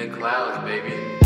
the 0.00 0.08
clouds, 0.08 0.64
baby. 0.64 1.20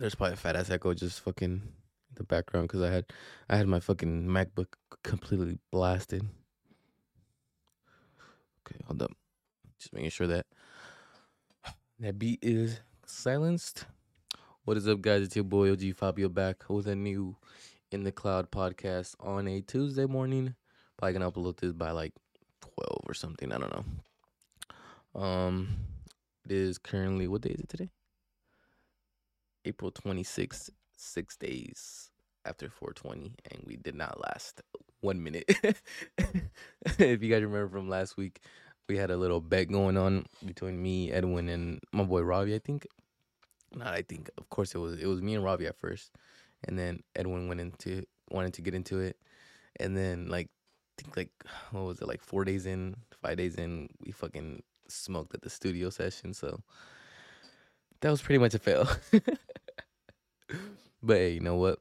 There's 0.00 0.14
probably 0.14 0.34
a 0.34 0.36
fat 0.36 0.54
ass 0.54 0.70
echo 0.70 0.92
just 0.92 1.20
fucking 1.20 1.62
in 1.62 1.83
the 2.16 2.24
background 2.24 2.68
because 2.68 2.82
I 2.82 2.90
had 2.90 3.06
I 3.48 3.56
had 3.56 3.66
my 3.66 3.80
fucking 3.80 4.26
MacBook 4.26 4.66
completely 5.02 5.58
blasted. 5.70 6.22
Okay, 8.66 8.80
hold 8.86 9.02
up. 9.02 9.12
Just 9.78 9.92
making 9.92 10.10
sure 10.10 10.26
that 10.26 10.46
that 11.98 12.18
beat 12.18 12.38
is 12.42 12.80
silenced. 13.06 13.86
What 14.64 14.76
is 14.76 14.88
up, 14.88 15.02
guys? 15.02 15.22
It's 15.22 15.36
your 15.36 15.44
boy 15.44 15.70
OG 15.72 15.94
Fabio 15.96 16.28
back 16.28 16.68
with 16.68 16.86
a 16.86 16.94
new 16.94 17.36
In 17.90 18.04
Da 18.04 18.10
Cloud 18.10 18.50
podcast 18.50 19.14
on 19.20 19.46
a 19.46 19.60
Tuesday 19.60 20.06
morning. 20.06 20.54
Probably 20.96 21.12
gonna 21.12 21.30
upload 21.30 21.58
this 21.58 21.72
by 21.72 21.90
like 21.90 22.12
12 22.60 23.00
or 23.06 23.14
something. 23.14 23.52
I 23.52 23.58
don't 23.58 23.72
know. 25.14 25.20
Um, 25.20 25.68
it 26.44 26.52
is 26.52 26.78
currently, 26.78 27.28
what 27.28 27.42
day 27.42 27.50
is 27.50 27.60
it 27.60 27.68
today? 27.68 27.90
April 29.64 29.90
26th, 29.90 30.70
six 31.04 31.36
days 31.36 32.10
after 32.44 32.68
420, 32.68 33.34
and 33.50 33.62
we 33.66 33.76
did 33.76 33.94
not 33.94 34.20
last 34.20 34.62
one 35.00 35.22
minute. 35.22 35.44
if 36.18 37.22
you 37.22 37.30
guys 37.30 37.42
remember 37.42 37.68
from 37.68 37.88
last 37.88 38.16
week, 38.16 38.40
we 38.88 38.96
had 38.96 39.10
a 39.10 39.16
little 39.16 39.40
bet 39.40 39.70
going 39.70 39.96
on 39.96 40.26
between 40.44 40.82
me, 40.82 41.10
Edwin, 41.10 41.48
and 41.48 41.80
my 41.92 42.04
boy 42.04 42.20
Ravi, 42.22 42.54
I 42.54 42.58
think. 42.58 42.86
Not 43.74 43.94
I 43.94 44.02
think. 44.02 44.30
Of 44.38 44.48
course 44.50 44.74
it 44.74 44.78
was 44.78 44.98
it 45.00 45.06
was 45.06 45.20
me 45.20 45.34
and 45.34 45.44
Ravi 45.44 45.66
at 45.66 45.76
first. 45.76 46.12
And 46.66 46.78
then 46.78 47.02
Edwin 47.16 47.48
went 47.48 47.60
into 47.60 48.04
wanted 48.30 48.54
to 48.54 48.62
get 48.62 48.74
into 48.74 49.00
it. 49.00 49.16
And 49.80 49.96
then 49.96 50.28
like 50.28 50.48
I 50.98 51.02
think 51.02 51.16
like 51.16 51.30
what 51.70 51.84
was 51.84 52.00
it 52.00 52.08
like 52.08 52.22
four 52.22 52.44
days 52.44 52.66
in, 52.66 52.96
five 53.22 53.36
days 53.36 53.56
in, 53.56 53.88
we 54.04 54.12
fucking 54.12 54.62
smoked 54.88 55.34
at 55.34 55.42
the 55.42 55.50
studio 55.50 55.90
session. 55.90 56.34
So 56.34 56.60
that 58.00 58.10
was 58.10 58.22
pretty 58.22 58.38
much 58.38 58.54
a 58.54 58.58
fail. 58.58 58.88
but 61.04 61.16
hey, 61.16 61.30
you 61.30 61.40
know 61.40 61.56
what? 61.56 61.80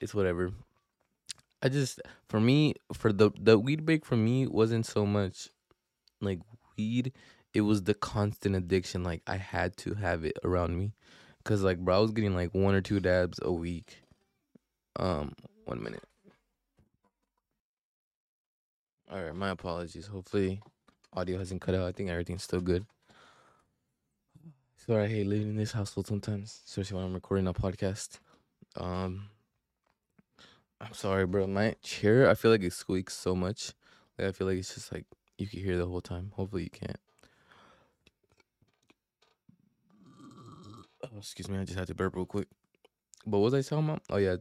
It's 0.00 0.14
whatever. 0.14 0.52
I 1.62 1.68
just 1.68 2.00
for 2.28 2.40
me 2.40 2.74
for 2.92 3.12
the 3.12 3.30
the 3.38 3.58
weed 3.58 3.84
break 3.84 4.06
for 4.06 4.16
me 4.16 4.46
wasn't 4.46 4.86
so 4.86 5.04
much 5.04 5.48
like 6.20 6.40
weed. 6.76 7.12
It 7.52 7.62
was 7.62 7.82
the 7.82 7.94
constant 7.94 8.56
addiction. 8.56 9.02
Like 9.02 9.22
I 9.26 9.36
had 9.36 9.76
to 9.78 9.94
have 9.94 10.24
it 10.24 10.38
around 10.44 10.78
me, 10.78 10.92
cause 11.44 11.62
like 11.62 11.78
bro, 11.78 11.96
I 11.96 12.00
was 12.00 12.12
getting 12.12 12.34
like 12.34 12.54
one 12.54 12.74
or 12.74 12.80
two 12.80 13.00
dabs 13.00 13.38
a 13.42 13.52
week. 13.52 13.98
Um, 14.96 15.34
one 15.64 15.82
minute. 15.82 16.04
All 19.10 19.22
right, 19.22 19.34
my 19.34 19.50
apologies. 19.50 20.06
Hopefully, 20.06 20.62
audio 21.12 21.38
hasn't 21.38 21.60
cut 21.60 21.74
out. 21.74 21.86
I 21.86 21.92
think 21.92 22.10
everything's 22.10 22.44
still 22.44 22.60
good. 22.60 22.86
Sorry, 24.86 25.04
I 25.04 25.08
hate 25.08 25.26
living 25.26 25.50
in 25.50 25.56
this 25.56 25.72
household 25.72 26.06
sometimes, 26.06 26.62
especially 26.66 26.96
when 26.96 27.06
I'm 27.06 27.14
recording 27.14 27.46
a 27.48 27.52
podcast. 27.52 28.18
Um, 28.76 29.28
I'm 30.80 30.94
sorry, 30.94 31.26
bro. 31.26 31.46
My 31.46 31.76
chair, 31.82 32.28
I 32.28 32.34
feel 32.34 32.50
like 32.50 32.62
it 32.62 32.72
squeaks 32.72 33.16
so 33.16 33.34
much. 33.34 33.72
Like 34.18 34.28
I 34.28 34.32
feel 34.32 34.46
like 34.46 34.58
it's 34.58 34.74
just 34.74 34.92
like 34.92 35.04
you 35.38 35.46
can 35.46 35.60
hear 35.60 35.76
the 35.76 35.86
whole 35.86 36.00
time. 36.00 36.32
Hopefully, 36.36 36.64
you 36.64 36.70
can't. 36.70 36.98
Oh, 41.02 41.18
excuse 41.18 41.48
me. 41.48 41.58
I 41.58 41.64
just 41.64 41.78
had 41.78 41.88
to 41.88 41.94
burp 41.94 42.14
real 42.14 42.26
quick. 42.26 42.48
But 43.26 43.38
what 43.38 43.52
was 43.52 43.54
I 43.54 43.68
talking 43.68 43.88
about? 43.88 44.02
Oh 44.10 44.16
yeah, 44.16 44.36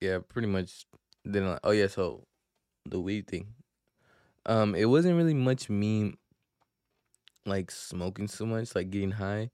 yeah. 0.00 0.18
Pretty 0.26 0.48
much. 0.48 0.86
Then 1.24 1.58
oh 1.62 1.70
yeah. 1.72 1.88
So 1.88 2.26
the 2.84 3.00
weed 3.00 3.26
thing. 3.26 3.54
Um, 4.46 4.74
it 4.74 4.84
wasn't 4.84 5.16
really 5.16 5.34
much 5.34 5.68
me 5.68 6.14
like 7.44 7.70
smoking 7.70 8.28
so 8.28 8.46
much, 8.46 8.74
like 8.74 8.90
getting 8.90 9.12
high. 9.12 9.50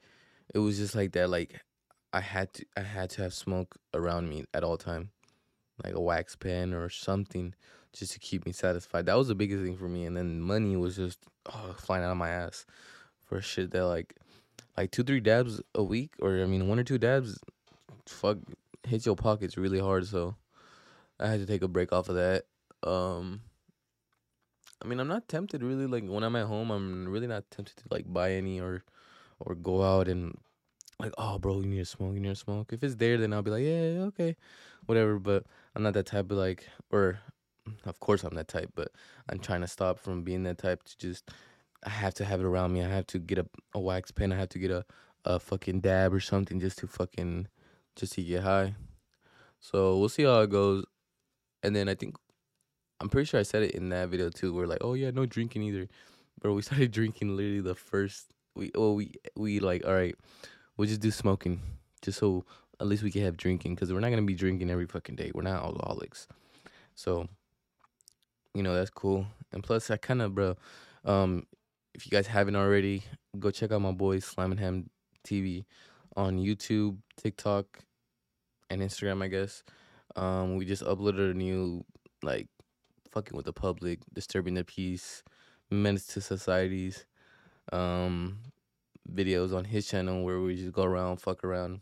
It 0.54 0.58
was 0.58 0.76
just 0.76 0.94
like 0.94 1.12
that, 1.12 1.30
like 1.30 1.62
I 2.12 2.20
had 2.20 2.52
to 2.54 2.66
I 2.76 2.82
had 2.82 3.10
to 3.10 3.22
have 3.22 3.34
smoke 3.34 3.76
around 3.94 4.28
me 4.28 4.44
at 4.52 4.64
all 4.64 4.76
time. 4.76 5.10
Like 5.82 5.94
a 5.94 6.00
wax 6.00 6.36
pen 6.36 6.74
or 6.74 6.88
something 6.88 7.54
just 7.92 8.12
to 8.12 8.18
keep 8.18 8.46
me 8.46 8.52
satisfied. 8.52 9.06
That 9.06 9.16
was 9.16 9.28
the 9.28 9.34
biggest 9.34 9.62
thing 9.62 9.76
for 9.76 9.88
me. 9.88 10.04
And 10.04 10.16
then 10.16 10.40
money 10.40 10.76
was 10.76 10.96
just 10.96 11.18
oh, 11.52 11.74
flying 11.78 12.04
out 12.04 12.10
of 12.10 12.16
my 12.16 12.28
ass 12.28 12.66
for 13.24 13.40
shit 13.40 13.70
that 13.70 13.86
like 13.86 14.14
like 14.76 14.90
two, 14.90 15.02
three 15.02 15.20
dabs 15.20 15.60
a 15.74 15.82
week 15.82 16.12
or 16.20 16.42
I 16.42 16.46
mean 16.46 16.68
one 16.68 16.78
or 16.78 16.84
two 16.84 16.98
dabs 16.98 17.38
fuck 18.06 18.38
hit 18.84 19.06
your 19.06 19.16
pockets 19.16 19.56
really 19.56 19.80
hard, 19.80 20.06
so 20.06 20.36
I 21.18 21.28
had 21.28 21.40
to 21.40 21.46
take 21.46 21.62
a 21.62 21.68
break 21.68 21.92
off 21.92 22.08
of 22.08 22.16
that. 22.16 22.44
Um 22.82 23.40
I 24.82 24.88
mean, 24.88 24.98
I'm 24.98 25.08
not 25.08 25.28
tempted 25.28 25.62
really. 25.62 25.86
Like 25.86 26.04
when 26.04 26.24
I'm 26.24 26.36
at 26.36 26.46
home, 26.46 26.70
I'm 26.70 27.08
really 27.08 27.28
not 27.28 27.44
tempted 27.50 27.76
to 27.76 27.84
like 27.90 28.04
buy 28.12 28.32
any 28.32 28.60
or 28.60 28.82
or 29.40 29.54
go 29.54 29.82
out 29.82 30.08
and 30.08 30.36
like, 31.02 31.14
oh, 31.18 31.38
bro, 31.38 31.60
you 31.60 31.66
need 31.66 31.78
to 31.78 31.84
smoke. 31.84 32.14
You 32.14 32.20
need 32.20 32.28
to 32.30 32.36
smoke. 32.36 32.72
If 32.72 32.82
it's 32.82 32.94
there, 32.94 33.18
then 33.18 33.32
I'll 33.32 33.42
be 33.42 33.50
like, 33.50 33.64
yeah, 33.64 34.04
okay, 34.08 34.36
whatever. 34.86 35.18
But 35.18 35.44
I'm 35.74 35.82
not 35.82 35.94
that 35.94 36.06
type 36.06 36.30
of 36.30 36.38
like, 36.38 36.66
or 36.90 37.18
of 37.84 38.00
course 38.00 38.24
I'm 38.24 38.34
that 38.34 38.48
type, 38.48 38.70
but 38.74 38.88
I'm 39.28 39.38
trying 39.38 39.60
to 39.60 39.68
stop 39.68 39.98
from 39.98 40.22
being 40.22 40.44
that 40.44 40.58
type 40.58 40.82
to 40.84 40.98
just. 40.98 41.30
I 41.84 41.90
have 41.90 42.14
to 42.14 42.24
have 42.24 42.38
it 42.38 42.46
around 42.46 42.72
me. 42.72 42.84
I 42.84 42.88
have 42.88 43.08
to 43.08 43.18
get 43.18 43.38
a, 43.38 43.46
a 43.74 43.80
wax 43.80 44.12
pen. 44.12 44.32
I 44.32 44.36
have 44.36 44.50
to 44.50 44.60
get 44.60 44.70
a, 44.70 44.84
a 45.24 45.40
fucking 45.40 45.80
dab 45.80 46.14
or 46.14 46.20
something 46.20 46.60
just 46.60 46.78
to 46.78 46.86
fucking 46.86 47.48
just 47.96 48.12
to 48.12 48.22
get 48.22 48.44
high. 48.44 48.76
So 49.58 49.98
we'll 49.98 50.08
see 50.08 50.22
how 50.22 50.40
it 50.42 50.50
goes. 50.50 50.84
And 51.64 51.74
then 51.74 51.88
I 51.88 51.96
think 51.96 52.14
I'm 53.00 53.08
pretty 53.08 53.26
sure 53.26 53.40
I 53.40 53.42
said 53.42 53.64
it 53.64 53.72
in 53.72 53.88
that 53.88 54.10
video 54.10 54.30
too. 54.30 54.54
We're 54.54 54.66
like, 54.66 54.78
oh 54.80 54.94
yeah, 54.94 55.10
no 55.10 55.26
drinking 55.26 55.64
either. 55.64 55.88
Bro, 56.40 56.54
we 56.54 56.62
started 56.62 56.92
drinking 56.92 57.36
literally 57.36 57.60
the 57.60 57.74
first 57.74 58.26
we 58.54 58.70
well 58.74 58.94
we 58.94 59.14
we 59.36 59.60
like 59.60 59.84
all 59.84 59.94
right, 59.94 60.14
we'll 60.82 60.88
just 60.88 61.00
do 61.00 61.12
smoking 61.12 61.60
just 62.02 62.18
so 62.18 62.44
at 62.80 62.88
least 62.88 63.04
we 63.04 63.10
can 63.12 63.22
have 63.22 63.36
drinking 63.36 63.72
because 63.72 63.92
we're 63.92 64.00
not 64.00 64.10
gonna 64.10 64.20
be 64.22 64.34
drinking 64.34 64.68
every 64.68 64.86
fucking 64.86 65.14
day. 65.14 65.30
We're 65.32 65.42
not 65.42 65.62
alcoholics, 65.62 66.26
so 66.96 67.28
you 68.52 68.64
know 68.64 68.74
that's 68.74 68.90
cool. 68.90 69.24
And 69.52 69.62
plus, 69.62 69.92
I 69.92 69.96
kind 69.96 70.20
of 70.20 70.34
bro, 70.34 70.56
um, 71.04 71.46
if 71.94 72.04
you 72.04 72.10
guys 72.10 72.26
haven't 72.26 72.56
already, 72.56 73.04
go 73.38 73.52
check 73.52 73.70
out 73.70 73.80
my 73.80 73.92
boy 73.92 74.18
Slam 74.18 74.56
Ham 74.56 74.90
TV 75.24 75.66
on 76.16 76.40
YouTube, 76.40 76.96
TikTok, 77.16 77.78
and 78.68 78.82
Instagram. 78.82 79.22
I 79.22 79.28
guess. 79.28 79.62
Um, 80.16 80.56
we 80.56 80.64
just 80.64 80.82
uploaded 80.82 81.30
a 81.30 81.34
new 81.34 81.84
like 82.24 82.48
fucking 83.12 83.36
with 83.36 83.46
the 83.46 83.52
public, 83.52 84.00
disturbing 84.12 84.54
the 84.54 84.64
peace, 84.64 85.22
menace 85.70 86.08
to 86.08 86.20
societies, 86.20 87.06
um, 87.72 88.38
videos 89.10 89.54
on 89.54 89.64
his 89.64 89.86
channel 89.88 90.24
where 90.24 90.40
we 90.40 90.56
just 90.56 90.72
go 90.72 90.84
around, 90.84 91.18
fuck 91.18 91.44
around. 91.44 91.80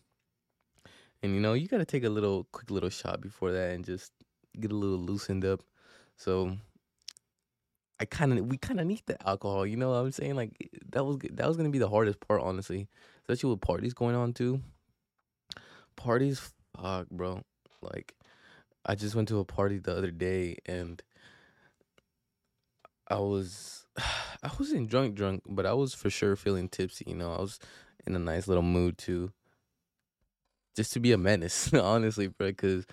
And 1.23 1.35
you 1.35 1.41
know, 1.41 1.53
you 1.53 1.69
gotta 1.69 1.85
take 1.85 2.05
a 2.05 2.09
little 2.09 2.47
quick 2.53 2.71
little 2.71 2.89
shot 2.89 3.21
before 3.21 3.53
that 3.53 3.73
and 3.73 3.85
just 3.85 4.13
get 4.59 4.73
a 4.73 4.75
little 4.75 4.99
loosened 4.99 5.45
up. 5.45 5.63
So 6.17 6.57
I 7.99 8.07
kind 8.07 8.33
of 8.39 8.47
we 8.47 8.57
kind 8.57 8.81
of 8.81 8.87
need 8.87 9.03
the 9.07 9.17
alcohol, 9.29 9.67
you 9.67 9.77
know 9.77 9.91
what 9.91 9.97
I'm 9.97 10.13
saying? 10.13 10.35
Like 10.35 10.71
that 10.93 11.05
was 11.05 11.19
that 11.33 11.47
was 11.47 11.57
gonna 11.57 11.71
be 11.71 11.79
the 11.79 11.89
hardest 11.89 12.21
part, 12.21 12.41
honestly, 12.41 12.89
especially 13.21 13.51
with 13.51 13.61
parties 13.61 13.93
going 13.93 14.17
on 14.17 14.33
too. 14.33 14.61
Parties, 15.97 16.41
fuck, 16.77 17.11
bro. 17.11 17.43
Like 17.83 18.15
I 18.87 18.95
just 18.95 19.15
went 19.15 19.29
to 19.29 19.39
a 19.39 19.45
party 19.45 19.79
the 19.79 19.95
other 19.95 20.11
day 20.11 20.57
and 20.65 21.03
I 23.11 23.19
was 23.19 23.85
I 23.99 24.51
wasn't 24.59 24.89
drunk 24.89 25.17
drunk, 25.17 25.43
but 25.47 25.67
I 25.67 25.75
was 25.75 25.93
for 25.93 26.09
sure 26.09 26.37
feeling 26.37 26.69
tipsy, 26.69 27.05
you 27.09 27.17
know. 27.17 27.33
I 27.33 27.41
was 27.41 27.59
in 28.07 28.15
a 28.15 28.19
nice 28.19 28.49
little 28.49 28.63
mood 28.63 28.97
too. 28.97 29.33
Just 30.77 30.93
to 30.93 31.01
be 31.01 31.13
a 31.13 31.19
menace, 31.19 31.75
honestly, 31.75 32.29
bro, 32.29 32.53
cuz 32.53 32.87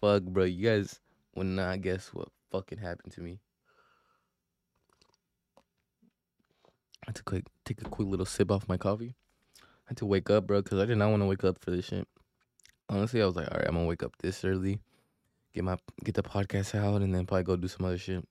fuck, 0.00 0.22
bro, 0.22 0.44
you 0.44 0.62
guys 0.62 1.00
would 1.34 1.46
not 1.46 1.80
guess 1.80 2.12
what 2.12 2.28
fucking 2.52 2.78
happened 2.78 3.12
to 3.14 3.22
me. 3.22 3.40
I 7.02 7.06
had 7.08 7.16
to 7.16 7.22
quick 7.22 7.44
take 7.64 7.80
a 7.80 7.88
quick 7.88 8.08
little 8.08 8.26
sip 8.26 8.50
off 8.50 8.68
my 8.68 8.76
coffee. 8.76 9.14
I 9.60 9.88
had 9.88 9.96
to 9.98 10.06
wake 10.06 10.30
up, 10.30 10.46
bro, 10.46 10.62
cuz 10.62 10.78
I 10.78 10.84
did 10.84 10.98
not 10.98 11.10
want 11.10 11.22
to 11.22 11.26
wake 11.26 11.44
up 11.44 11.58
for 11.58 11.70
this 11.70 11.86
shit. 11.86 12.06
Honestly, 12.90 13.22
I 13.22 13.26
was 13.26 13.34
like, 13.34 13.50
all 13.50 13.58
right, 13.58 13.66
I'm 13.66 13.74
gonna 13.74 13.86
wake 13.86 14.02
up 14.02 14.14
this 14.18 14.44
early, 14.44 14.80
get 15.54 15.64
my 15.64 15.78
get 16.04 16.14
the 16.14 16.22
podcast 16.22 16.74
out, 16.74 17.00
and 17.00 17.14
then 17.14 17.26
probably 17.26 17.44
go 17.44 17.56
do 17.56 17.68
some 17.68 17.86
other 17.86 17.98
shit. 17.98 18.28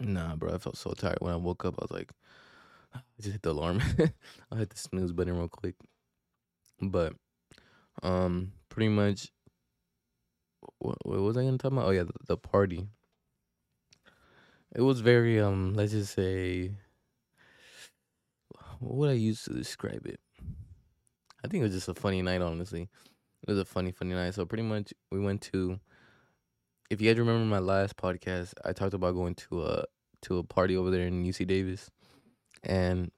Nah, 0.00 0.36
bro, 0.36 0.54
I 0.54 0.58
felt 0.58 0.76
so 0.76 0.92
tired 0.92 1.18
when 1.20 1.32
I 1.32 1.36
woke 1.36 1.64
up. 1.64 1.74
I 1.78 1.84
was 1.84 1.90
like, 1.90 2.12
I 2.94 3.00
just 3.20 3.32
hit 3.32 3.42
the 3.42 3.50
alarm. 3.50 3.80
I 4.52 4.56
hit 4.56 4.70
the 4.70 4.78
snooze 4.78 5.12
button 5.12 5.36
real 5.36 5.48
quick. 5.48 5.74
But, 6.80 7.14
um, 8.02 8.52
pretty 8.68 8.88
much, 8.88 9.32
what, 10.78 11.04
what 11.04 11.20
was 11.20 11.36
I 11.36 11.44
gonna 11.44 11.58
talk 11.58 11.72
about? 11.72 11.86
Oh 11.86 11.90
yeah, 11.90 12.04
the, 12.04 12.12
the 12.26 12.36
party. 12.36 12.88
It 14.74 14.82
was 14.82 15.00
very 15.00 15.40
um. 15.40 15.74
Let's 15.74 15.92
just 15.92 16.14
say, 16.14 16.72
what 18.78 18.94
would 18.94 19.10
I 19.10 19.14
use 19.14 19.42
to 19.44 19.52
describe 19.52 20.06
it? 20.06 20.20
I 21.44 21.48
think 21.48 21.62
it 21.62 21.66
was 21.66 21.74
just 21.74 21.88
a 21.88 21.94
funny 21.94 22.22
night. 22.22 22.42
Honestly, 22.42 22.82
it 22.82 23.48
was 23.48 23.58
a 23.58 23.64
funny, 23.64 23.92
funny 23.92 24.14
night. 24.14 24.34
So 24.34 24.44
pretty 24.44 24.64
much, 24.64 24.92
we 25.10 25.20
went 25.20 25.42
to. 25.52 25.80
If 26.90 27.02
you 27.02 27.10
guys 27.10 27.18
remember 27.18 27.44
my 27.44 27.58
last 27.58 27.98
podcast, 27.98 28.54
I 28.64 28.72
talked 28.72 28.94
about 28.94 29.14
going 29.14 29.34
to 29.34 29.64
a 29.64 29.84
to 30.22 30.38
a 30.38 30.42
party 30.42 30.74
over 30.74 30.90
there 30.90 31.06
in 31.06 31.22
UC 31.22 31.46
Davis, 31.46 31.90
and 32.64 33.10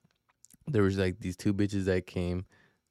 there 0.66 0.82
was 0.82 0.98
like 0.98 1.20
these 1.20 1.36
two 1.36 1.54
bitches 1.54 1.84
that 1.84 2.04
came 2.04 2.46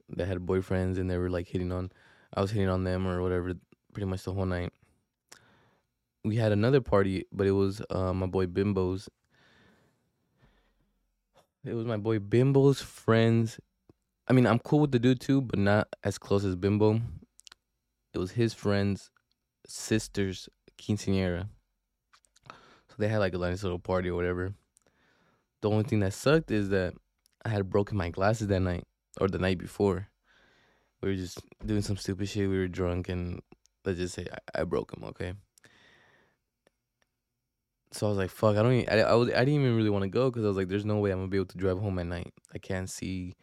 that 0.07 0.27
had 0.27 0.37
boyfriends 0.39 0.97
and 0.97 1.09
they 1.09 1.17
were 1.17 1.29
like 1.29 1.49
hitting 1.49 1.73
on 1.73 1.91
I 2.33 2.41
was 2.41 2.51
hitting 2.51 2.69
on 2.69 2.85
them 2.85 3.05
or 3.07 3.21
whatever 3.21 3.53
pretty 3.93 4.05
much 4.05 4.23
the 4.23 4.33
whole 4.33 4.45
night. 4.45 4.71
We 6.23 6.37
had 6.37 6.53
another 6.53 6.79
party, 6.79 7.25
but 7.31 7.45
it 7.45 7.51
was 7.51 7.81
uh, 7.89 8.13
my 8.13 8.25
boy 8.27 8.45
Bimbo's. 8.45 9.09
It 11.65 11.73
was 11.73 11.85
my 11.85 11.97
boy 11.97 12.19
Bimbo's 12.19 12.81
friends. 12.81 13.59
I 14.29 14.33
mean, 14.33 14.47
I'm 14.47 14.59
cool 14.59 14.79
with 14.79 14.91
the 14.91 14.99
dude 14.99 15.19
too, 15.19 15.41
but 15.41 15.59
not 15.59 15.89
as 16.05 16.17
close 16.17 16.45
as 16.45 16.55
Bimbo. 16.55 17.01
It 18.13 18.17
was 18.17 18.31
his 18.31 18.53
friend's 18.53 19.11
sister's 19.67 20.47
quinceanera. 20.79 21.47
So 22.47 22.95
they 22.97 23.07
had 23.07 23.19
like 23.19 23.33
a 23.33 23.37
nice 23.37 23.63
little 23.63 23.79
party 23.79 24.09
or 24.09 24.15
whatever. 24.15 24.53
The 25.61 25.69
only 25.69 25.83
thing 25.83 25.99
that 25.99 26.13
sucked 26.13 26.51
is 26.51 26.69
that 26.69 26.93
I 27.45 27.49
had 27.49 27.69
broken 27.69 27.97
my 27.97 28.09
glasses 28.09 28.47
that 28.47 28.61
night 28.61 28.85
or 29.19 29.27
the 29.27 29.39
night 29.39 29.57
before. 29.57 30.07
We 31.01 31.09
were 31.09 31.15
just 31.15 31.39
doing 31.65 31.81
some 31.81 31.97
stupid 31.97 32.27
shit. 32.27 32.49
We 32.49 32.57
were 32.57 32.67
drunk, 32.67 33.09
and 33.09 33.41
let's 33.85 33.99
just 33.99 34.15
say 34.15 34.27
I, 34.31 34.61
I 34.61 34.63
broke 34.63 34.91
them. 34.91 35.03
Okay. 35.05 35.33
So 37.91 38.05
I 38.05 38.09
was 38.09 38.17
like, 38.17 38.29
"Fuck!" 38.29 38.57
I 38.57 38.63
don't. 38.63 38.73
Even, 38.73 38.89
I 38.89 39.01
I, 39.01 39.13
was, 39.13 39.29
I 39.29 39.39
didn't 39.39 39.61
even 39.61 39.75
really 39.75 39.89
want 39.89 40.03
to 40.03 40.09
go 40.09 40.29
because 40.29 40.43
I 40.43 40.47
was 40.47 40.57
like, 40.57 40.67
"There's 40.67 40.85
no 40.85 40.97
way 40.97 41.11
I'm 41.11 41.19
gonna 41.19 41.29
be 41.29 41.37
able 41.37 41.47
to 41.47 41.57
drive 41.57 41.79
home 41.79 41.99
at 41.99 42.05
night. 42.05 42.33
I 42.53 42.57
can't 42.57 42.89
see." 42.89 43.35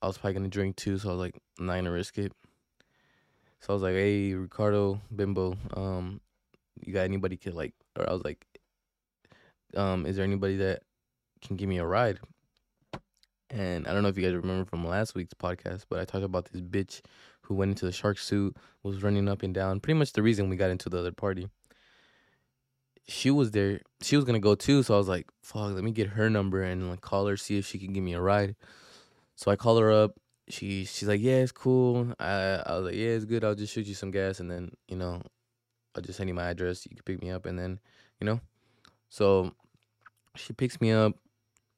I 0.00 0.06
was 0.06 0.18
probably 0.18 0.34
gonna 0.34 0.48
drink 0.48 0.76
too, 0.76 0.98
so 0.98 1.08
I 1.08 1.12
was 1.12 1.20
like, 1.20 1.40
"I'm 1.58 1.66
not 1.66 1.76
gonna 1.76 1.90
risk 1.90 2.18
it." 2.18 2.32
So 3.60 3.72
I 3.72 3.74
was 3.74 3.82
like, 3.82 3.94
"Hey, 3.94 4.34
Ricardo, 4.34 5.00
Bimbo, 5.14 5.56
um, 5.74 6.20
you 6.86 6.92
got 6.92 7.02
anybody 7.02 7.36
could 7.36 7.54
like?" 7.54 7.74
Or 7.96 8.08
I 8.08 8.12
was 8.12 8.24
like, 8.24 8.46
"Um, 9.76 10.06
is 10.06 10.16
there 10.16 10.24
anybody 10.24 10.56
that 10.58 10.82
can 11.42 11.56
give 11.56 11.68
me 11.68 11.78
a 11.78 11.86
ride?" 11.86 12.18
And 13.50 13.86
I 13.86 13.92
don't 13.92 14.02
know 14.02 14.08
if 14.08 14.16
you 14.16 14.24
guys 14.24 14.34
remember 14.34 14.64
from 14.64 14.86
last 14.86 15.14
week's 15.14 15.34
podcast, 15.34 15.84
but 15.88 16.00
I 16.00 16.04
talked 16.04 16.24
about 16.24 16.46
this 16.46 16.60
bitch 16.60 17.02
who 17.42 17.54
went 17.54 17.70
into 17.70 17.86
the 17.86 17.92
shark 17.92 18.18
suit, 18.18 18.56
was 18.82 19.02
running 19.02 19.28
up 19.28 19.42
and 19.42 19.54
down. 19.54 19.80
Pretty 19.80 19.98
much 19.98 20.12
the 20.12 20.22
reason 20.22 20.48
we 20.48 20.56
got 20.56 20.70
into 20.70 20.88
the 20.88 20.98
other 20.98 21.12
party. 21.12 21.48
She 23.06 23.30
was 23.30 23.50
there. 23.50 23.80
She 24.02 24.16
was 24.16 24.24
gonna 24.24 24.40
go 24.40 24.54
too, 24.54 24.82
so 24.82 24.94
I 24.94 24.98
was 24.98 25.08
like, 25.08 25.26
"Fuck, 25.42 25.72
let 25.74 25.84
me 25.84 25.92
get 25.92 26.08
her 26.08 26.30
number 26.30 26.62
and 26.62 26.88
like 26.90 27.02
call 27.02 27.26
her, 27.26 27.36
see 27.36 27.58
if 27.58 27.66
she 27.66 27.78
can 27.78 27.92
give 27.92 28.02
me 28.02 28.14
a 28.14 28.20
ride." 28.20 28.56
So 29.36 29.50
I 29.50 29.56
call 29.56 29.78
her 29.78 29.92
up. 29.92 30.12
She 30.48 30.84
she's 30.84 31.08
like, 31.08 31.20
"Yeah, 31.20 31.36
it's 31.42 31.52
cool." 31.52 32.14
I 32.18 32.62
I 32.66 32.76
was 32.76 32.86
like, 32.86 32.94
"Yeah, 32.94 33.08
it's 33.10 33.24
good. 33.26 33.44
I'll 33.44 33.54
just 33.54 33.72
shoot 33.74 33.86
you 33.86 33.94
some 33.94 34.10
gas, 34.10 34.40
and 34.40 34.50
then 34.50 34.72
you 34.88 34.96
know, 34.96 35.22
I'll 35.94 36.02
just 36.02 36.16
send 36.16 36.28
you 36.28 36.34
my 36.34 36.50
address. 36.50 36.86
You 36.86 36.96
can 36.96 37.04
pick 37.04 37.22
me 37.22 37.30
up, 37.30 37.46
and 37.46 37.58
then 37.58 37.80
you 38.20 38.26
know." 38.26 38.40
So 39.08 39.52
she 40.36 40.52
picks 40.52 40.80
me 40.80 40.90
up 40.90 41.14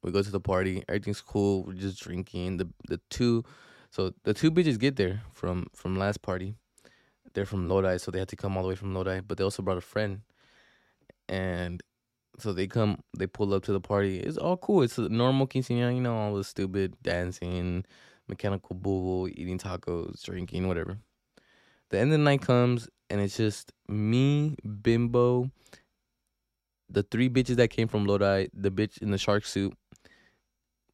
we 0.03 0.11
go 0.11 0.21
to 0.21 0.31
the 0.31 0.39
party. 0.39 0.83
Everything's 0.87 1.21
cool. 1.21 1.63
We're 1.63 1.73
just 1.73 2.01
drinking. 2.01 2.57
The 2.57 2.69
the 2.87 2.99
two, 3.09 3.43
so 3.91 4.13
the 4.23 4.33
two 4.33 4.51
bitches 4.51 4.79
get 4.79 4.95
there 4.95 5.21
from 5.33 5.67
from 5.73 5.97
last 5.97 6.21
party. 6.21 6.55
They're 7.33 7.45
from 7.45 7.67
Lodi, 7.67 7.97
so 7.97 8.09
they 8.09 8.19
had 8.19 8.29
to 8.29 8.35
come 8.35 8.57
all 8.57 8.63
the 8.63 8.69
way 8.69 8.75
from 8.75 8.93
Lodi. 8.93 9.19
But 9.21 9.37
they 9.37 9.43
also 9.43 9.61
brought 9.61 9.77
a 9.77 9.81
friend, 9.81 10.21
and 11.27 11.83
so 12.39 12.53
they 12.53 12.67
come. 12.67 13.03
They 13.17 13.27
pull 13.27 13.53
up 13.53 13.63
to 13.63 13.73
the 13.73 13.81
party. 13.81 14.19
It's 14.19 14.37
all 14.37 14.57
cool. 14.57 14.83
It's 14.83 14.97
a 14.97 15.09
normal 15.09 15.47
quinceañera, 15.47 15.93
you 15.93 16.01
know, 16.01 16.15
all 16.15 16.35
the 16.35 16.43
stupid 16.43 16.95
dancing, 17.01 17.83
mechanical 18.27 18.75
bull, 18.75 19.27
eating 19.27 19.57
tacos, 19.57 20.23
drinking, 20.23 20.67
whatever. 20.67 20.99
The 21.89 21.99
end 21.99 22.11
of 22.11 22.19
the 22.19 22.23
night 22.23 22.41
comes, 22.41 22.89
and 23.09 23.21
it's 23.21 23.37
just 23.37 23.71
me, 23.87 24.57
Bimbo, 24.81 25.49
the 26.89 27.03
three 27.03 27.29
bitches 27.29 27.55
that 27.55 27.69
came 27.69 27.87
from 27.87 28.05
Lodi, 28.05 28.47
the 28.53 28.71
bitch 28.71 29.01
in 29.01 29.11
the 29.11 29.17
shark 29.17 29.45
suit, 29.45 29.73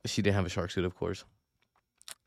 she 0.05 0.21
didn't 0.21 0.35
have 0.35 0.45
a 0.45 0.49
shark 0.49 0.71
suit, 0.71 0.85
of 0.85 0.95
course. 0.95 1.23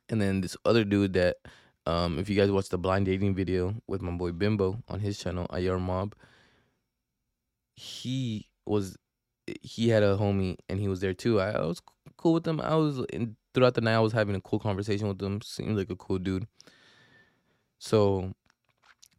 And 0.09 0.21
then 0.21 0.41
this 0.41 0.57
other 0.65 0.85
dude 0.85 1.13
that, 1.15 1.37
um, 1.85 2.19
if 2.19 2.29
you 2.29 2.37
guys 2.37 2.51
watch 2.51 2.69
the 2.69 2.79
blind 2.79 3.07
dating 3.07 3.35
video 3.35 3.75
with 3.87 4.03
my 4.03 4.13
boy 4.13 4.33
Bimbo 4.33 4.83
on 4.89 5.01
his 5.01 5.19
channel, 5.19 5.47
Ayar 5.51 5.81
Mob, 5.81 6.15
he 7.75 8.49
was, 8.65 8.97
he 9.63 9.89
had 9.89 10.03
a 10.03 10.17
homie 10.17 10.57
and 10.69 10.81
he 10.81 10.89
was 10.89 11.01
there 11.01 11.15
too. 11.15 11.41
I, 11.41 11.51
I 11.51 11.67
was 11.67 11.81
cool 12.17 12.33
with 12.35 12.47
him. 12.47 12.61
I 12.61 12.75
was 12.75 13.05
in, 13.13 13.37
throughout 13.53 13.75
the 13.75 13.81
night. 13.81 13.95
I 13.95 14.01
was 14.01 14.13
having 14.13 14.35
a 14.35 14.41
cool 14.41 14.59
conversation 14.59 15.09
with 15.09 15.21
him. 15.21 15.41
Seemed 15.43 15.77
like 15.77 15.91
a 15.91 15.97
cool 15.97 16.19
dude. 16.19 16.47
So 17.79 18.33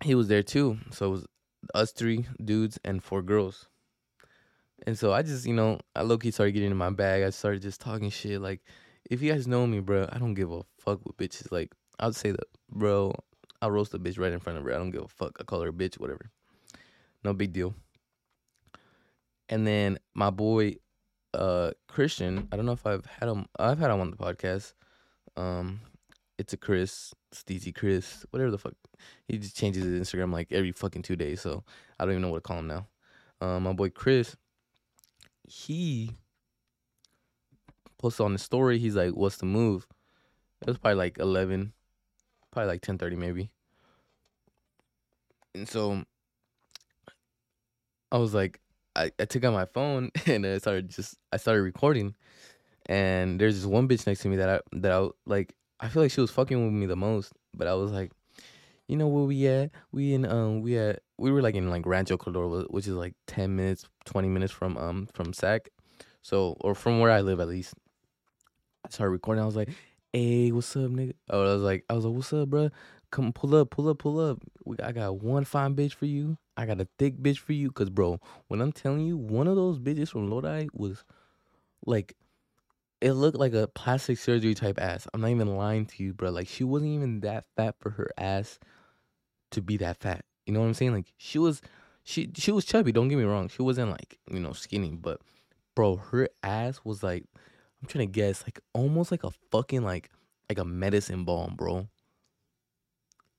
he 0.03 0.15
was 0.15 0.27
there 0.27 0.44
too. 0.44 0.77
So 0.91 1.07
it 1.07 1.09
was 1.09 1.25
us 1.73 1.91
three 1.91 2.25
dudes 2.44 2.79
and 2.83 3.03
four 3.03 3.21
girls. 3.21 3.67
And 4.85 4.97
so 4.97 5.11
I 5.11 5.21
just, 5.21 5.45
you 5.45 5.53
know, 5.53 5.79
I 5.95 6.03
low 6.03 6.17
key 6.17 6.31
started 6.31 6.51
getting 6.51 6.71
in 6.71 6.77
my 6.77 6.91
bag. 6.91 7.23
I 7.23 7.31
started 7.31 7.61
just 7.61 7.81
talking 7.81 8.09
shit. 8.09 8.41
Like, 8.41 8.61
if 9.09 9.21
you 9.21 9.31
guys 9.31 9.47
know 9.47 9.65
me, 9.65 9.79
bro, 9.79 10.07
I 10.11 10.19
don't 10.19 10.35
give 10.35 10.51
a 10.51 10.61
fuck 10.77 11.05
with 11.05 11.17
bitches. 11.17 11.51
Like, 11.51 11.73
I'd 11.99 12.15
say 12.15 12.31
that, 12.31 12.45
bro, 12.69 13.13
I'll 13.61 13.71
roast 13.71 13.94
a 13.94 13.99
bitch 13.99 14.19
right 14.19 14.31
in 14.31 14.39
front 14.39 14.59
of 14.59 14.65
her. 14.65 14.73
I 14.73 14.77
don't 14.77 14.91
give 14.91 15.03
a 15.03 15.07
fuck. 15.07 15.38
I 15.39 15.44
call 15.44 15.61
her 15.61 15.69
a 15.69 15.73
bitch, 15.73 15.99
whatever. 15.99 16.29
No 17.23 17.33
big 17.33 17.53
deal. 17.53 17.73
And 19.49 19.65
then 19.65 19.97
my 20.13 20.29
boy, 20.29 20.75
uh, 21.33 21.71
Christian, 21.88 22.47
I 22.51 22.55
don't 22.55 22.65
know 22.65 22.73
if 22.73 22.85
I've 22.85 23.05
had 23.05 23.29
him, 23.29 23.47
I've 23.57 23.79
had 23.79 23.91
him 23.91 23.99
on 23.99 24.11
the 24.11 24.17
podcast. 24.17 24.73
Um, 25.35 25.81
it's 26.38 26.54
a 26.54 26.57
Chris, 26.57 27.13
Steezy 27.34 27.74
Chris, 27.74 28.25
whatever 28.31 28.51
the 28.51 28.57
fuck. 28.57 28.74
He 29.28 29.38
just 29.38 29.56
changes 29.56 29.84
his 29.84 30.01
Instagram 30.01 30.31
like 30.31 30.51
every 30.51 30.72
fucking 30.72 31.01
two 31.01 31.16
days, 31.16 31.42
so 31.42 31.63
I 32.00 32.06
don't 32.06 32.13
even 32.13 32.22
know 32.22 32.30
what 32.30 32.38
to 32.38 32.42
call 32.42 32.60
him 32.60 32.68
now. 32.68 32.88
Um, 33.42 33.63
my 33.63 33.74
boy 33.74 33.89
Chris, 33.89 34.36
he 35.48 36.12
posted 37.98 38.25
on 38.25 38.34
the 38.34 38.39
story. 38.39 38.80
He's 38.80 38.95
like, 38.95 39.13
"What's 39.13 39.38
the 39.38 39.45
move?" 39.45 39.88
It 40.62 40.68
was 40.68 40.78
probably 40.78 40.95
like 40.95 41.18
eleven, 41.19 41.74
probably 42.51 42.69
like 42.69 42.81
ten 42.81 42.97
thirty 42.97 43.16
maybe. 43.16 43.52
And 45.54 45.68
so 45.68 46.04
I 48.11 48.18
was 48.18 48.33
like, 48.33 48.59
I, 48.95 49.11
I 49.19 49.26
took 49.26 49.44
out 49.44 49.54
my 49.54 49.66
phone 49.66 50.11
and 50.26 50.45
I 50.45 50.57
started 50.57 50.90
just 50.90 51.16
I 51.31 51.38
started 51.38 51.61
recording, 51.61 52.16
and 52.88 53.40
there's 53.40 53.56
this 53.56 53.66
one 53.66 53.88
bitch 53.88 54.07
next 54.07 54.21
to 54.21 54.30
me 54.30 54.38
that 54.38 54.50
I 54.50 54.59
that 54.73 54.92
I 54.92 55.07
like. 55.26 55.56
I 55.80 55.90
feel 55.90 56.02
like 56.02 56.12
she 56.12 56.22
was 56.22 56.31
fucking 56.31 56.64
with 56.64 56.74
me 56.74 56.86
the 56.86 56.96
most, 56.96 57.34
but 57.54 57.68
I 57.68 57.74
was 57.76 57.92
like, 57.92 58.12
you 58.88 58.96
know 58.96 59.07
where 59.07 59.26
we 59.26 59.48
at? 59.48 59.72
We 59.92 60.14
in 60.14 60.26
um 60.26 60.62
we 60.62 60.78
at 60.78 61.02
we 61.18 61.31
were 61.31 61.42
like 61.42 61.56
in 61.56 61.69
like 61.69 61.86
Rancho 61.86 62.18
Cordova, 62.18 62.66
which 62.69 62.88
is 62.88 62.94
like 62.94 63.14
ten 63.28 63.56
minutes, 63.56 63.86
twenty 64.06 64.30
minutes 64.30 64.54
from 64.54 64.78
um 64.78 65.07
from 65.14 65.34
Sac, 65.34 65.69
so 66.22 66.57
or 66.62 66.74
from 66.74 67.00
where 67.00 67.12
I 67.12 67.22
live 67.22 67.40
at 67.40 67.48
least. 67.48 67.74
I 68.86 68.90
started 68.90 69.12
recording. 69.12 69.44
I 69.44 69.46
was 69.46 69.56
like, 69.56 69.69
"Hey, 70.14 70.52
what's 70.52 70.76
up, 70.76 70.92
nigga?" 70.92 71.14
Oh, 71.30 71.42
I 71.42 71.54
was 71.54 71.62
like, 71.62 71.86
"I 71.90 71.94
was 71.94 72.06
like, 72.06 72.16
what's 72.16 72.34
up, 72.34 72.50
bro? 72.50 72.69
Come 73.12 73.34
pull 73.34 73.56
up, 73.56 73.69
pull 73.69 73.90
up, 73.90 74.00
pull 74.00 74.19
up. 74.19 74.40
We, 74.66 74.78
I 74.81 74.92
got 74.94 75.22
one 75.22 75.44
fine 75.44 75.76
bitch 75.76 75.94
for 75.94 76.06
you. 76.06 76.38
I 76.56 76.66
got 76.66 76.81
a 76.81 76.88
thick 76.98 77.18
bitch 77.18 77.38
for 77.40 77.54
you. 77.54 77.72
Cause 77.72 77.90
bro, 77.90 78.19
when 78.48 78.62
I'm 78.62 78.72
telling 78.72 79.06
you, 79.06 79.18
one 79.18 79.48
of 79.48 79.56
those 79.56 79.80
bitches 79.80 80.10
from 80.10 80.30
Lodi 80.30 80.68
was 80.74 81.04
like 81.86 82.16
it 83.01 83.13
looked 83.13 83.37
like 83.37 83.54
a 83.54 83.68
plastic 83.68 84.18
surgery 84.18 84.56
type 84.56 84.80
ass. 84.80 85.07
I'm 85.13 85.21
not 85.21 85.30
even 85.30 85.56
lying 85.56 85.85
to 85.87 86.04
you, 86.04 86.13
bro. 86.13 86.31
Like 86.31 86.47
she 86.47 86.63
wasn't 86.63 86.92
even 86.92 87.19
that 87.21 87.45
fat 87.56 87.75
for 87.80 87.92
her 87.92 88.09
ass 88.18 88.59
to 89.51 89.61
be 89.61 89.77
that 89.77 89.97
fat. 89.97 90.25
You 90.45 90.54
know 90.54 90.61
what 90.61 90.68
I'm 90.68 90.73
saying? 90.73 90.94
Like 90.94 91.13
she 91.18 91.39
was 91.39 91.61
she 92.04 92.31
she 92.35 92.51
was 92.51 92.66
chubby, 92.66 92.92
don't 92.92 93.09
get 93.09 93.18
me 93.18 93.23
wrong. 93.23 93.49
She 93.49 93.61
wasn't 93.61 93.92
like, 93.92 94.18
you 94.31 94.39
know, 94.39 94.54
skinny, 94.54 94.95
but 94.95 95.21
bro, 95.75 95.97
her 95.97 96.30
ass 96.42 96.81
was 96.83 97.04
like 97.04 97.25
I'm 97.81 97.87
trying 97.87 98.07
to 98.07 98.11
guess, 98.11 98.44
like 98.44 98.59
almost 98.73 99.11
like 99.11 99.23
a 99.23 99.31
fucking 99.51 99.83
like 99.83 100.09
like 100.49 100.57
a 100.57 100.66
medicine 100.66 101.23
ball, 101.23 101.51
bro. 101.56 101.87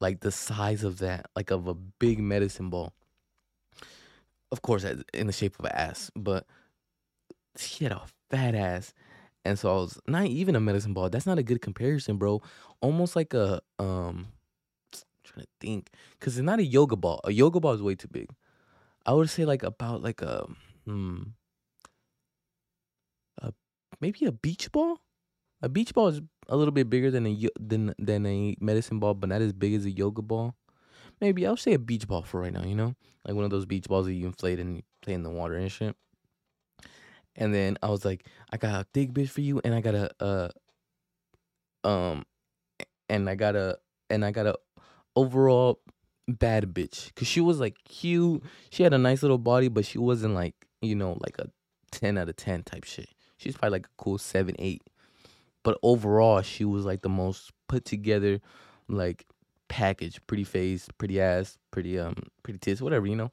Like 0.00 0.20
the 0.20 0.30
size 0.30 0.84
of 0.84 0.98
that, 0.98 1.26
like 1.34 1.50
of 1.50 1.66
a 1.66 1.74
big 1.74 2.20
medicine 2.20 2.70
ball. 2.70 2.92
Of 4.52 4.62
course, 4.62 4.84
in 5.12 5.26
the 5.26 5.32
shape 5.32 5.58
of 5.58 5.64
an 5.64 5.72
ass, 5.72 6.10
but 6.14 6.46
she 7.56 7.84
had 7.84 7.92
a 7.92 8.02
fat 8.30 8.54
ass. 8.54 8.94
And 9.44 9.58
so 9.58 9.70
I 9.70 9.74
was 9.76 10.00
not 10.06 10.26
even 10.26 10.56
a 10.56 10.60
medicine 10.60 10.92
ball. 10.94 11.08
That's 11.08 11.26
not 11.26 11.38
a 11.38 11.42
good 11.42 11.62
comparison, 11.62 12.16
bro. 12.18 12.42
Almost 12.80 13.16
like 13.16 13.34
a 13.34 13.60
um 13.78 14.28
trying 15.24 15.44
to 15.44 15.50
think 15.60 15.90
because 16.18 16.36
it's 16.38 16.44
not 16.44 16.58
a 16.58 16.64
yoga 16.64 16.96
ball. 16.96 17.20
A 17.24 17.32
yoga 17.32 17.60
ball 17.60 17.72
is 17.72 17.82
way 17.82 17.94
too 17.94 18.08
big. 18.08 18.28
I 19.06 19.12
would 19.14 19.30
say 19.30 19.44
like 19.44 19.62
about 19.62 20.02
like 20.02 20.22
a 20.22 20.46
hmm, 20.84 21.22
a 23.38 23.52
maybe 24.00 24.24
a 24.26 24.32
beach 24.32 24.70
ball. 24.72 25.00
A 25.62 25.68
beach 25.68 25.94
ball 25.94 26.08
is 26.08 26.20
a 26.48 26.56
little 26.56 26.72
bit 26.72 26.90
bigger 26.90 27.10
than 27.10 27.26
a 27.26 27.48
than 27.60 27.94
than 27.98 28.26
a 28.26 28.56
medicine 28.60 28.98
ball, 29.00 29.14
but 29.14 29.28
not 29.30 29.42
as 29.42 29.52
big 29.52 29.74
as 29.74 29.84
a 29.84 29.90
yoga 29.90 30.22
ball. 30.22 30.54
maybe 31.20 31.46
I'll 31.46 31.56
say 31.56 31.74
a 31.74 31.78
beach 31.78 32.08
ball 32.08 32.22
for 32.22 32.40
right 32.42 32.52
now, 32.52 32.64
you 32.64 32.74
know? 32.76 32.94
Like 33.26 33.36
one 33.36 33.44
of 33.44 33.50
those 33.50 33.66
beach 33.66 33.86
balls 33.88 34.06
that 34.06 34.14
you 34.14 34.26
inflate 34.26 34.60
and 34.60 34.76
you 34.78 34.82
play 35.02 35.14
in 35.14 35.22
the 35.24 35.30
water 35.30 35.54
and 35.56 35.70
shit. 35.72 35.96
And 37.38 37.54
then 37.54 37.78
I 37.82 37.88
was 37.88 38.04
like, 38.04 38.26
I 38.52 38.56
got 38.56 38.82
a 38.82 38.86
big 38.92 39.14
bitch 39.14 39.30
for 39.30 39.40
you, 39.40 39.60
and 39.64 39.74
I 39.74 39.80
got 39.80 39.94
a 39.94 40.10
uh 40.22 40.48
um 41.84 42.26
and 43.08 43.30
I 43.30 43.36
got 43.36 43.56
a 43.56 43.78
and 44.10 44.24
I 44.24 44.32
got 44.32 44.46
a 44.46 44.56
overall 45.16 45.80
bad 46.26 46.74
bitch. 46.74 47.14
Cause 47.14 47.28
she 47.28 47.40
was 47.40 47.60
like 47.60 47.76
cute. 47.84 48.42
She 48.70 48.82
had 48.82 48.92
a 48.92 48.98
nice 48.98 49.22
little 49.22 49.38
body, 49.38 49.68
but 49.68 49.86
she 49.86 49.98
wasn't 49.98 50.34
like, 50.34 50.54
you 50.82 50.96
know, 50.96 51.16
like 51.20 51.38
a 51.38 51.48
ten 51.92 52.18
out 52.18 52.28
of 52.28 52.36
ten 52.36 52.64
type 52.64 52.84
shit. 52.84 53.08
She's 53.36 53.56
probably 53.56 53.78
like 53.78 53.86
a 53.86 54.02
cool 54.02 54.18
seven, 54.18 54.56
eight. 54.58 54.82
But 55.62 55.78
overall, 55.82 56.42
she 56.42 56.64
was 56.64 56.84
like 56.84 57.02
the 57.02 57.08
most 57.08 57.52
put 57.68 57.84
together, 57.84 58.40
like 58.88 59.26
package, 59.68 60.20
pretty 60.26 60.44
face, 60.44 60.88
pretty 60.98 61.20
ass, 61.20 61.56
pretty 61.70 62.00
um, 62.00 62.16
pretty 62.42 62.58
tits, 62.58 62.82
whatever, 62.82 63.06
you 63.06 63.16
know. 63.16 63.30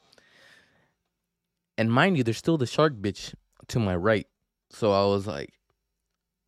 And 1.78 1.92
mind 1.92 2.18
you, 2.18 2.24
there's 2.24 2.38
still 2.38 2.58
the 2.58 2.68
shark 2.68 2.94
bitch 2.94 3.34
to 3.68 3.80
my 3.80 3.96
right. 3.96 4.28
So 4.70 4.92
I 4.92 5.06
was 5.06 5.28
like, 5.28 5.54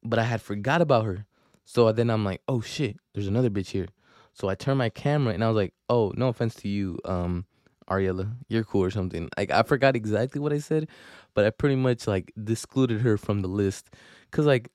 but 0.04 0.20
I 0.20 0.24
had 0.24 0.42
forgot 0.42 0.82
about 0.82 1.06
her. 1.06 1.26
So 1.66 1.92
then 1.92 2.10
I'm 2.10 2.24
like, 2.24 2.42
oh 2.48 2.62
shit, 2.62 2.98
there's 3.14 3.28
another 3.28 3.50
bitch 3.50 3.70
here. 3.70 3.88
So 4.34 4.50
I 4.50 4.56
turned 4.56 4.78
my 4.78 4.90
camera 4.90 5.34
and 5.34 5.44
I 5.44 5.48
was 5.48 5.56
like, 5.56 5.74
oh, 5.90 6.14
no 6.16 6.28
offense 6.28 6.56
to 6.56 6.68
you, 6.68 7.00
um, 7.06 7.46
Ariella, 7.90 8.34
you're 8.50 8.64
cool 8.64 8.84
or 8.84 8.92
something. 8.92 9.30
Like 9.38 9.52
I 9.52 9.64
forgot 9.64 9.96
exactly 9.96 10.40
what 10.40 10.54
I 10.54 10.60
said, 10.60 10.88
but 11.34 11.46
I 11.46 11.50
pretty 11.50 11.76
much 11.76 12.08
like 12.08 12.34
excluded 12.48 13.02
her 13.02 13.18
from 13.18 13.42
the 13.42 13.48
list. 13.48 13.90
Cause 14.32 14.46
like 14.46 14.70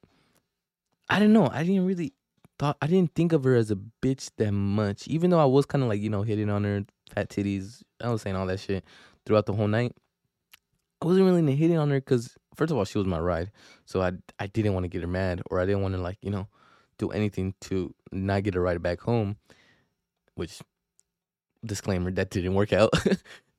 I 1.09 1.19
don't 1.19 1.33
know, 1.33 1.49
I 1.53 1.63
didn't 1.63 1.87
really 1.87 2.15
thought 2.59 2.77
I 2.81 2.87
didn't 2.87 3.15
think 3.15 3.33
of 3.33 3.45
her 3.45 3.55
as 3.55 3.71
a 3.71 3.77
bitch 3.77 4.31
that 4.39 4.53
much. 4.53 5.07
Even 5.09 5.31
though 5.31 5.41
I 5.41 5.45
was 5.45 5.67
kind 5.67 5.83
of 5.83 5.89
like, 5.89 6.01
you 6.01 6.09
know, 6.09 6.23
hitting 6.23 6.49
on 6.49 6.65
her, 6.65 6.85
fat 7.15 7.29
titties, 7.29 7.83
I 8.01 8.09
was 8.11 8.23
saying 8.23 8.37
all 8.37 8.47
that 8.47 8.61
shit 8.61 8.85
throughout 9.27 9.47
the 9.47 9.53
whole 9.53 9.69
night. 9.69 9.95
I 11.03 11.05
wasn't 11.05 11.27
really 11.27 11.57
hitting 11.57 11.79
on 11.79 11.91
her 11.91 12.01
because 12.01 12.37
first 12.55 12.71
of 12.71 12.79
all, 12.79 12.85
she 12.85 12.97
was 12.97 13.09
my 13.09 13.19
ride, 13.19 13.51
so 13.87 14.03
I 14.03 14.13
I 14.39 14.47
didn't 14.47 14.73
want 14.73 14.85
to 14.85 14.89
get 14.89 15.03
her 15.03 15.09
mad 15.09 15.43
or 15.51 15.59
I 15.59 15.67
didn't 15.67 15.83
want 15.83 15.95
to 15.95 16.01
like 16.01 16.19
you 16.23 16.31
know 16.31 16.47
do 16.99 17.11
anything 17.11 17.55
to 17.63 17.93
not 18.13 18.45
get 18.45 18.55
her 18.55 18.63
ride 18.63 18.81
back 18.83 19.01
home, 19.01 19.37
which 20.37 20.61
disclaimer 21.67 22.13
that 22.13 22.31
didn't 22.31 22.55
work 22.55 22.73
out. 22.73 22.91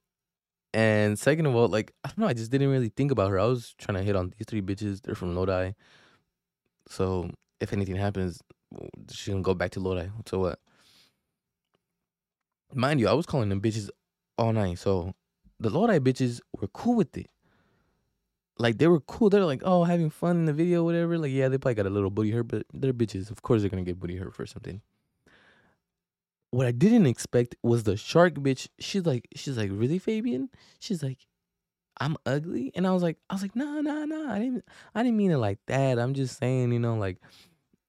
and 0.73 1.19
second 1.19 1.45
of 1.45 1.53
all, 1.53 1.67
like 1.67 1.93
I 2.05 2.09
don't 2.09 2.19
know, 2.19 2.27
I 2.27 2.33
just 2.33 2.49
didn't 2.49 2.69
really 2.69 2.87
think 2.87 3.11
about 3.11 3.29
her. 3.29 3.39
I 3.39 3.45
was 3.45 3.75
trying 3.77 3.97
to 3.97 4.03
hit 4.03 4.15
on 4.15 4.33
these 4.37 4.47
three 4.47 4.61
bitches. 4.61 5.01
They're 5.01 5.13
from 5.13 5.35
Lodi, 5.35 5.73
so 6.87 7.29
if 7.59 7.73
anything 7.73 7.97
happens, 7.97 8.41
she 9.11 9.31
gonna 9.31 9.43
go 9.43 9.53
back 9.53 9.71
to 9.71 9.81
Lodi. 9.81 10.07
So 10.27 10.39
what? 10.39 10.59
Mind 12.73 13.01
you, 13.01 13.09
I 13.09 13.13
was 13.13 13.25
calling 13.25 13.49
them 13.49 13.59
bitches 13.59 13.89
all 14.37 14.53
night. 14.53 14.79
So 14.79 15.13
the 15.59 15.69
Lodi 15.69 15.99
bitches 15.99 16.39
were 16.57 16.69
cool 16.69 16.95
with 16.95 17.17
it 17.17 17.27
like 18.57 18.77
they 18.77 18.87
were 18.87 18.99
cool. 19.01 19.29
They're 19.29 19.45
like, 19.45 19.61
oh, 19.63 19.83
having 19.83 20.09
fun 20.09 20.37
in 20.37 20.45
the 20.45 20.53
video, 20.53 20.83
whatever. 20.83 21.17
Like, 21.17 21.31
yeah, 21.31 21.49
they 21.49 21.57
probably 21.57 21.75
got 21.75 21.85
a 21.85 21.89
little 21.89 22.09
booty 22.09 22.31
hurt, 22.31 22.47
but 22.47 22.65
they're 22.73 22.93
bitches. 22.93 23.31
Of 23.31 23.41
course, 23.41 23.61
they're 23.61 23.69
gonna 23.69 23.83
get 23.83 23.99
booty 23.99 24.17
hurt 24.17 24.33
for 24.33 24.45
something. 24.45 24.81
What 26.51 26.67
I 26.67 26.71
didn't 26.71 27.07
expect 27.07 27.55
was 27.63 27.83
the 27.83 27.97
shark 27.97 28.35
bitch. 28.35 28.67
She's 28.79 29.05
like, 29.05 29.27
she's 29.35 29.57
like, 29.57 29.71
really, 29.73 29.97
Fabian? 29.97 30.49
She's 30.79 31.01
like, 31.01 31.17
I'm 31.99 32.15
ugly, 32.25 32.71
and 32.75 32.85
I 32.85 32.91
was 32.91 33.03
like, 33.03 33.17
I 33.29 33.33
was 33.33 33.41
like, 33.41 33.55
nah, 33.55 33.81
nah, 33.81 34.05
nah. 34.05 34.31
I 34.33 34.39
didn't, 34.39 34.65
I 34.93 35.03
didn't 35.03 35.17
mean 35.17 35.31
it 35.31 35.37
like 35.37 35.59
that. 35.67 35.99
I'm 35.99 36.13
just 36.13 36.37
saying, 36.37 36.71
you 36.71 36.79
know, 36.79 36.95
like 36.95 37.17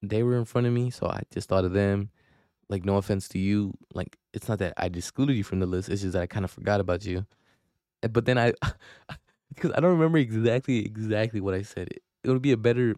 they 0.03 0.23
were 0.23 0.37
in 0.37 0.45
front 0.45 0.67
of 0.67 0.73
me, 0.73 0.91
so 0.91 1.07
I 1.07 1.23
just 1.31 1.49
thought 1.49 1.65
of 1.65 1.73
them. 1.73 2.11
Like, 2.71 2.85
no 2.85 2.97
offense 2.97 3.29
to 3.29 3.39
you. 3.39 3.75
Like, 3.93 4.17
it's 4.33 4.49
not 4.49 4.59
that 4.59 4.73
I 4.79 4.87
excluded 4.87 5.37
you 5.37 5.45
from 5.45 5.61
the 5.61 5.67
list. 5.67 5.91
It's 5.91 6.01
just 6.01 6.15
that 6.15 6.23
I 6.23 6.27
kind 6.27 6.45
of 6.45 6.51
forgot 6.51 6.81
about 6.81 7.05
you. 7.05 7.27
Eh, 8.03 8.09
but 8.09 8.25
then 8.25 8.39
I, 8.39 8.55
because 9.55 9.73
I 9.77 9.81
don't 9.81 9.93
remember 9.93 10.19
exactly 10.19 10.85
exactly 10.85 11.41
what 11.41 11.55
I 11.55 11.63
said. 11.63 11.89
It, 11.89 12.31
would 12.31 12.43
be 12.43 12.53
a 12.53 12.57
better 12.57 12.97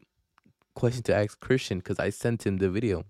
question 0.75 1.03
to 1.05 1.15
ask 1.15 1.39
Christian 1.41 1.79
because 1.79 1.99
I 1.99 2.11
sent 2.11 2.47
him 2.47 2.59
the 2.59 2.71
video. 2.71 3.05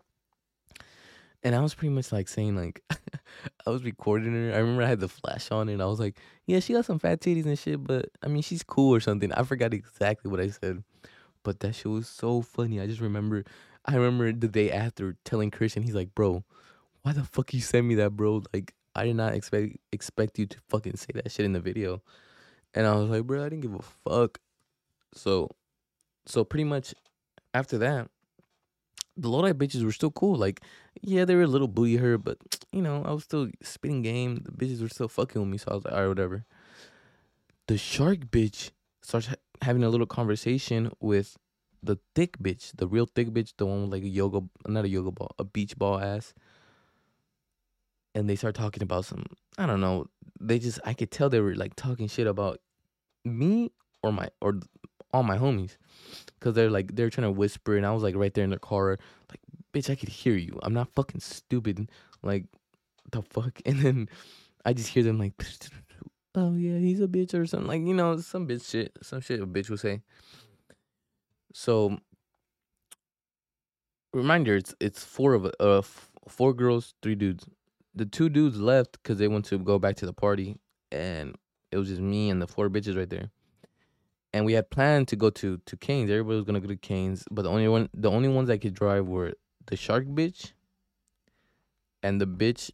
And 1.42 1.54
I 1.54 1.60
was 1.60 1.74
pretty 1.74 1.94
much 1.94 2.10
like 2.10 2.28
saying 2.28 2.56
like 2.56 2.82
I 3.66 3.70
was 3.70 3.84
recording 3.84 4.32
her. 4.32 4.54
I 4.54 4.58
remember 4.58 4.82
I 4.82 4.88
had 4.88 5.00
the 5.00 5.08
flash 5.08 5.50
on 5.50 5.68
and 5.68 5.82
I 5.82 5.86
was 5.86 6.00
like, 6.00 6.18
yeah, 6.46 6.60
she 6.60 6.72
got 6.72 6.84
some 6.84 6.98
fat 6.98 7.20
titties 7.20 7.46
and 7.46 7.58
shit, 7.58 7.84
but 7.84 8.06
I 8.22 8.28
mean 8.28 8.42
she's 8.42 8.62
cool 8.62 8.94
or 8.94 9.00
something. 9.00 9.32
I 9.32 9.42
forgot 9.42 9.74
exactly 9.74 10.30
what 10.30 10.40
I 10.40 10.48
said. 10.48 10.82
But 11.42 11.60
that 11.60 11.74
shit 11.74 11.86
was 11.86 12.08
so 12.08 12.42
funny. 12.42 12.80
I 12.80 12.86
just 12.86 13.00
remember 13.00 13.44
I 13.84 13.94
remember 13.94 14.32
the 14.32 14.48
day 14.48 14.72
after 14.72 15.16
telling 15.24 15.50
Christian, 15.50 15.84
he's 15.84 15.94
like, 15.94 16.14
bro, 16.14 16.42
why 17.02 17.12
the 17.12 17.22
fuck 17.22 17.54
you 17.54 17.60
send 17.60 17.86
me 17.86 17.94
that, 17.96 18.16
bro? 18.16 18.42
Like 18.52 18.74
I 18.96 19.04
did 19.04 19.16
not 19.16 19.34
expect 19.34 19.76
expect 19.92 20.38
you 20.38 20.46
to 20.46 20.56
fucking 20.68 20.96
say 20.96 21.12
that 21.14 21.30
shit 21.30 21.46
in 21.46 21.52
the 21.52 21.60
video. 21.60 22.02
And 22.76 22.86
I 22.86 22.94
was 22.94 23.08
like, 23.08 23.24
bro, 23.24 23.40
I 23.40 23.48
didn't 23.48 23.62
give 23.62 23.74
a 23.74 23.80
fuck. 23.80 24.38
So, 25.14 25.48
so 26.26 26.44
pretty 26.44 26.64
much 26.64 26.94
after 27.54 27.78
that, 27.78 28.08
the 29.16 29.30
Lodi 29.30 29.52
bitches 29.52 29.82
were 29.82 29.92
still 29.92 30.10
cool. 30.10 30.36
Like, 30.36 30.60
yeah, 31.00 31.24
they 31.24 31.34
were 31.34 31.42
a 31.42 31.48
little 31.48 31.68
booty 31.68 31.96
hurt, 31.96 32.18
but 32.18 32.36
you 32.70 32.82
know, 32.82 33.02
I 33.02 33.12
was 33.12 33.24
still 33.24 33.48
spitting 33.62 34.02
game. 34.02 34.42
The 34.44 34.52
bitches 34.52 34.82
were 34.82 34.90
still 34.90 35.08
fucking 35.08 35.40
with 35.40 35.50
me, 35.50 35.56
so 35.56 35.68
I 35.70 35.74
was 35.74 35.84
like, 35.86 35.94
all 35.94 36.00
right, 36.00 36.08
whatever. 36.08 36.44
The 37.66 37.78
shark 37.78 38.26
bitch 38.30 38.72
starts 39.00 39.28
ha- 39.28 39.36
having 39.62 39.82
a 39.82 39.88
little 39.88 40.06
conversation 40.06 40.92
with 41.00 41.38
the 41.82 41.98
thick 42.14 42.36
bitch, 42.38 42.72
the 42.76 42.86
real 42.86 43.06
thick 43.06 43.28
bitch, 43.28 43.54
the 43.56 43.64
one 43.64 43.82
with 43.82 43.92
like 43.92 44.02
a 44.02 44.08
yoga, 44.08 44.42
not 44.66 44.84
a 44.84 44.88
yoga 44.88 45.12
ball, 45.12 45.34
a 45.38 45.44
beach 45.44 45.78
ball 45.78 45.98
ass. 45.98 46.34
And 48.14 48.28
they 48.28 48.36
start 48.36 48.54
talking 48.54 48.82
about 48.82 49.06
some, 49.06 49.24
I 49.56 49.66
don't 49.66 49.80
know. 49.80 50.08
They 50.40 50.58
just, 50.58 50.78
I 50.84 50.92
could 50.92 51.10
tell 51.10 51.30
they 51.30 51.40
were 51.40 51.54
like 51.54 51.74
talking 51.74 52.08
shit 52.08 52.26
about 52.26 52.60
me 53.26 53.72
or 54.02 54.12
my 54.12 54.28
or 54.40 54.60
all 55.12 55.22
my 55.22 55.38
homies 55.38 55.76
because 56.38 56.54
they're 56.54 56.70
like 56.70 56.94
they're 56.94 57.10
trying 57.10 57.26
to 57.26 57.30
whisper 57.30 57.76
and 57.76 57.86
I 57.86 57.92
was 57.92 58.02
like 58.02 58.14
right 58.14 58.32
there 58.32 58.44
in 58.44 58.50
their 58.50 58.58
car 58.58 58.98
like 59.30 59.40
bitch 59.72 59.90
I 59.90 59.94
could 59.94 60.08
hear 60.08 60.36
you. 60.36 60.58
I'm 60.62 60.74
not 60.74 60.88
fucking 60.94 61.20
stupid. 61.20 61.90
Like 62.22 62.44
the 63.10 63.22
fuck? 63.22 63.60
And 63.66 63.80
then 63.80 64.08
I 64.64 64.72
just 64.72 64.88
hear 64.88 65.02
them 65.02 65.18
like 65.18 65.32
oh 66.34 66.54
yeah 66.54 66.78
he's 66.78 67.00
a 67.00 67.08
bitch 67.08 67.34
or 67.34 67.46
something 67.46 67.68
like 67.68 67.82
you 67.82 67.94
know 67.94 68.18
some 68.18 68.46
bitch 68.46 68.70
shit 68.70 68.92
some 69.02 69.20
shit 69.20 69.40
a 69.40 69.46
bitch 69.46 69.70
would 69.70 69.80
say. 69.80 70.02
So 71.52 71.98
reminder 74.12 74.56
it's 74.56 74.74
it's 74.80 75.04
four 75.04 75.34
of 75.34 75.50
uh 75.60 75.82
four 76.28 76.52
girls 76.52 76.94
three 77.02 77.14
dudes. 77.14 77.46
The 77.94 78.06
two 78.06 78.28
dudes 78.28 78.58
left 78.58 78.98
because 79.02 79.18
they 79.18 79.28
went 79.28 79.46
to 79.46 79.58
go 79.58 79.78
back 79.78 79.96
to 79.96 80.06
the 80.06 80.12
party 80.12 80.58
and 80.92 81.34
it 81.70 81.78
was 81.78 81.88
just 81.88 82.00
me 82.00 82.30
and 82.30 82.40
the 82.40 82.46
four 82.46 82.68
bitches 82.68 82.96
right 82.96 83.08
there. 83.08 83.30
And 84.32 84.44
we 84.44 84.52
had 84.52 84.70
planned 84.70 85.08
to 85.08 85.16
go 85.16 85.30
to 85.30 85.58
to 85.64 85.76
Canes. 85.76 86.10
Everybody 86.10 86.36
was 86.36 86.44
gonna 86.44 86.60
go 86.60 86.68
to 86.68 86.76
Canes, 86.76 87.24
but 87.30 87.42
the 87.42 87.50
only 87.50 87.68
one 87.68 87.88
the 87.94 88.10
only 88.10 88.28
ones 88.28 88.48
that 88.48 88.58
could 88.58 88.74
drive 88.74 89.06
were 89.06 89.32
the 89.66 89.76
shark 89.76 90.04
bitch 90.04 90.52
and 92.02 92.20
the 92.20 92.26
bitch 92.26 92.70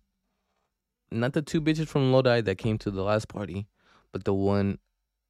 not 1.10 1.34
the 1.34 1.42
two 1.42 1.60
bitches 1.60 1.88
from 1.88 2.10
Lodi 2.10 2.40
that 2.40 2.56
came 2.58 2.78
to 2.78 2.90
the 2.90 3.02
last 3.02 3.28
party, 3.28 3.66
but 4.12 4.24
the 4.24 4.34
one 4.34 4.78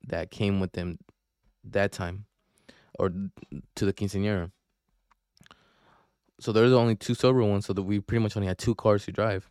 that 0.06 0.30
came 0.30 0.60
with 0.60 0.72
them 0.72 0.98
that 1.64 1.92
time 1.92 2.26
or 2.98 3.10
to 3.74 3.84
the 3.84 3.92
quinceañera. 3.92 4.50
So 6.40 6.52
there's 6.52 6.72
only 6.72 6.96
two 6.96 7.14
sober 7.14 7.42
ones, 7.44 7.66
so 7.66 7.72
that 7.72 7.82
we 7.82 8.00
pretty 8.00 8.22
much 8.22 8.36
only 8.36 8.48
had 8.48 8.58
two 8.58 8.74
cars 8.74 9.04
to 9.04 9.12
drive. 9.12 9.48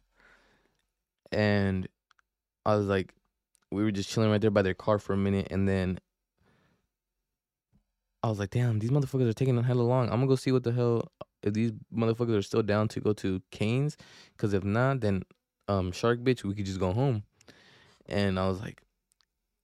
And 1.32 1.88
I 2.65 2.75
was 2.75 2.88
like, 2.88 3.13
we 3.72 3.84
were 3.84 3.92
just 3.92 4.10
chilling 4.10 4.30
right 4.30 4.42
there 4.42 4.51
by 4.51 4.62
their 4.62 4.74
car 4.74 5.00
for 5.00 5.13
a 5.13 5.18
minute, 5.18 5.48
and 5.51 5.68
then 5.68 6.00
I 8.24 8.30
was 8.30 8.40
like, 8.40 8.51
"Damn, 8.51 8.80
these 8.80 8.92
motherfuckers 8.92 9.30
are 9.30 9.34
taking 9.34 9.62
hella 9.63 9.82
long. 9.82 10.06
I'm 10.06 10.18
gonna 10.18 10.28
go 10.28 10.36
see 10.36 10.51
what 10.51 10.63
the 10.63 10.72
hell 10.72 11.12
if 11.42 11.54
these 11.54 11.72
motherfuckers 11.94 12.38
are 12.38 12.42
still 12.42 12.62
down 12.62 12.88
to 12.90 13.00
go 13.00 13.13
to 13.13 13.42
Canes, 13.51 13.98
because 14.36 14.54
if 14.54 14.63
not, 14.63 15.01
then 15.01 15.24
um 15.68 15.92
Shark 15.92 16.20
bitch, 16.20 16.44
we 16.44 16.54
could 16.54 16.66
just 16.66 16.80
go 16.80 16.94
home." 16.94 17.24
And 18.08 18.40
I 18.40 18.48
was 18.48 18.60
like, 18.60 18.82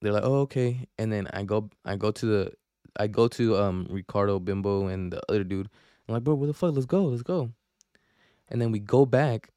"They're 0.02 0.14
like, 0.14 0.24
oh 0.24 0.42
okay," 0.42 0.88
and 0.98 1.12
then 1.12 1.28
I 1.34 1.44
go 1.44 1.70
I 1.86 1.96
go 1.98 2.12
to 2.12 2.26
the 2.26 2.54
I 3.00 3.08
go 3.08 3.28
to 3.28 3.58
um 3.58 3.88
Ricardo 3.90 4.40
Bimbo 4.40 4.88
and 4.88 5.12
the 5.12 5.22
other 5.30 5.44
dude. 5.44 5.70
I'm 6.08 6.14
like, 6.14 6.24
bro, 6.24 6.36
where 6.36 6.48
the 6.48 6.54
fuck? 6.54 6.74
Let's 6.74 6.86
go, 6.86 7.06
let's 7.06 7.24
go. 7.24 7.52
And 8.50 8.62
then 8.62 8.72
we 8.72 8.80
go 8.80 9.06
back 9.06 9.50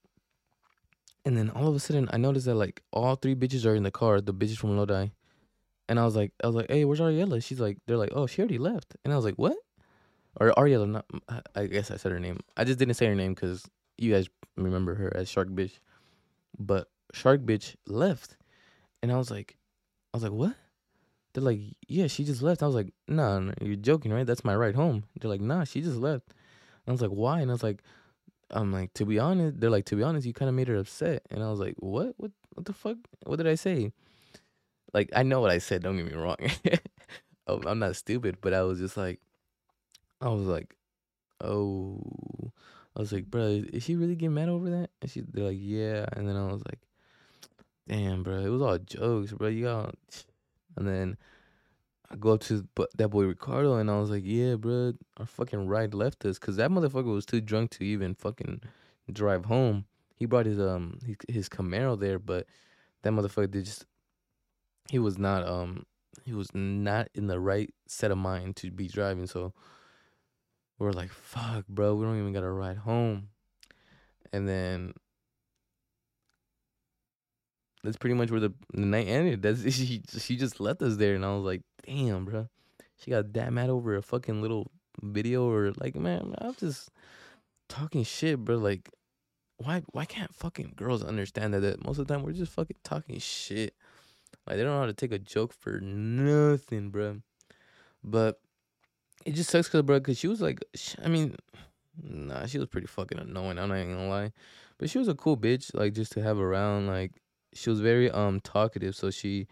and 1.25 1.37
then 1.37 1.51
all 1.51 1.69
of 1.69 1.75
a 1.75 1.81
sudden, 1.81 2.09
I 2.13 2.17
noticed 2.17 2.47
that 2.47 2.55
like 2.55 2.83
all 2.93 3.17
three 3.17 3.35
bitches 3.35 3.67
are 3.67 3.75
in 3.75 3.83
the 3.83 3.91
car, 3.91 4.21
the 4.21 4.35
bitches 4.35 4.57
from 4.57 4.77
Lodi. 4.77 5.09
And 5.89 5.99
I 5.99 6.05
was 6.05 6.15
like, 6.15 6.33
I 6.43 6.47
was 6.47 6.57
like, 6.57 6.71
hey, 6.71 6.85
where's 6.85 7.01
Ariella? 7.01 7.43
She's 7.43 7.61
like, 7.61 7.79
they're 7.87 7.97
like, 7.97 8.13
oh, 8.13 8.27
she 8.27 8.41
already 8.41 8.59
left. 8.59 8.97
And 9.05 9.13
I 9.13 9.17
was 9.17 9.25
like, 9.25 9.35
what? 9.35 9.57
Or 10.39 10.53
Ariella, 10.53 10.89
not, 10.89 11.05
I 11.57 11.67
guess 11.67 11.91
I 11.91 11.97
said 11.97 12.13
her 12.13 12.21
name. 12.21 12.39
I 12.57 12.65
just 12.65 12.79
didn't 12.79 12.95
say 12.95 13.07
her 13.07 13.15
name 13.15 13.35
because 13.35 13.69
you 13.99 14.13
guys 14.13 14.29
remember 14.57 14.95
her 14.95 15.13
as 15.17 15.29
Shark 15.29 15.49
Bitch. 15.49 15.81
But 16.59 16.89
Shark 17.13 17.41
Bitch 17.41 17.75
left. 17.87 18.37
And 19.03 19.11
I 19.11 19.17
was 19.17 19.31
like, 19.31 19.57
I 20.15 20.17
was 20.17 20.23
like, 20.23 20.33
what? 20.33 20.55
They're 21.33 21.43
like, 21.43 21.61
yeah, 21.89 22.07
she 22.07 22.25
just 22.25 22.43
left. 22.43 22.63
I 22.63 22.67
was 22.67 22.75
like, 22.75 22.93
nah, 23.09 23.41
you're 23.61 23.77
joking, 23.77 24.13
right? 24.13 24.27
That's 24.27 24.45
my 24.45 24.55
ride 24.55 24.77
home. 24.77 25.05
They're 25.21 25.31
like, 25.31 25.41
nah, 25.41 25.65
she 25.65 25.81
just 25.81 25.97
left. 25.97 26.29
And 26.29 26.89
I 26.89 26.93
was 26.93 27.03
like, 27.03 27.11
why? 27.11 27.41
And 27.41 27.51
I 27.51 27.55
was 27.55 27.63
like, 27.63 27.83
I'm 28.51 28.73
like, 28.73 28.93
to 28.95 29.05
be 29.05 29.19
honest, 29.19 29.61
they're 29.61 29.71
like, 29.71 29.85
to 29.87 29.97
be 29.97 30.03
honest, 30.03 30.27
you 30.27 30.33
kind 30.33 30.49
of 30.49 30.55
made 30.55 30.69
her 30.69 30.77
upset. 30.77 31.23
And 31.31 31.43
I 31.43 31.51
was 31.51 31.61
like, 31.61 31.75
what? 31.79 32.15
What? 32.17 32.33
What 32.55 32.67
the 32.67 32.73
fuck? 32.73 32.97
What 33.25 33.37
did 33.37 33.47
I 33.47 33.55
say? 33.55 33.93
Like, 34.93 35.11
I 35.15 35.23
know 35.23 35.41
what 35.41 35.51
I 35.51 35.59
said. 35.59 35.83
Don't 35.83 35.97
get 35.97 36.07
me 36.07 36.15
wrong. 36.15 36.37
Oh, 37.47 37.61
I'm 37.67 37.81
not 37.81 37.97
stupid, 37.97 38.37
but 38.41 38.55
I 38.55 38.63
was 38.63 38.79
just 38.79 38.97
like, 38.97 39.19
I 40.21 40.29
was 40.29 40.47
like, 40.47 40.77
oh, 41.43 42.01
I 42.95 43.01
was 43.01 43.13
like, 43.13 43.27
bro, 43.27 43.65
is 43.73 43.83
she 43.83 43.97
really 43.97 44.15
getting 44.15 44.35
mad 44.35 44.49
over 44.49 44.71
that? 44.71 44.91
And 45.03 45.11
she, 45.11 45.23
they're 45.23 45.47
like, 45.47 45.59
yeah. 45.59 46.07
And 46.13 46.29
then 46.29 46.37
I 46.37 46.47
was 46.47 46.63
like, 46.65 46.79
damn, 47.89 48.23
bro, 48.23 48.39
it 48.39 48.51
was 48.51 48.63
all 48.63 48.79
jokes, 48.79 49.33
bro. 49.33 49.49
You 49.49 49.65
got, 49.65 49.97
and 50.77 50.87
then 50.87 51.17
I 52.11 52.17
go 52.17 52.33
up 52.33 52.41
to 52.43 52.67
that 52.97 53.09
boy 53.09 53.25
Ricardo, 53.25 53.77
and 53.77 53.91
I 53.91 53.99
was 53.99 54.11
like, 54.11 54.25
yeah, 54.25 54.57
bro, 54.57 54.95
our 55.17 55.27
fucking 55.27 55.69
ride 55.69 55.95
left 55.95 56.25
us, 56.25 56.39
cause 56.39 56.57
that 56.57 56.71
motherfucker 56.71 57.05
was 57.05 57.25
too 57.25 57.41
drunk 57.41 57.71
to 57.73 57.85
even 57.85 58.15
fucking 58.15 58.63
drive 59.13 59.45
home. 59.45 59.85
He 60.17 60.27
brought 60.27 60.47
his 60.47 60.59
um 60.59 60.99
his, 61.05 61.17
his 61.29 61.49
Camaro 61.49 61.99
there, 61.99 62.19
but 62.19 62.47
that 63.03 63.13
motherfucker 63.13 63.51
did 63.51 63.65
just 63.65 63.87
he 64.91 64.99
was 64.99 65.19
not 65.19 65.47
um 65.47 65.87
he 66.25 66.33
was 66.33 66.55
not 66.55 67.09
in 67.15 67.27
the 67.29 67.39
right 67.39 67.73
set 67.87 68.11
of 68.11 68.19
mind 68.19 68.57
to 68.57 68.71
be 68.71 68.89
driving. 68.89 69.27
So 69.27 69.53
we're 70.79 70.93
like, 70.93 71.11
fuck, 71.11 71.67
bro, 71.69 71.95
we 71.95 72.05
don't 72.05 72.19
even 72.19 72.33
got 72.33 72.41
to 72.41 72.51
ride 72.51 72.79
home. 72.79 73.29
And 74.33 74.49
then 74.49 74.95
that's 77.83 77.97
pretty 77.97 78.15
much 78.15 78.31
where 78.31 78.41
the, 78.41 78.53
the 78.73 78.81
night 78.81 79.09
ended. 79.09 79.43
That's 79.43 79.63
she 79.75 80.03
she 80.19 80.37
just 80.37 80.61
left 80.61 80.83
us 80.83 80.97
there, 80.97 81.15
and 81.15 81.25
I 81.25 81.35
was 81.35 81.45
like, 81.45 81.63
damn, 81.87 82.25
bro, 82.25 82.49
she 82.97 83.11
got 83.11 83.33
that 83.33 83.53
mad 83.53 83.71
over 83.71 83.97
a 83.97 84.03
fucking 84.03 84.43
little 84.43 84.71
video 85.03 85.49
or 85.49 85.73
like, 85.79 85.97
man, 85.97 86.35
I'm 86.39 86.55
just 86.55 86.91
talking 87.69 88.05
shit, 88.05 88.39
bro. 88.39 88.57
Like, 88.57 88.91
why 89.57 89.83
why 89.93 90.05
can't 90.05 90.35
fucking 90.35 90.75
girls 90.77 91.03
understand 91.03 91.55
that? 91.55 91.61
That 91.61 91.85
most 91.85 91.99
of 91.99 92.07
the 92.07 92.15
time 92.15 92.23
we're 92.23 92.33
just 92.33 92.53
fucking 92.53 92.77
talking 92.85 93.19
shit. 93.19 93.75
Like 94.47 94.57
they 94.57 94.63
don't 94.63 94.73
know 94.73 94.81
how 94.81 94.87
to 94.87 94.93
take 94.93 95.13
a 95.13 95.19
joke 95.19 95.53
for 95.53 95.81
nothing, 95.81 96.91
bro. 96.91 97.21
But 98.03 98.41
it 99.25 99.35
just 99.35 99.51
sucks, 99.51 99.69
cause 99.69 99.83
bro, 99.83 100.01
cause 100.01 100.19
she 100.19 100.29
was 100.29 100.41
like, 100.41 100.65
I 101.05 101.09
mean, 101.09 101.37
nah, 102.03 102.47
she 102.47 102.59
was 102.59 102.69
pretty 102.69 102.87
fucking 102.87 103.19
annoying. 103.19 103.59
I'm 103.59 103.69
not 103.69 103.77
even 103.77 103.95
gonna 103.95 104.09
lie, 104.09 104.33
but 104.79 104.89
she 104.89 104.99
was 104.99 105.09
a 105.09 105.15
cool 105.15 105.37
bitch, 105.37 105.75
like 105.75 105.93
just 105.93 106.13
to 106.13 106.23
have 106.23 106.39
around. 106.39 106.87
Like 106.87 107.13
she 107.55 107.71
was 107.71 107.81
very 107.81 108.11
um 108.11 108.41
talkative, 108.41 108.95
so 108.95 109.11
she 109.11 109.47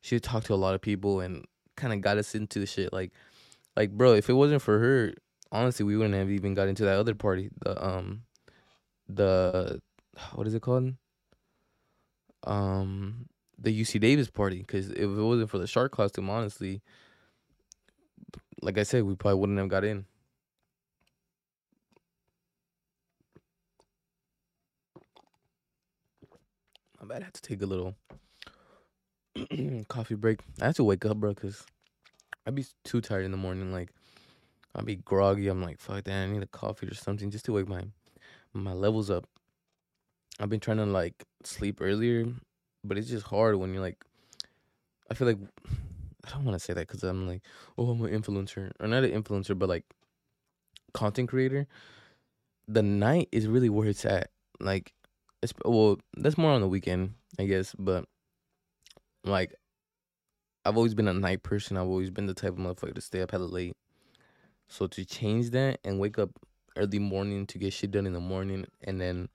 she 0.00 0.18
talked 0.20 0.46
to 0.46 0.54
a 0.54 0.56
lot 0.56 0.74
of 0.74 0.80
people 0.80 1.20
and 1.20 1.44
kind 1.76 1.92
of 1.92 2.00
got 2.00 2.18
us 2.18 2.34
into 2.34 2.58
the 2.58 2.66
shit. 2.66 2.92
Like 2.92 3.12
like 3.76 3.90
bro, 3.92 4.14
if 4.14 4.28
it 4.28 4.34
wasn't 4.34 4.62
for 4.62 4.78
her, 4.78 5.14
honestly, 5.52 5.84
we 5.84 5.96
wouldn't 5.96 6.14
have 6.14 6.30
even 6.30 6.54
got 6.54 6.68
into 6.68 6.84
that 6.84 6.98
other 6.98 7.14
party. 7.14 7.50
The 7.64 7.84
um 7.84 8.22
the 9.08 9.80
what 10.34 10.46
is 10.46 10.54
it 10.54 10.62
called? 10.62 10.94
Um 12.44 13.26
the 13.58 13.78
UC 13.78 14.00
Davis 14.00 14.30
party 14.30 14.58
because 14.58 14.90
if 14.90 14.98
it 14.98 15.06
wasn't 15.22 15.50
for 15.50 15.58
the 15.58 15.66
shark 15.66 15.92
costume, 15.92 16.30
honestly, 16.30 16.80
like 18.62 18.78
I 18.78 18.82
said, 18.84 19.04
we 19.04 19.14
probably 19.14 19.40
wouldn't 19.40 19.58
have 19.58 19.68
got 19.68 19.84
in. 19.84 20.06
I 27.10 27.14
might 27.14 27.22
have 27.22 27.32
to 27.32 27.42
take 27.42 27.62
a 27.62 27.66
little 27.66 27.96
coffee 29.88 30.14
break. 30.14 30.40
I 30.60 30.66
have 30.66 30.76
to 30.76 30.84
wake 30.84 31.04
up, 31.04 31.16
bro, 31.16 31.34
because 31.34 31.64
I'd 32.46 32.54
be 32.54 32.66
too 32.84 33.00
tired 33.00 33.24
in 33.24 33.32
the 33.32 33.36
morning. 33.36 33.72
Like, 33.72 33.90
I'd 34.74 34.86
be 34.86 34.96
groggy. 34.96 35.48
I'm 35.48 35.62
like, 35.62 35.80
fuck 35.80 36.04
that. 36.04 36.22
I 36.22 36.26
need 36.26 36.42
a 36.42 36.46
coffee 36.46 36.86
or 36.86 36.94
something 36.94 37.30
just 37.30 37.46
to 37.46 37.52
wake 37.52 37.68
my 37.68 37.82
my 38.52 38.72
levels 38.72 39.10
up. 39.10 39.26
I've 40.38 40.48
been 40.48 40.60
trying 40.60 40.78
to 40.78 40.86
like 40.86 41.24
sleep 41.44 41.80
earlier 41.80 42.26
but 42.84 42.98
it's 42.98 43.08
just 43.08 43.26
hard 43.26 43.56
when 43.56 43.72
you're 43.72 43.82
like 43.82 44.02
I 45.10 45.14
feel 45.14 45.26
like 45.26 45.38
I 46.24 46.30
don't 46.30 46.44
want 46.44 46.58
to 46.58 46.64
say 46.64 46.72
that 46.72 46.86
because 46.86 47.02
I'm 47.02 47.26
like, 47.26 47.42
oh, 47.76 47.90
I'm 47.90 48.04
an 48.04 48.12
influencer 48.12 48.70
or 48.78 48.86
not 48.86 49.02
an 49.02 49.10
influencer, 49.10 49.58
but 49.58 49.68
like 49.68 49.84
content 50.92 51.28
creator. 51.28 51.66
The 52.68 52.82
night 52.82 53.28
is 53.32 53.48
really 53.48 53.68
where 53.68 53.88
it's 53.88 54.04
at. 54.04 54.30
Like, 54.60 54.92
it's 55.42 55.52
well, 55.64 55.98
that's 56.16 56.38
more 56.38 56.50
on 56.50 56.60
the 56.60 56.68
weekend, 56.68 57.14
I 57.38 57.44
guess. 57.44 57.74
But 57.78 58.04
like, 59.24 59.54
I've 60.64 60.76
always 60.76 60.94
been 60.94 61.08
a 61.08 61.14
night 61.14 61.42
person. 61.42 61.76
I've 61.76 61.86
always 61.86 62.10
been 62.10 62.26
the 62.26 62.34
type 62.34 62.52
of 62.52 62.58
motherfucker 62.58 62.94
to 62.94 63.00
stay 63.00 63.22
up 63.22 63.30
hella 63.30 63.44
late. 63.44 63.76
So 64.68 64.86
to 64.86 65.04
change 65.04 65.50
that 65.50 65.80
and 65.84 65.98
wake 65.98 66.18
up 66.18 66.30
early 66.76 66.98
morning 66.98 67.46
to 67.46 67.58
get 67.58 67.72
shit 67.72 67.90
done 67.90 68.06
in 68.06 68.12
the 68.12 68.20
morning 68.20 68.66
and 68.84 69.00
then 69.00 69.28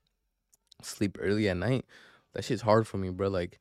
sleep 0.82 1.18
early 1.20 1.50
at 1.50 1.58
night, 1.58 1.86
that 2.34 2.46
shit's 2.46 2.62
hard 2.62 2.88
for 2.88 2.98
me, 2.98 3.10
bro. 3.10 3.28
Like, 3.28 3.60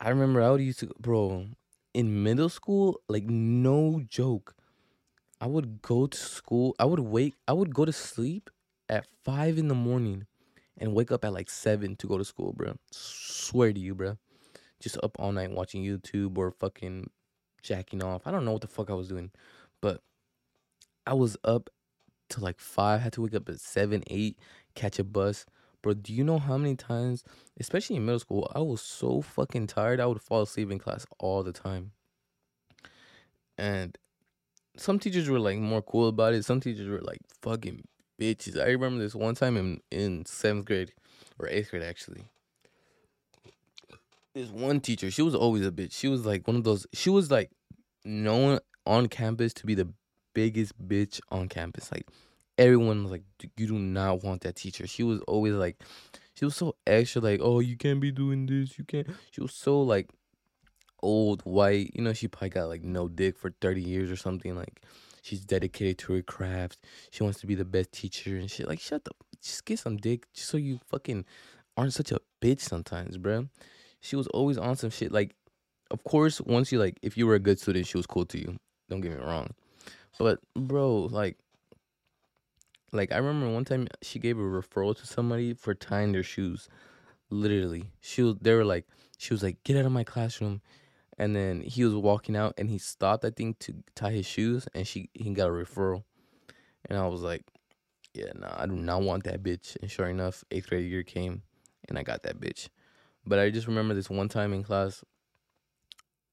I 0.00 0.10
remember 0.10 0.42
I 0.42 0.50
would 0.50 0.60
used 0.60 0.80
to, 0.80 0.90
bro, 0.98 1.46
in 1.94 2.22
middle 2.22 2.48
school, 2.48 3.00
like, 3.08 3.24
no 3.24 4.02
joke. 4.08 4.54
I 5.40 5.46
would 5.46 5.80
go 5.80 6.06
to 6.06 6.18
school. 6.18 6.74
I 6.78 6.84
would 6.84 7.00
wake. 7.00 7.34
I 7.48 7.54
would 7.54 7.74
go 7.74 7.84
to 7.84 7.92
sleep 7.92 8.50
at 8.88 9.06
five 9.24 9.56
in 9.56 9.68
the 9.68 9.74
morning, 9.74 10.26
and 10.80 10.94
wake 10.94 11.12
up 11.12 11.24
at 11.24 11.32
like 11.32 11.48
seven 11.48 11.94
to 11.96 12.06
go 12.06 12.18
to 12.18 12.24
school, 12.24 12.52
bro. 12.52 12.74
Swear 12.90 13.72
to 13.72 13.78
you, 13.78 13.94
bro. 13.94 14.18
Just 14.80 14.98
up 15.02 15.16
all 15.18 15.32
night 15.32 15.52
watching 15.52 15.84
YouTube 15.84 16.36
or 16.38 16.50
fucking 16.50 17.10
jacking 17.62 18.02
off. 18.02 18.26
I 18.26 18.30
don't 18.30 18.44
know 18.44 18.52
what 18.52 18.62
the 18.62 18.66
fuck 18.66 18.90
I 18.90 18.94
was 18.94 19.08
doing, 19.08 19.30
but 19.80 20.00
I 21.06 21.14
was 21.14 21.36
up 21.44 21.70
to 22.30 22.40
like 22.40 22.58
five. 22.58 23.02
Had 23.02 23.12
to 23.12 23.22
wake 23.22 23.34
up 23.34 23.48
at 23.48 23.60
seven, 23.60 24.02
eight, 24.08 24.38
catch 24.74 24.98
a 24.98 25.04
bus, 25.04 25.44
Bro, 25.82 25.94
do 25.94 26.12
you 26.12 26.24
know 26.24 26.38
how 26.38 26.58
many 26.58 26.76
times, 26.76 27.24
especially 27.58 27.96
in 27.96 28.04
middle 28.04 28.18
school, 28.18 28.50
I 28.54 28.60
was 28.60 28.82
so 28.82 29.22
fucking 29.22 29.68
tired, 29.68 30.00
I 30.00 30.06
would 30.06 30.20
fall 30.20 30.42
asleep 30.42 30.70
in 30.70 30.78
class 30.78 31.06
all 31.18 31.42
the 31.42 31.52
time. 31.52 31.92
And 33.56 33.96
some 34.76 34.98
teachers 34.98 35.28
were 35.28 35.38
like 35.38 35.58
more 35.58 35.82
cool 35.82 36.08
about 36.08 36.34
it. 36.34 36.44
Some 36.44 36.60
teachers 36.60 36.88
were 36.88 37.00
like 37.00 37.20
fucking 37.40 37.84
bitches. 38.20 38.60
I 38.60 38.66
remember 38.66 39.02
this 39.02 39.14
one 39.14 39.34
time 39.34 39.56
in, 39.56 39.80
in 39.90 40.26
seventh 40.26 40.66
grade 40.66 40.92
or 41.38 41.48
eighth 41.48 41.70
grade 41.70 41.82
actually. 41.82 42.24
This 44.34 44.50
one 44.50 44.80
teacher, 44.80 45.10
she 45.10 45.22
was 45.22 45.34
always 45.34 45.66
a 45.66 45.72
bitch. 45.72 45.92
She 45.92 46.06
was 46.06 46.24
like 46.24 46.46
one 46.46 46.56
of 46.56 46.64
those. 46.64 46.86
She 46.92 47.10
was 47.10 47.30
like 47.30 47.50
known 48.04 48.60
on 48.86 49.08
campus 49.08 49.52
to 49.54 49.66
be 49.66 49.74
the 49.74 49.88
biggest 50.34 50.78
bitch 50.86 51.20
on 51.30 51.48
campus. 51.48 51.90
Like 51.90 52.06
everyone 52.58 53.02
was 53.02 53.12
like, 53.12 53.24
you 53.56 53.66
do 53.66 53.78
not 53.78 54.22
want 54.22 54.42
that 54.42 54.56
teacher. 54.56 54.86
She 54.86 55.02
was 55.02 55.20
always 55.26 55.54
like, 55.54 55.82
she 56.34 56.44
was 56.44 56.54
so 56.54 56.76
extra, 56.86 57.20
like, 57.20 57.40
oh, 57.42 57.60
you 57.60 57.76
can't 57.76 58.00
be 58.00 58.12
doing 58.12 58.46
this. 58.46 58.78
You 58.78 58.84
can't. 58.84 59.08
She 59.30 59.40
was 59.40 59.52
so 59.52 59.80
like 59.82 60.10
old, 61.02 61.42
white. 61.42 61.90
You 61.94 62.02
know, 62.02 62.12
she 62.12 62.28
probably 62.28 62.50
got 62.50 62.68
like 62.68 62.82
no 62.82 63.08
dick 63.08 63.38
for 63.38 63.52
30 63.60 63.82
years 63.82 64.10
or 64.10 64.16
something. 64.16 64.54
Like, 64.54 64.80
she's 65.22 65.44
dedicated 65.44 65.98
to 65.98 66.14
her 66.14 66.22
craft. 66.22 66.78
She 67.10 67.22
wants 67.22 67.40
to 67.40 67.46
be 67.46 67.54
the 67.54 67.64
best 67.64 67.92
teacher 67.92 68.36
and 68.36 68.50
shit. 68.50 68.68
Like, 68.68 68.80
shut 68.80 69.02
up. 69.06 69.16
Just 69.42 69.64
get 69.64 69.78
some 69.78 69.96
dick 69.96 70.26
just 70.34 70.48
so 70.48 70.56
you 70.56 70.80
fucking 70.88 71.24
aren't 71.76 71.94
such 71.94 72.12
a 72.12 72.18
bitch 72.42 72.60
sometimes, 72.60 73.16
bro. 73.16 73.48
She 74.00 74.16
was 74.16 74.26
always 74.28 74.58
on 74.58 74.76
some 74.76 74.90
shit. 74.90 75.12
Like, 75.12 75.34
of 75.90 76.04
course, 76.04 76.40
once 76.40 76.72
you 76.72 76.78
like, 76.78 76.98
if 77.02 77.16
you 77.16 77.26
were 77.26 77.34
a 77.34 77.40
good 77.40 77.58
student, 77.58 77.86
she 77.86 77.96
was 77.96 78.06
cool 78.06 78.26
to 78.26 78.38
you. 78.38 78.56
Don't 78.88 79.00
get 79.00 79.12
me 79.12 79.24
wrong. 79.24 79.50
But, 80.18 80.40
bro, 80.54 81.08
like, 81.10 81.38
like 82.92 83.12
I 83.12 83.18
remember 83.18 83.52
one 83.52 83.64
time 83.64 83.88
she 84.02 84.18
gave 84.18 84.38
a 84.38 84.42
referral 84.42 84.96
to 84.98 85.06
somebody 85.06 85.54
for 85.54 85.74
tying 85.74 86.12
their 86.12 86.22
shoes. 86.22 86.68
Literally, 87.30 87.90
she 88.00 88.22
was. 88.22 88.36
They 88.40 88.54
were 88.54 88.64
like, 88.64 88.86
she 89.18 89.32
was 89.32 89.42
like, 89.42 89.62
"Get 89.62 89.76
out 89.76 89.86
of 89.86 89.92
my 89.92 90.02
classroom," 90.02 90.60
and 91.20 91.36
then 91.36 91.60
he 91.60 91.84
was 91.84 91.94
walking 91.94 92.34
out 92.34 92.54
and 92.58 92.68
he 92.68 92.78
stopped. 92.78 93.24
I 93.24 93.30
think 93.30 93.60
to 93.60 93.74
tie 93.94 94.10
his 94.10 94.26
shoes, 94.26 94.66
and 94.74 94.86
she 94.86 95.08
he 95.14 95.30
got 95.30 95.48
a 95.48 95.52
referral, 95.52 96.02
and 96.88 96.98
I 96.98 97.06
was 97.06 97.22
like, 97.22 97.44
"Yeah, 98.12 98.32
nah, 98.34 98.54
I 98.56 98.66
do 98.66 98.74
not 98.74 99.02
want 99.02 99.22
that 99.24 99.42
bitch." 99.42 99.76
And 99.80 99.88
sure 99.88 100.08
enough, 100.08 100.42
eighth 100.50 100.68
grade 100.68 100.90
year 100.90 101.04
came, 101.04 101.42
and 101.88 101.96
I 101.98 102.02
got 102.02 102.24
that 102.24 102.40
bitch. 102.40 102.68
But 103.24 103.38
I 103.38 103.50
just 103.50 103.68
remember 103.68 103.94
this 103.94 104.10
one 104.10 104.28
time 104.28 104.52
in 104.52 104.64
class, 104.64 105.04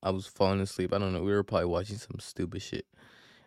I 0.01 0.09
was 0.09 0.25
falling 0.25 0.61
asleep. 0.61 0.93
I 0.93 0.97
don't 0.97 1.13
know. 1.13 1.21
We 1.21 1.33
were 1.33 1.43
probably 1.43 1.67
watching 1.67 1.97
some 1.97 2.19
stupid 2.19 2.61
shit 2.61 2.87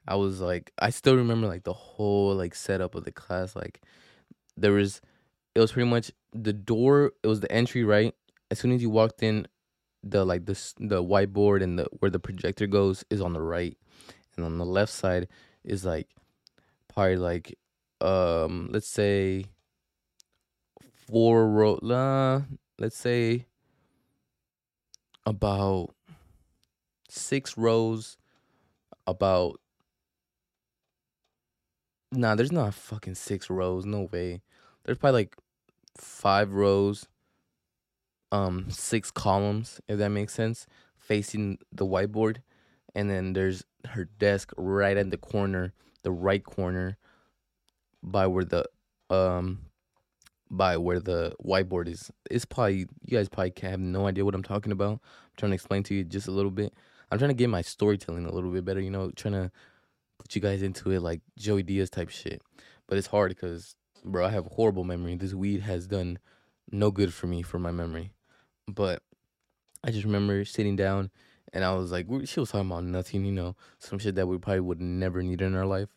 I 0.07 0.17
was 0.17 0.41
like, 0.41 0.73
I 0.79 0.91
still 0.91 1.17
remember 1.17 1.47
like 1.47 1.65
the 1.65 1.73
whole 1.73 2.35
like 2.35 2.55
setup 2.55 2.95
of 2.95 3.05
the 3.05 3.13
class. 3.13 3.55
Like, 3.55 3.81
there 4.57 4.73
was, 4.73 5.01
it 5.55 5.61
was 5.61 5.73
pretty 5.73 5.89
much 5.89 6.11
the 6.33 6.53
door. 6.53 7.13
It 7.23 7.29
was 7.29 7.41
the 7.41 7.53
entry, 7.53 7.85
right? 7.85 8.15
As 8.51 8.59
soon 8.59 8.73
as 8.73 8.83
you 8.83 8.91
walked 8.91 9.23
in, 9.23 9.47
the 10.03 10.25
like 10.25 10.47
this 10.47 10.75
the 10.79 11.03
whiteboard 11.03 11.63
and 11.63 11.79
the 11.79 11.87
where 11.99 12.11
the 12.11 12.19
projector 12.19 12.67
goes 12.67 13.05
is 13.11 13.21
on 13.21 13.33
the 13.33 13.43
right, 13.43 13.77
and 14.37 14.45
on 14.45 14.59
the 14.59 14.65
left 14.65 14.93
side 14.93 15.29
is 15.65 15.85
like 15.85 16.09
probably 16.89 17.17
like 17.17 17.59
um 18.01 18.69
let's 18.73 18.89
say 18.89 19.45
four 21.07 21.49
row. 21.49 21.75
Uh, 21.77 22.43
let's 22.79 22.97
say 22.97 23.47
about 25.27 25.95
six 27.09 27.57
rows 27.57 28.17
about 29.07 29.61
Nah, 32.13 32.35
there's 32.35 32.51
not 32.51 32.75
fucking 32.75 33.15
six 33.15 33.49
rows. 33.49 33.87
No 33.87 34.09
way. 34.11 34.43
There's 34.85 34.99
probably 34.99 35.21
like 35.21 35.37
five 35.97 36.53
rows, 36.53 37.07
um, 38.33 38.67
six 38.71 39.11
columns, 39.11 39.81
if 39.89 39.99
that 39.99 40.11
makes 40.11 40.35
sense, 40.35 40.67
facing 40.97 41.59
the 41.73 41.87
whiteboard. 41.87 42.39
And 42.95 43.11
then 43.11 43.33
there's 43.33 43.65
her 43.87 44.05
desk 44.19 44.53
right 44.57 44.97
at 44.97 45.11
the 45.11 45.17
corner, 45.17 45.73
the 46.03 46.11
right 46.11 46.43
corner, 46.43 46.97
by 48.03 48.27
where 48.27 48.45
the 48.45 48.65
um 49.11 49.61
by 50.51 50.77
where 50.77 50.99
the 50.99 51.35
whiteboard 51.45 51.89
is. 51.89 52.11
It's 52.31 52.45
probably 52.45 52.87
you 53.05 53.17
guys 53.17 53.29
probably 53.29 53.53
have 53.63 53.81
no 53.81 54.07
idea 54.07 54.25
what 54.25 54.35
I'm 54.35 54.43
talking 54.43 54.73
about. 54.73 54.95
I'm 54.95 55.37
trying 55.37 55.51
to 55.51 55.55
explain 55.55 55.83
to 55.85 55.95
you 55.95 56.05
just 56.05 56.29
a 56.29 56.33
little 56.33 56.51
bit. 56.51 56.75
I'm 57.11 57.19
trying 57.19 57.31
to 57.31 57.35
get 57.35 57.49
my 57.51 57.63
storytelling 57.63 58.27
a 58.27 58.33
little 58.33 58.51
bit 58.51 58.65
better, 58.65 58.81
you 58.81 58.91
know, 58.91 59.11
trying 59.11 59.35
to 59.35 59.51
put 60.19 60.35
you 60.35 60.41
guys 60.41 60.63
into 60.63 60.91
it 60.91 61.01
like 61.01 61.21
Joey 61.37 61.63
Diaz 61.63 61.91
type 61.91 62.09
shit. 62.09 62.43
But 62.87 62.99
it's 62.99 63.09
hard 63.09 63.31
because, 63.31 63.75
bro, 64.05 64.27
I 64.27 64.31
have 64.31 64.47
a 64.47 64.55
horrible 64.55 64.85
memory. 64.85 65.17
This 65.17 65.35
weed 65.35 65.61
has 65.63 65.87
done 65.87 66.19
no 66.71 66.91
good 66.91 67.13
for 67.13 67.27
me 67.27 67.43
for 67.43 67.59
my 67.59 67.71
memory. 67.71 68.13
But 68.73 69.03
I 69.85 69.91
just 69.91 70.05
remember 70.05 70.45
sitting 70.45 70.77
down 70.77 71.11
and 71.53 71.65
I 71.65 71.75
was 71.75 71.91
like, 71.91 72.07
she 72.25 72.41
was 72.41 72.51
talking 72.51 72.71
about 72.71 72.85
nothing, 72.85 73.25
you 73.25 73.33
know, 73.33 73.57
some 73.79 73.99
shit 73.99 74.15
that 74.15 74.27
we 74.27 74.39
probably 74.39 74.61
would 74.61 74.81
never 74.81 75.23
need 75.23 75.43
in 75.43 75.55
our 75.55 75.67
life. 75.67 75.89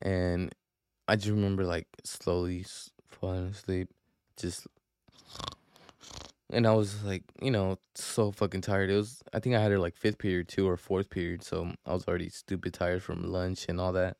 And 0.00 0.54
I 1.06 1.16
just 1.16 1.28
remember 1.28 1.64
like 1.64 1.86
slowly 2.04 2.64
falling 3.08 3.46
asleep, 3.46 3.88
just 4.36 4.66
and 6.50 6.66
I 6.66 6.72
was 6.72 7.02
like, 7.04 7.24
you 7.42 7.50
know, 7.50 7.78
so 7.94 8.30
fucking 8.30 8.62
tired. 8.62 8.90
It 8.90 8.96
was 8.96 9.22
I 9.32 9.40
think 9.40 9.54
I 9.54 9.60
had 9.60 9.72
her 9.72 9.78
like 9.78 9.96
fifth 9.96 10.18
period 10.18 10.48
too 10.48 10.68
or 10.68 10.76
fourth 10.76 11.10
period, 11.10 11.42
so 11.42 11.72
I 11.84 11.92
was 11.92 12.06
already 12.06 12.28
stupid 12.28 12.74
tired 12.74 13.02
from 13.02 13.30
lunch 13.30 13.66
and 13.68 13.80
all 13.80 13.92
that. 13.92 14.16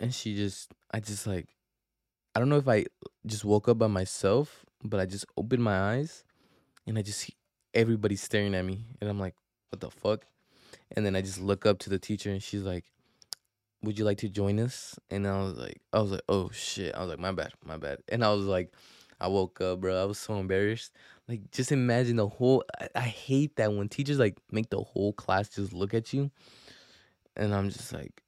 And 0.00 0.12
she 0.12 0.34
just 0.34 0.72
I 0.90 1.00
just 1.00 1.26
like 1.26 1.48
I 2.34 2.40
don't 2.40 2.48
know 2.48 2.56
if 2.56 2.68
I 2.68 2.86
just 3.26 3.44
woke 3.44 3.68
up 3.68 3.78
by 3.78 3.86
myself, 3.86 4.64
but 4.84 5.00
I 5.00 5.06
just 5.06 5.26
opened 5.36 5.62
my 5.62 5.94
eyes 5.94 6.24
and 6.86 6.98
I 6.98 7.02
just 7.02 7.20
see 7.20 7.34
everybody 7.74 8.16
staring 8.16 8.54
at 8.54 8.64
me 8.64 8.84
and 9.00 9.08
I'm 9.08 9.20
like, 9.20 9.34
what 9.70 9.80
the 9.80 9.90
fuck? 9.90 10.24
And 10.94 11.04
then 11.06 11.16
I 11.16 11.22
just 11.22 11.40
look 11.40 11.66
up 11.66 11.78
to 11.80 11.90
the 11.90 11.98
teacher 11.98 12.30
and 12.30 12.42
she's 12.42 12.62
like, 12.62 12.84
Would 13.82 13.98
you 13.98 14.04
like 14.04 14.18
to 14.18 14.28
join 14.28 14.58
us? 14.58 14.98
And 15.10 15.26
I 15.26 15.42
was 15.42 15.54
like 15.54 15.80
I 15.92 16.00
was 16.00 16.10
like, 16.10 16.22
Oh 16.28 16.50
shit. 16.50 16.94
I 16.94 17.00
was 17.00 17.08
like, 17.08 17.18
My 17.18 17.32
bad, 17.32 17.52
my 17.64 17.76
bad. 17.76 17.98
And 18.08 18.24
I 18.24 18.32
was 18.32 18.44
like 18.44 18.72
I 19.22 19.28
woke 19.28 19.60
up, 19.60 19.80
bro. 19.80 20.02
I 20.02 20.04
was 20.04 20.18
so 20.18 20.34
embarrassed. 20.34 20.92
Like, 21.28 21.52
just 21.52 21.70
imagine 21.70 22.16
the 22.16 22.26
whole. 22.26 22.64
I, 22.80 22.88
I 22.96 23.02
hate 23.02 23.54
that 23.54 23.72
when 23.72 23.88
teachers 23.88 24.18
like 24.18 24.36
make 24.50 24.68
the 24.68 24.82
whole 24.82 25.12
class 25.12 25.48
just 25.48 25.72
look 25.72 25.94
at 25.94 26.12
you, 26.12 26.32
and 27.36 27.54
I'm 27.54 27.70
just 27.70 27.92
like, 27.92 28.20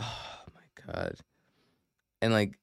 oh 0.00 0.38
my 0.54 0.92
god, 0.94 1.16
and 2.22 2.32
like, 2.32 2.58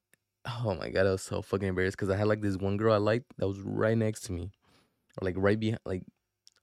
oh 0.64 0.74
my 0.74 0.90
god, 0.90 1.06
I 1.06 1.12
was 1.12 1.22
so 1.22 1.42
fucking 1.42 1.68
embarrassed 1.68 1.96
because 1.96 2.10
I 2.10 2.16
had 2.16 2.28
like 2.28 2.40
this 2.40 2.56
one 2.56 2.76
girl 2.76 2.92
I 2.92 2.98
liked 2.98 3.26
that 3.38 3.48
was 3.48 3.60
right 3.60 3.96
next 3.96 4.22
to 4.24 4.32
me, 4.32 4.50
or 5.20 5.24
like 5.26 5.34
right 5.38 5.58
behind, 5.58 5.80
like 5.84 6.02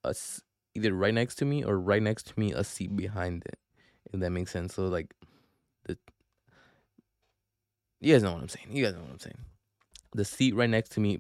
us, 0.03 0.41
either 0.73 0.93
right 0.93 1.13
next 1.13 1.35
to 1.35 1.45
me 1.45 1.63
or 1.63 1.79
right 1.79 2.01
next 2.01 2.27
to 2.27 2.39
me, 2.39 2.53
a 2.53 2.63
seat 2.63 2.95
behind 2.95 3.43
it. 3.45 3.59
If 4.13 4.19
that 4.19 4.29
makes 4.29 4.51
sense. 4.51 4.75
So 4.75 4.87
like, 4.87 5.13
the 5.85 5.97
you 8.01 8.13
guys 8.13 8.23
know 8.23 8.33
what 8.33 8.41
I'm 8.41 8.49
saying. 8.49 8.67
You 8.71 8.85
guys 8.85 8.93
know 8.93 9.01
what 9.01 9.11
I'm 9.11 9.19
saying 9.19 9.37
the 10.15 10.25
seat 10.25 10.55
right 10.55 10.69
next 10.69 10.89
to 10.93 10.99
me, 10.99 11.19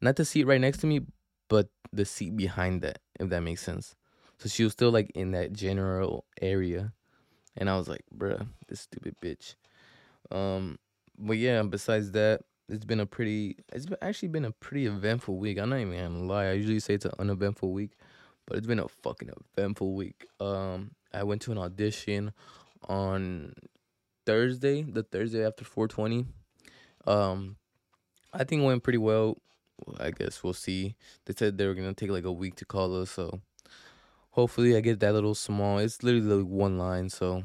not 0.00 0.16
the 0.16 0.24
seat 0.24 0.44
right 0.44 0.60
next 0.60 0.78
to 0.78 0.86
me, 0.86 1.00
but 1.48 1.68
the 1.92 2.04
seat 2.04 2.36
behind 2.36 2.82
that, 2.82 2.98
if 3.18 3.30
that 3.30 3.40
makes 3.40 3.62
sense. 3.62 3.94
So 4.38 4.48
she 4.48 4.64
was 4.64 4.72
still 4.72 4.90
like 4.90 5.10
in 5.14 5.32
that 5.32 5.52
general 5.52 6.24
area. 6.40 6.92
And 7.56 7.68
I 7.68 7.76
was 7.76 7.88
like, 7.88 8.04
bruh, 8.16 8.46
this 8.68 8.80
stupid 8.80 9.16
bitch. 9.22 9.56
Um, 10.30 10.78
but 11.18 11.36
yeah, 11.38 11.62
besides 11.62 12.12
that, 12.12 12.42
it's 12.68 12.84
been 12.84 13.00
a 13.00 13.06
pretty 13.06 13.56
it's 13.72 13.86
been, 13.86 13.98
actually 14.02 14.28
been 14.28 14.44
a 14.44 14.52
pretty 14.52 14.86
eventful 14.86 15.36
week. 15.36 15.58
I'm 15.58 15.70
not 15.70 15.80
even 15.80 15.98
gonna 15.98 16.24
lie. 16.24 16.46
I 16.46 16.52
usually 16.52 16.80
say 16.80 16.94
it's 16.94 17.04
an 17.04 17.12
uneventful 17.18 17.72
week, 17.72 17.92
but 18.46 18.58
it's 18.58 18.66
been 18.66 18.78
a 18.78 18.88
fucking 18.88 19.30
eventful 19.56 19.94
week. 19.94 20.26
Um, 20.40 20.92
I 21.12 21.22
went 21.24 21.42
to 21.42 21.52
an 21.52 21.58
audition 21.58 22.32
on 22.88 23.54
Thursday, 24.26 24.82
the 24.82 25.02
Thursday 25.02 25.44
after 25.44 25.64
420. 25.64 26.26
Um, 27.06 27.56
I 28.32 28.44
think 28.44 28.62
went 28.62 28.82
pretty 28.82 28.98
well. 28.98 29.38
I 29.98 30.10
guess 30.10 30.42
we'll 30.42 30.52
see. 30.52 30.96
They 31.24 31.34
said 31.34 31.56
they 31.56 31.66
were 31.66 31.74
gonna 31.74 31.94
take 31.94 32.10
like 32.10 32.24
a 32.24 32.32
week 32.32 32.56
to 32.56 32.64
call 32.64 33.00
us, 33.00 33.10
so 33.10 33.40
hopefully 34.30 34.76
I 34.76 34.80
get 34.80 35.00
that 35.00 35.14
little 35.14 35.34
small. 35.34 35.78
It's 35.78 36.02
literally 36.02 36.42
like 36.42 36.46
one 36.46 36.76
line, 36.76 37.08
so 37.08 37.42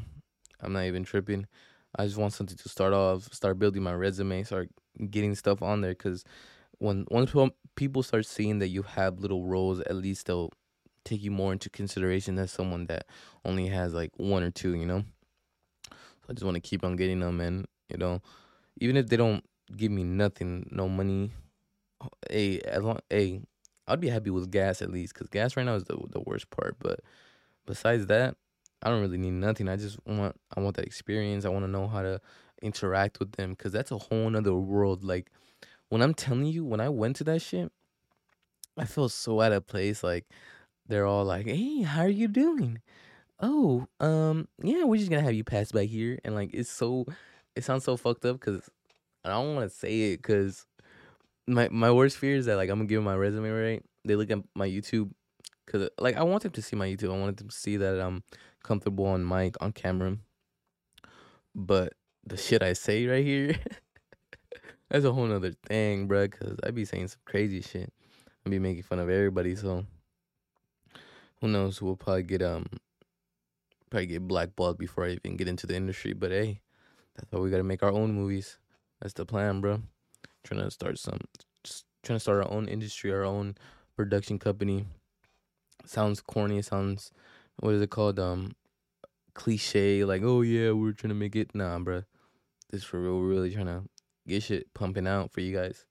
I'm 0.60 0.74
not 0.74 0.86
even 0.86 1.04
tripping. 1.04 1.48
I 1.96 2.06
just 2.06 2.18
want 2.18 2.34
something 2.34 2.58
to 2.58 2.70
start 2.70 2.94
off, 2.94 3.32
start 3.34 3.60
building 3.60 3.84
my 3.84 3.94
resume, 3.94 4.44
start 4.44 4.70
getting 5.10 5.36
stuff 5.36 5.62
on 5.62 5.82
there. 5.82 5.94
Cause 5.96 6.24
when 6.80 7.06
once 7.10 7.32
people 7.76 8.04
start 8.04 8.26
seeing 8.26 8.60
that 8.60 8.70
you 8.70 8.84
have 8.84 9.20
little 9.20 9.46
roles, 9.46 9.80
at 9.82 9.96
least 9.96 10.28
they'll 10.28 10.52
take 11.06 11.22
you 11.22 11.32
more 11.32 11.52
into 11.52 11.70
consideration 11.70 12.36
than 12.36 12.48
someone 12.48 12.86
that 12.88 13.06
only 13.46 13.68
has 13.68 13.94
like 13.94 14.12
one 14.18 14.44
or 14.44 14.52
two. 14.52 14.76
You 14.76 14.86
know. 14.86 15.04
So 15.92 16.28
I 16.30 16.34
just 16.34 16.46
want 16.46 16.56
to 16.56 16.62
keep 16.62 16.84
on 16.84 16.96
getting 16.96 17.20
them, 17.20 17.40
and 17.40 17.68
you 17.90 17.98
know, 17.98 18.22
even 18.80 18.98
if 18.98 19.08
they 19.08 19.18
don't 19.18 19.44
give 19.76 19.92
me 19.92 20.04
nothing, 20.04 20.68
no 20.72 20.88
money. 20.88 21.32
Hey, 22.30 22.60
as 22.60 22.84
long, 22.84 23.00
hey, 23.10 23.42
I'd 23.88 24.00
be 24.02 24.10
happy 24.10 24.30
with 24.30 24.52
gas 24.52 24.82
at 24.82 24.92
least, 24.92 25.16
cause 25.16 25.28
gas 25.28 25.56
right 25.56 25.66
now 25.66 25.76
is 25.76 25.84
the 25.86 25.98
the 26.10 26.22
worst 26.22 26.50
part. 26.50 26.78
But 26.80 27.02
besides 27.66 28.08
that, 28.08 28.36
I 28.84 28.90
don't 28.90 29.02
really 29.02 29.18
need 29.18 29.34
nothing. 29.34 29.70
I 29.70 29.78
just 29.78 29.98
want 30.06 30.40
I 30.56 30.60
want 30.60 30.76
that 30.76 30.86
experience. 30.86 31.46
I 31.46 31.50
want 31.50 31.64
to 31.64 31.72
know 31.72 31.88
how 31.88 32.02
to 32.02 32.20
interact 32.62 33.20
with 33.20 33.32
them, 33.34 33.56
cause 33.56 33.72
that's 33.72 33.92
a 33.92 33.98
whole 33.98 34.30
nother 34.30 34.54
world. 34.54 35.04
Like 35.04 35.32
when 35.90 36.02
I'm 36.02 36.14
telling 36.14 36.46
you, 36.46 36.66
when 36.66 36.82
I 36.82 36.90
went 36.90 37.16
to 37.18 37.24
that 37.26 37.42
shit, 37.42 37.72
I 38.78 38.86
feel 38.86 39.10
so 39.10 39.42
out 39.42 39.54
of 39.54 39.66
place. 39.68 40.04
Like 40.04 40.26
they're 40.88 41.06
all 41.06 41.24
like, 41.26 41.48
"Hey, 41.48 41.82
how 41.84 42.02
are 42.02 42.10
you 42.10 42.28
doing?" 42.28 42.82
Oh, 43.40 43.88
um, 44.00 44.48
yeah, 44.62 44.84
we're 44.84 44.98
just 44.98 45.10
gonna 45.10 45.24
have 45.24 45.34
you 45.34 45.44
pass 45.44 45.72
by 45.72 45.86
here, 45.86 46.20
and 46.24 46.36
like 46.36 46.52
it's 46.54 46.70
so, 46.72 47.06
it 47.56 47.64
sounds 47.64 47.84
so 47.84 47.98
fucked 47.98 48.26
up 48.26 48.40
because 48.40 48.70
I 49.26 49.30
don't 49.30 49.56
want 49.56 49.70
to 49.70 49.76
say 49.76 50.14
it 50.14 50.18
because 50.18 50.66
my 51.48 51.70
my 51.70 51.92
worst 51.92 52.18
fear 52.18 52.36
is 52.36 52.46
that 52.48 52.58
like 52.58 52.70
I'm 52.70 52.80
gonna 52.80 52.88
give 52.88 52.98
them 52.98 53.06
my 53.06 53.16
resume 53.16 53.50
right. 53.50 53.84
They 54.06 54.16
look 54.16 54.32
at 54.32 54.40
my 54.56 54.68
YouTube 54.68 55.12
because 55.66 55.90
like 56.00 56.18
I 56.18 56.24
want 56.24 56.44
them 56.44 56.52
to 56.54 56.62
see 56.62 56.76
my 56.76 56.88
YouTube. 56.88 57.14
I 57.14 57.20
want 57.20 57.38
them 57.38 57.50
to 57.50 57.56
see 57.56 57.78
that 57.78 58.00
I'm 58.00 58.24
comfortable 58.64 59.06
on 59.06 59.28
mic 59.28 59.56
on 59.62 59.72
camera. 59.72 60.18
But 61.54 61.94
the 62.26 62.38
shit 62.38 62.64
I 62.64 62.74
say 62.74 63.06
right 63.06 63.24
here, 63.24 63.56
that's 64.90 65.06
a 65.06 65.12
whole 65.14 65.26
nother 65.26 65.54
thing, 65.68 66.08
bro. 66.08 66.28
Cause 66.28 66.58
I 66.66 66.72
be 66.72 66.86
saying 66.86 67.10
some 67.10 67.22
crazy 67.26 67.62
shit. 67.62 67.92
I 68.46 68.50
be 68.50 68.60
making 68.60 68.84
fun 68.84 69.00
of 69.00 69.10
everybody. 69.10 69.56
So 69.56 69.86
who 71.42 71.48
knows? 71.48 71.82
We'll 71.82 71.96
probably 71.96 72.24
get 72.24 72.42
um 72.42 72.66
probably 73.90 74.08
get 74.08 74.28
blackballed 74.28 74.80
before 74.80 75.06
I 75.06 75.12
even 75.12 75.38
get 75.38 75.48
into 75.48 75.68
the 75.68 75.76
industry. 75.76 76.14
But 76.14 76.32
hey, 76.32 76.62
that's 77.16 77.32
why 77.32 77.40
we 77.40 77.52
gotta 77.52 77.64
make 77.64 77.84
our 77.84 77.92
own 77.92 78.14
movies. 78.14 78.58
That's 79.02 79.14
the 79.14 79.26
plan, 79.26 79.62
bro. 79.62 79.82
Trying 80.44 80.62
to 80.62 80.72
start 80.72 80.98
some, 80.98 81.20
just 81.64 81.86
trying 82.02 82.16
to 82.16 82.20
start 82.22 82.44
our 82.44 82.52
own 82.52 82.68
industry, 82.68 83.12
our 83.12 83.24
own 83.24 83.56
production 83.96 84.40
company. 84.40 84.86
Sounds 85.86 86.22
corny. 86.22 86.62
Sounds, 86.62 87.12
what 87.60 87.74
is 87.74 87.82
it 87.82 87.90
called? 87.90 88.20
Um, 88.20 88.56
cliche. 89.34 90.04
Like, 90.06 90.22
oh 90.24 90.42
yeah, 90.42 90.72
we're 90.72 90.94
trying 90.94 91.10
to 91.10 91.16
make 91.16 91.36
it. 91.36 91.54
Nah, 91.54 91.80
bro. 91.80 92.04
This 92.70 92.84
for 92.84 93.02
real. 93.02 93.20
We're 93.20 93.28
really 93.28 93.54
trying 93.54 93.68
to 93.68 93.84
get 94.28 94.44
shit 94.44 94.74
pumping 94.74 95.08
out 95.08 95.32
for 95.32 95.42
you 95.42 95.56
guys. 95.56 95.86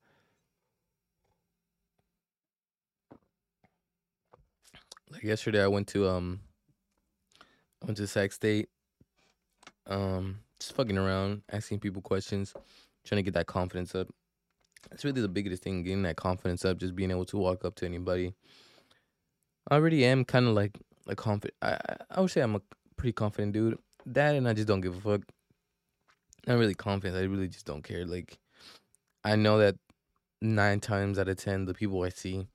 Like 5.10 5.22
yesterday, 5.22 5.62
I 5.62 5.68
went 5.68 5.88
to 5.88 6.08
um, 6.08 6.40
I 7.82 7.86
went 7.86 7.98
to 7.98 8.06
Sac 8.06 8.32
State. 8.32 8.68
Um, 9.86 10.38
just 10.58 10.74
fucking 10.74 10.96
around, 10.96 11.42
asking 11.50 11.80
people 11.80 12.00
questions 12.00 12.54
trying 13.04 13.18
to 13.18 13.22
get 13.22 13.34
that 13.34 13.46
confidence 13.46 13.94
up. 13.94 14.08
That's 14.90 15.04
really 15.04 15.20
the 15.20 15.28
biggest 15.28 15.62
thing, 15.62 15.82
getting 15.82 16.02
that 16.02 16.16
confidence 16.16 16.64
up, 16.64 16.78
just 16.78 16.94
being 16.94 17.10
able 17.10 17.24
to 17.26 17.36
walk 17.36 17.64
up 17.64 17.74
to 17.76 17.86
anybody. 17.86 18.34
I 19.68 19.76
already 19.76 20.04
am 20.04 20.24
kind 20.24 20.46
of 20.46 20.54
like 20.54 20.78
a 21.06 21.16
confident. 21.16 21.54
I 21.62 21.78
I 22.10 22.20
would 22.20 22.30
say 22.30 22.40
I'm 22.40 22.56
a 22.56 22.62
pretty 22.96 23.12
confident 23.12 23.52
dude. 23.52 23.78
That 24.06 24.34
and 24.34 24.48
I 24.48 24.52
just 24.52 24.68
don't 24.68 24.80
give 24.80 24.96
a 24.96 25.00
fuck. 25.00 25.22
Not 26.46 26.58
really 26.58 26.74
confident. 26.74 27.18
I 27.18 27.24
really 27.24 27.48
just 27.48 27.66
don't 27.66 27.82
care. 27.82 28.04
Like 28.04 28.38
I 29.24 29.36
know 29.36 29.58
that 29.58 29.76
nine 30.40 30.80
times 30.80 31.18
out 31.18 31.28
of 31.28 31.36
ten, 31.36 31.66
the 31.66 31.74
people 31.74 32.02
I 32.02 32.08
see, 32.08 32.46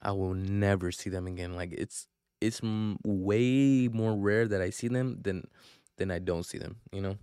I 0.00 0.12
will 0.12 0.34
never 0.34 0.92
see 0.92 1.10
them 1.10 1.26
again. 1.26 1.54
Like 1.54 1.72
it's 1.72 2.06
it's 2.40 2.60
way 2.62 3.88
more 3.88 4.14
rare 4.14 4.46
that 4.48 4.60
I 4.60 4.70
see 4.70 4.88
them 4.88 5.18
than 5.22 5.46
than 5.98 6.10
I 6.10 6.18
don't 6.18 6.44
see 6.44 6.58
them. 6.58 6.76
You 6.92 7.02
know. 7.02 7.16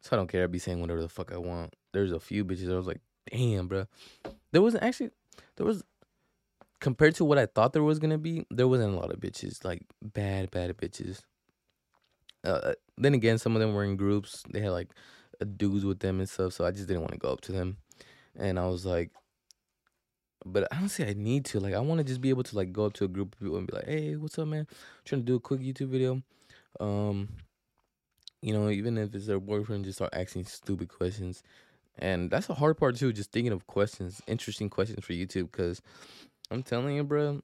So 0.00 0.10
I 0.12 0.16
don't 0.16 0.28
care. 0.28 0.44
I 0.44 0.46
be 0.46 0.58
saying 0.58 0.80
whatever 0.80 1.02
the 1.02 1.08
fuck 1.08 1.32
I 1.32 1.38
want. 1.38 1.74
There's 1.92 2.12
a 2.12 2.20
few 2.20 2.44
bitches. 2.44 2.72
I 2.72 2.76
was 2.76 2.86
like, 2.86 3.00
damn, 3.30 3.66
bro. 3.66 3.86
There 4.52 4.62
wasn't 4.62 4.84
actually. 4.84 5.10
There 5.56 5.66
was 5.66 5.82
compared 6.80 7.14
to 7.16 7.24
what 7.24 7.38
I 7.38 7.46
thought 7.46 7.72
there 7.72 7.82
was 7.82 7.98
gonna 7.98 8.18
be. 8.18 8.46
There 8.50 8.68
wasn't 8.68 8.94
a 8.94 8.96
lot 8.96 9.12
of 9.12 9.20
bitches. 9.20 9.64
Like 9.64 9.82
bad, 10.02 10.50
bad 10.50 10.76
bitches. 10.76 11.22
Uh, 12.44 12.74
then 12.96 13.14
again, 13.14 13.38
some 13.38 13.56
of 13.56 13.60
them 13.60 13.74
were 13.74 13.84
in 13.84 13.96
groups. 13.96 14.44
They 14.50 14.60
had 14.60 14.70
like 14.70 14.88
dudes 15.56 15.84
with 15.84 16.00
them 16.00 16.18
and 16.18 16.28
stuff. 16.28 16.52
So 16.52 16.64
I 16.64 16.70
just 16.70 16.88
didn't 16.88 17.02
want 17.02 17.12
to 17.12 17.18
go 17.18 17.32
up 17.32 17.40
to 17.42 17.52
them. 17.52 17.78
And 18.36 18.58
I 18.58 18.66
was 18.66 18.86
like, 18.86 19.10
but 20.44 20.68
I 20.72 20.78
don't 20.78 20.88
say 20.88 21.08
I 21.08 21.14
need 21.14 21.44
to. 21.46 21.60
Like, 21.60 21.74
I 21.74 21.80
want 21.80 21.98
to 21.98 22.04
just 22.04 22.20
be 22.20 22.30
able 22.30 22.44
to 22.44 22.56
like 22.56 22.72
go 22.72 22.86
up 22.86 22.92
to 22.94 23.04
a 23.04 23.08
group 23.08 23.34
of 23.34 23.40
people 23.40 23.56
and 23.56 23.66
be 23.66 23.74
like, 23.74 23.86
"Hey, 23.86 24.16
what's 24.16 24.38
up, 24.38 24.48
man? 24.48 24.66
I'm 24.70 24.76
trying 25.04 25.22
to 25.22 25.26
do 25.26 25.36
a 25.36 25.40
quick 25.40 25.60
YouTube 25.60 25.88
video." 25.88 26.22
Um, 26.80 27.28
you 28.40 28.52
know, 28.52 28.70
even 28.70 28.98
if 28.98 29.14
it's 29.14 29.26
their 29.26 29.40
boyfriend, 29.40 29.84
just 29.84 29.98
start 29.98 30.14
asking 30.14 30.44
stupid 30.44 30.88
questions, 30.88 31.42
and 31.98 32.30
that's 32.30 32.46
the 32.46 32.54
hard 32.54 32.78
part 32.78 32.96
too. 32.96 33.12
Just 33.12 33.32
thinking 33.32 33.52
of 33.52 33.66
questions, 33.66 34.22
interesting 34.26 34.70
questions 34.70 35.04
for 35.04 35.12
YouTube, 35.12 35.50
because 35.50 35.82
I'm 36.50 36.62
telling 36.62 36.96
you, 36.96 37.04
bro, 37.04 37.42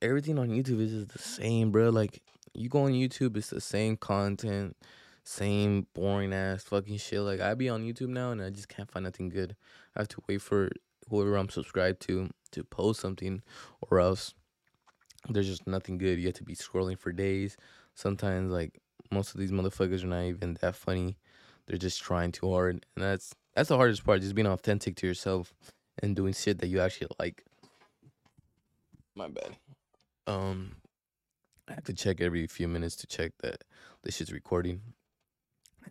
everything 0.00 0.38
on 0.38 0.48
YouTube 0.48 0.80
is 0.80 0.92
just 0.92 1.08
the 1.08 1.18
same, 1.18 1.72
bro. 1.72 1.90
Like, 1.90 2.22
you 2.54 2.68
go 2.68 2.84
on 2.84 2.92
YouTube, 2.92 3.36
it's 3.36 3.50
the 3.50 3.60
same 3.60 3.96
content, 3.96 4.76
same 5.24 5.86
boring 5.94 6.32
ass 6.32 6.62
fucking 6.64 6.98
shit. 6.98 7.20
Like, 7.20 7.40
I 7.40 7.54
be 7.54 7.68
on 7.68 7.82
YouTube 7.82 8.08
now, 8.08 8.30
and 8.30 8.40
I 8.40 8.50
just 8.50 8.68
can't 8.68 8.90
find 8.90 9.04
nothing 9.04 9.28
good. 9.28 9.56
I 9.96 10.00
have 10.00 10.08
to 10.08 10.22
wait 10.28 10.40
for 10.40 10.70
whoever 11.08 11.36
I'm 11.36 11.48
subscribed 11.48 12.00
to 12.02 12.30
to 12.52 12.62
post 12.62 13.00
something, 13.00 13.42
or 13.90 13.98
else 13.98 14.34
there's 15.28 15.48
just 15.48 15.66
nothing 15.66 15.98
good. 15.98 16.18
You 16.18 16.26
have 16.26 16.34
to 16.34 16.44
be 16.44 16.54
scrolling 16.54 16.98
for 16.98 17.12
days. 17.12 17.56
Sometimes 17.94 18.52
like 18.52 18.80
most 19.10 19.34
of 19.34 19.40
these 19.40 19.52
motherfuckers 19.52 20.04
are 20.04 20.08
not 20.08 20.22
even 20.22 20.58
that 20.60 20.76
funny. 20.76 21.16
They're 21.66 21.78
just 21.78 22.02
trying 22.02 22.32
too 22.32 22.50
hard, 22.50 22.86
and 22.94 23.04
that's 23.04 23.34
that's 23.54 23.68
the 23.68 23.76
hardest 23.76 24.04
part. 24.04 24.20
Just 24.20 24.34
being 24.34 24.46
authentic 24.46 24.96
to 24.96 25.06
yourself 25.06 25.54
and 26.02 26.14
doing 26.14 26.34
shit 26.34 26.58
that 26.58 26.68
you 26.68 26.80
actually 26.80 27.08
like. 27.18 27.44
My 29.14 29.28
bad. 29.28 29.56
Um, 30.26 30.76
I 31.68 31.74
have 31.74 31.84
to 31.84 31.92
check 31.92 32.20
every 32.20 32.46
few 32.46 32.68
minutes 32.68 32.96
to 32.96 33.06
check 33.06 33.32
that 33.42 33.64
this 34.02 34.16
shit's 34.16 34.32
recording. 34.32 34.80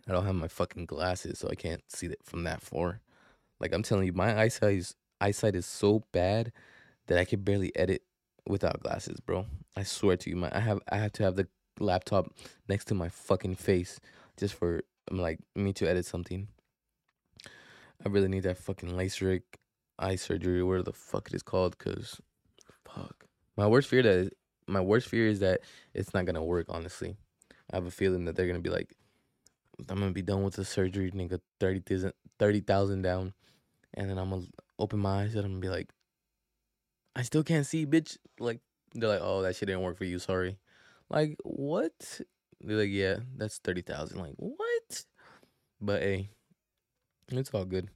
I 0.08 0.12
don't 0.12 0.24
have 0.24 0.34
my 0.34 0.48
fucking 0.48 0.86
glasses, 0.86 1.38
so 1.38 1.48
I 1.48 1.54
can't 1.54 1.82
see 1.88 2.06
it 2.06 2.18
from 2.24 2.44
that 2.44 2.62
far. 2.62 3.00
Like 3.60 3.72
I'm 3.72 3.82
telling 3.82 4.06
you, 4.06 4.12
my 4.12 4.40
eyesight 4.40 4.78
is 4.78 4.94
eyesight 5.20 5.54
is 5.54 5.66
so 5.66 6.04
bad 6.12 6.52
that 7.06 7.18
I 7.18 7.24
can 7.24 7.42
barely 7.42 7.74
edit 7.76 8.02
without 8.48 8.80
glasses, 8.80 9.20
bro. 9.20 9.46
I 9.76 9.84
swear 9.84 10.16
to 10.16 10.30
you, 10.30 10.36
my 10.36 10.50
I 10.52 10.60
have 10.60 10.80
I 10.90 10.96
have 10.96 11.12
to 11.12 11.22
have 11.22 11.36
the 11.36 11.46
laptop 11.78 12.32
next 12.68 12.86
to 12.86 12.94
my 12.94 13.08
fucking 13.08 13.54
face 13.54 14.00
just 14.36 14.54
for 14.54 14.82
um, 15.10 15.18
like 15.18 15.38
me 15.54 15.72
to 15.74 15.88
edit 15.88 16.06
something. 16.06 16.48
I 18.04 18.08
really 18.08 18.28
need 18.28 18.42
that 18.42 18.58
fucking 18.58 18.90
LASIK 18.90 19.42
eye 19.98 20.16
surgery, 20.16 20.62
whatever 20.62 20.82
the 20.82 20.92
fuck 20.92 21.28
it 21.28 21.34
is 21.34 21.42
called, 21.42 21.78
cause 21.78 22.20
fuck. 22.94 23.26
My 23.56 23.66
worst 23.66 23.88
fear 23.88 24.02
that 24.02 24.32
my 24.66 24.80
worst 24.80 25.08
fear 25.08 25.26
is 25.26 25.40
that 25.40 25.60
it's 25.94 26.14
not 26.14 26.24
gonna 26.24 26.44
work. 26.44 26.66
Honestly, 26.68 27.16
I 27.70 27.76
have 27.76 27.86
a 27.86 27.90
feeling 27.90 28.24
that 28.24 28.36
they're 28.36 28.46
gonna 28.46 28.60
be 28.60 28.70
like, 28.70 28.94
I'm 29.88 29.98
gonna 29.98 30.12
be 30.12 30.22
done 30.22 30.42
with 30.42 30.54
the 30.54 30.64
surgery, 30.64 31.10
nigga, 31.10 31.40
30,000 31.60 32.12
30, 32.38 32.60
down, 33.02 33.32
and 33.94 34.08
then 34.08 34.18
I'm 34.18 34.30
gonna 34.30 34.46
open 34.78 35.00
my 35.00 35.22
eyes 35.22 35.34
and 35.34 35.44
I'm 35.44 35.52
gonna 35.52 35.60
be 35.60 35.68
like, 35.68 35.90
I 37.14 37.22
still 37.22 37.42
can't 37.42 37.66
see, 37.66 37.86
bitch. 37.86 38.16
Like 38.38 38.60
they're 38.94 39.08
like, 39.08 39.20
oh, 39.22 39.42
that 39.42 39.56
shit 39.56 39.66
didn't 39.66 39.82
work 39.82 39.98
for 39.98 40.04
you. 40.04 40.18
Sorry. 40.18 40.58
Like 41.10 41.36
what? 41.42 42.20
They're 42.60 42.78
like, 42.78 42.90
yeah, 42.90 43.16
that's 43.36 43.58
thirty 43.58 43.82
thousand. 43.82 44.18
Like 44.18 44.34
what? 44.36 45.04
But 45.80 46.02
hey, 46.02 46.30
it's 47.28 47.50
all 47.50 47.64
good. 47.64 47.90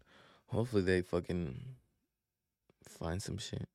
Hopefully 0.48 0.82
they 0.82 1.02
fucking 1.02 1.60
find 2.88 3.22
some 3.22 3.38
shit. 3.38 3.68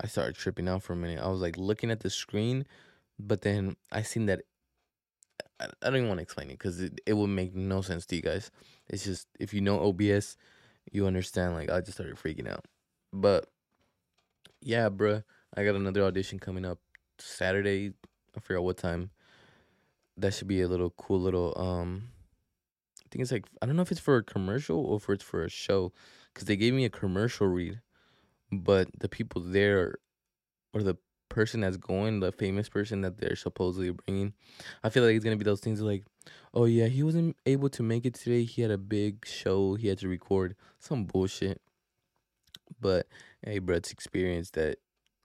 I 0.00 0.06
started 0.06 0.36
tripping 0.36 0.68
out 0.68 0.82
for 0.82 0.92
a 0.92 0.96
minute. 0.96 1.20
I 1.22 1.28
was 1.28 1.40
like 1.40 1.56
looking 1.56 1.90
at 1.90 2.00
the 2.00 2.10
screen, 2.10 2.66
but 3.18 3.42
then 3.42 3.76
I 3.90 4.02
seen 4.02 4.26
that. 4.26 4.42
I, 5.60 5.66
I 5.82 5.86
don't 5.86 5.96
even 5.96 6.08
want 6.08 6.18
to 6.18 6.22
explain 6.22 6.48
it 6.48 6.58
because 6.58 6.80
it, 6.80 7.00
it 7.06 7.14
would 7.14 7.28
make 7.28 7.54
no 7.54 7.82
sense 7.82 8.06
to 8.06 8.16
you 8.16 8.22
guys. 8.22 8.50
It's 8.88 9.04
just 9.04 9.28
if 9.38 9.52
you 9.52 9.60
know 9.60 9.80
OBS, 9.80 10.36
you 10.90 11.06
understand. 11.06 11.54
Like 11.54 11.70
I 11.70 11.80
just 11.80 11.94
started 11.94 12.16
freaking 12.16 12.50
out. 12.50 12.64
But 13.12 13.46
yeah, 14.60 14.88
bruh, 14.88 15.24
I 15.56 15.64
got 15.64 15.74
another 15.74 16.02
audition 16.04 16.38
coming 16.38 16.64
up 16.64 16.78
Saturday. 17.18 17.92
I 18.36 18.40
forgot 18.40 18.64
what 18.64 18.78
time. 18.78 19.10
That 20.16 20.34
should 20.34 20.48
be 20.48 20.62
a 20.62 20.68
little 20.68 20.90
cool 20.90 21.20
little 21.20 21.54
um. 21.56 22.08
I 23.00 23.08
think 23.10 23.22
it's 23.22 23.32
like 23.32 23.46
I 23.60 23.66
don't 23.66 23.76
know 23.76 23.82
if 23.82 23.92
it's 23.92 24.00
for 24.00 24.16
a 24.16 24.22
commercial 24.22 24.78
or 24.78 24.96
if 24.96 25.08
it's 25.10 25.22
for 25.22 25.44
a 25.44 25.50
show, 25.50 25.92
because 26.32 26.46
they 26.46 26.56
gave 26.56 26.72
me 26.72 26.86
a 26.86 26.90
commercial 26.90 27.46
read, 27.46 27.80
but 28.52 28.88
the 28.98 29.08
people 29.08 29.40
there, 29.42 29.96
or 30.74 30.82
the 30.82 30.96
person 31.30 31.60
that's 31.60 31.78
going, 31.78 32.20
the 32.20 32.30
famous 32.30 32.68
person 32.68 33.00
that 33.00 33.18
they're 33.18 33.34
supposedly 33.34 33.90
bringing, 33.90 34.34
I 34.84 34.90
feel 34.90 35.04
like 35.04 35.16
it's 35.16 35.24
gonna 35.24 35.36
be 35.36 35.44
those 35.44 35.60
things 35.60 35.80
like, 35.80 36.04
oh 36.52 36.66
yeah, 36.66 36.86
he 36.86 37.02
wasn't 37.02 37.36
able 37.46 37.70
to 37.70 37.82
make 37.82 38.04
it 38.04 38.14
today. 38.14 38.44
He 38.44 38.62
had 38.62 38.70
a 38.70 38.78
big 38.78 39.26
show 39.26 39.74
he 39.74 39.88
had 39.88 39.98
to 39.98 40.08
record, 40.08 40.54
some 40.78 41.04
bullshit. 41.04 41.60
But 42.80 43.06
hey, 43.42 43.58
bro, 43.58 43.76
it's 43.76 43.90
experience 43.90 44.50
that. 44.50 44.78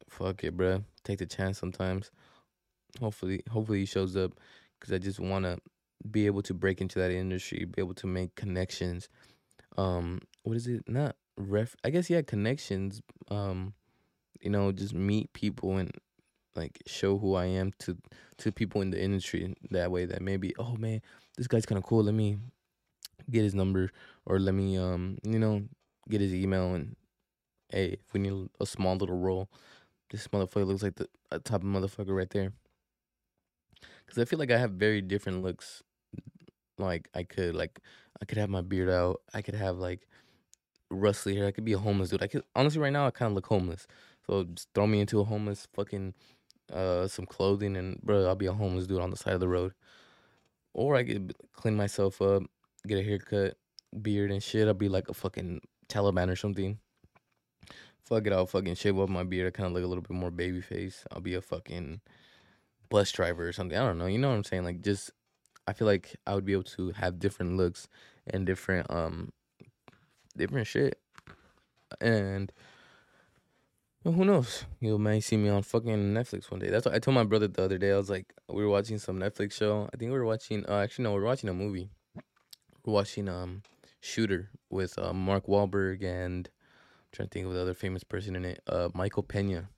Fuck 0.10 0.46
it, 0.46 0.56
bro. 0.56 0.86
Take 1.04 1.20
the 1.20 1.26
chance 1.26 1.60
sometimes. 1.60 2.12
Hopefully, 3.02 3.44
hopefully 3.52 3.80
he 3.80 3.86
shows 3.86 4.16
up, 4.16 4.32
cause 4.80 4.94
I 4.94 5.00
just 5.00 5.20
wanna 5.20 5.58
be 6.10 6.28
able 6.28 6.42
to 6.44 6.54
break 6.54 6.80
into 6.80 6.98
that 7.00 7.12
industry, 7.12 7.66
be 7.66 7.82
able 7.82 7.94
to 7.96 8.08
make 8.08 8.36
connections. 8.36 9.10
Um, 9.78 10.22
what 10.44 10.56
is 10.56 10.68
it? 10.68 10.88
Not 10.88 11.18
ref. 11.38 11.76
I 11.84 11.90
guess 11.90 12.08
he 12.08 12.14
had 12.14 12.28
connections. 12.28 13.02
Um, 13.30 13.74
you 14.42 14.50
know, 14.50 14.72
just 14.72 14.94
meet 14.94 15.34
people 15.34 15.78
and 15.78 15.92
like 16.58 16.82
show 16.88 17.18
who 17.18 17.36
I 17.36 17.46
am 17.46 17.72
to 17.80 17.98
to 18.40 18.52
people 18.52 18.82
in 18.82 18.90
the 18.90 19.02
industry 19.02 19.54
that 19.72 19.92
way 19.92 20.06
that 20.06 20.22
maybe 20.22 20.54
oh 20.58 20.76
man 20.76 21.02
this 21.38 21.48
guy's 21.48 21.66
kind 21.66 21.78
of 21.78 21.86
cool 21.86 22.04
let 22.04 22.16
me 22.16 22.38
get 23.30 23.44
his 23.44 23.56
number 23.56 23.92
or 24.26 24.40
let 24.40 24.54
me 24.54 24.78
um 24.78 25.18
you 25.24 25.40
know 25.40 25.64
get 26.10 26.20
his 26.20 26.34
email 26.34 26.74
and 26.74 26.96
hey 27.70 27.98
if 28.06 28.14
we 28.14 28.20
need 28.20 28.50
a 28.60 28.66
small 28.66 28.96
little 28.96 29.18
role 29.18 29.50
this 30.10 30.28
motherfucker 30.30 30.66
looks 30.66 30.84
like 30.84 30.96
the 30.96 31.08
top 31.44 31.62
motherfucker 31.62 32.16
right 32.16 32.30
there 32.32 32.52
because 34.06 34.22
I 34.22 34.26
feel 34.26 34.40
like 34.40 34.52
I 34.52 34.58
have 34.58 34.72
very 34.72 35.02
different 35.02 35.44
looks 35.44 35.84
like 36.78 37.10
I 37.14 37.24
could 37.24 37.56
like 37.56 37.80
I 38.22 38.26
could 38.26 38.38
have 38.38 38.50
my 38.50 38.62
beard 38.62 38.90
out 38.90 39.22
I 39.34 39.42
could 39.42 39.56
have 39.56 39.78
like 39.78 40.08
rustly 40.90 41.36
hair 41.36 41.48
I 41.48 41.52
could 41.52 41.66
be 41.66 41.74
a 41.74 41.78
homeless 41.78 42.10
dude 42.10 42.24
I 42.24 42.28
could 42.28 42.44
honestly 42.56 42.82
right 42.82 42.94
now 42.94 43.08
I 43.08 43.12
kind 43.12 43.32
of 43.32 43.36
look 43.36 43.48
homeless 43.48 43.88
so 44.28 44.44
just 44.44 44.70
throw 44.76 44.88
me 44.88 45.00
into 45.00 45.20
a 45.20 45.24
homeless 45.24 45.68
fucking 45.74 46.14
uh 46.72 47.08
some 47.08 47.26
clothing 47.26 47.78
and 47.78 48.02
bro, 48.02 48.26
I'll 48.26 48.36
be 48.36 48.46
a 48.46 48.54
homeless 48.54 48.88
dude 48.88 49.02
on 49.02 49.10
the 49.10 49.18
side 49.18 49.34
of 49.34 49.40
the 49.40 49.48
road. 49.48 49.74
Or 50.74 50.96
I 50.96 51.04
could 51.04 51.34
clean 51.54 51.76
myself 51.76 52.22
up, 52.22 52.44
get 52.86 53.00
a 53.00 53.04
haircut, 53.04 53.58
beard 54.02 54.32
and 54.32 54.44
shit. 54.44 54.68
I'll 54.68 54.74
be 54.74 54.90
like 54.90 55.10
a 55.10 55.14
fucking 55.14 55.62
Taliban 55.90 56.30
or 56.30 56.36
something. 56.36 56.78
Fuck 58.04 58.28
it, 58.28 58.34
I'll 58.34 58.46
fucking 58.46 58.76
shave 58.76 59.00
up 59.00 59.10
my 59.10 59.24
beard. 59.24 59.48
I 59.48 59.52
kind 59.52 59.68
of 59.68 59.74
look 59.74 59.84
a 59.84 59.88
little 59.88 60.04
bit 60.04 60.12
more 60.12 60.32
baby 60.32 60.62
face. 60.62 61.04
I'll 61.12 61.22
be 61.22 61.34
a 61.34 61.42
fucking 61.42 62.02
bus 62.90 63.12
driver 63.12 63.48
or 63.48 63.54
something. 63.54 63.78
I 63.78 63.86
don't 63.86 63.98
know. 63.98 64.06
You 64.06 64.18
know 64.18 64.30
what 64.30 64.36
I'm 64.36 64.44
saying? 64.44 64.66
Like 64.66 64.82
just 64.82 65.12
I 65.68 65.74
feel 65.74 65.88
like 65.88 66.16
I 66.28 66.36
would 66.36 66.46
be 66.46 66.54
able 66.54 66.64
to 66.64 66.92
have 66.92 67.20
different 67.20 67.58
looks 67.58 67.88
and 68.28 68.46
different 68.46 68.92
um 68.92 69.32
different 70.38 70.68
shit. 70.68 71.00
And 72.02 72.52
well, 74.04 74.14
who 74.14 74.26
knows? 74.26 74.66
You 74.80 74.98
may 74.98 75.20
see 75.20 75.38
me 75.38 75.50
on 75.50 75.64
fucking 75.64 76.14
Netflix 76.14 76.50
one 76.50 76.60
day. 76.60 76.70
That's 76.70 76.86
what 76.86 76.96
I 76.96 77.00
told 77.00 77.16
my 77.16 77.24
brother 77.24 77.48
the 77.48 77.64
other 77.64 77.78
day. 77.78 77.92
I 77.92 77.98
was 77.98 78.10
like, 78.10 78.34
we 78.48 78.64
were 78.64 78.70
watching 78.70 79.00
some 79.00 79.20
Netflix 79.20 79.54
show. 79.54 79.90
I 79.94 79.98
think 79.98 80.12
we 80.12 80.18
were 80.18 80.26
watching. 80.26 80.66
Uh, 80.66 80.80
actually, 80.80 81.04
no, 81.04 81.14
we 81.14 81.20
are 81.20 81.26
watching 81.26 81.50
a 81.50 81.54
movie. 81.54 81.90
We're 82.86 82.94
watching 82.94 83.28
um, 83.28 83.64
Shooter 84.00 84.50
with 84.70 84.98
uh, 84.98 85.14
Mark 85.14 85.48
Wahlberg 85.48 86.04
and 86.04 86.48
I'm 86.48 87.12
trying 87.12 87.30
to 87.30 87.34
think 87.34 87.48
of 87.48 87.54
the 87.54 87.62
other 87.62 87.74
famous 87.74 88.04
person 88.04 88.36
in 88.36 88.46
it. 88.46 88.62
Uh, 88.68 88.90
Michael 88.94 89.24
Pena, 89.24 89.70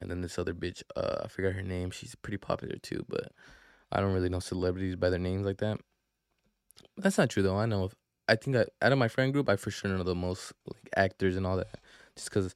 and 0.00 0.10
then 0.10 0.20
this 0.20 0.38
other 0.38 0.54
bitch. 0.54 0.82
Uh, 0.96 1.22
I 1.24 1.28
forgot 1.28 1.52
her 1.52 1.62
name. 1.62 1.90
She's 1.90 2.14
pretty 2.14 2.38
popular 2.38 2.76
too, 2.76 3.04
but 3.08 3.32
I 3.90 4.00
don't 4.00 4.14
really 4.14 4.28
know 4.28 4.40
celebrities 4.40 4.96
by 4.96 5.10
their 5.10 5.18
names 5.18 5.44
like 5.44 5.58
that. 5.58 5.78
That's 6.96 7.18
not 7.18 7.30
true 7.30 7.42
though. 7.42 7.56
I 7.56 7.66
know. 7.66 7.90
I 8.28 8.36
think 8.36 8.56
I, 8.56 8.66
out 8.80 8.92
of 8.92 8.98
my 8.98 9.08
friend 9.08 9.32
group, 9.32 9.48
I 9.48 9.56
for 9.56 9.70
sure 9.70 9.90
know 9.90 10.02
the 10.02 10.14
most 10.14 10.52
like 10.66 10.88
actors 10.96 11.36
and 11.36 11.46
all 11.46 11.56
that, 11.56 11.80
just 12.16 12.30
because 12.30 12.54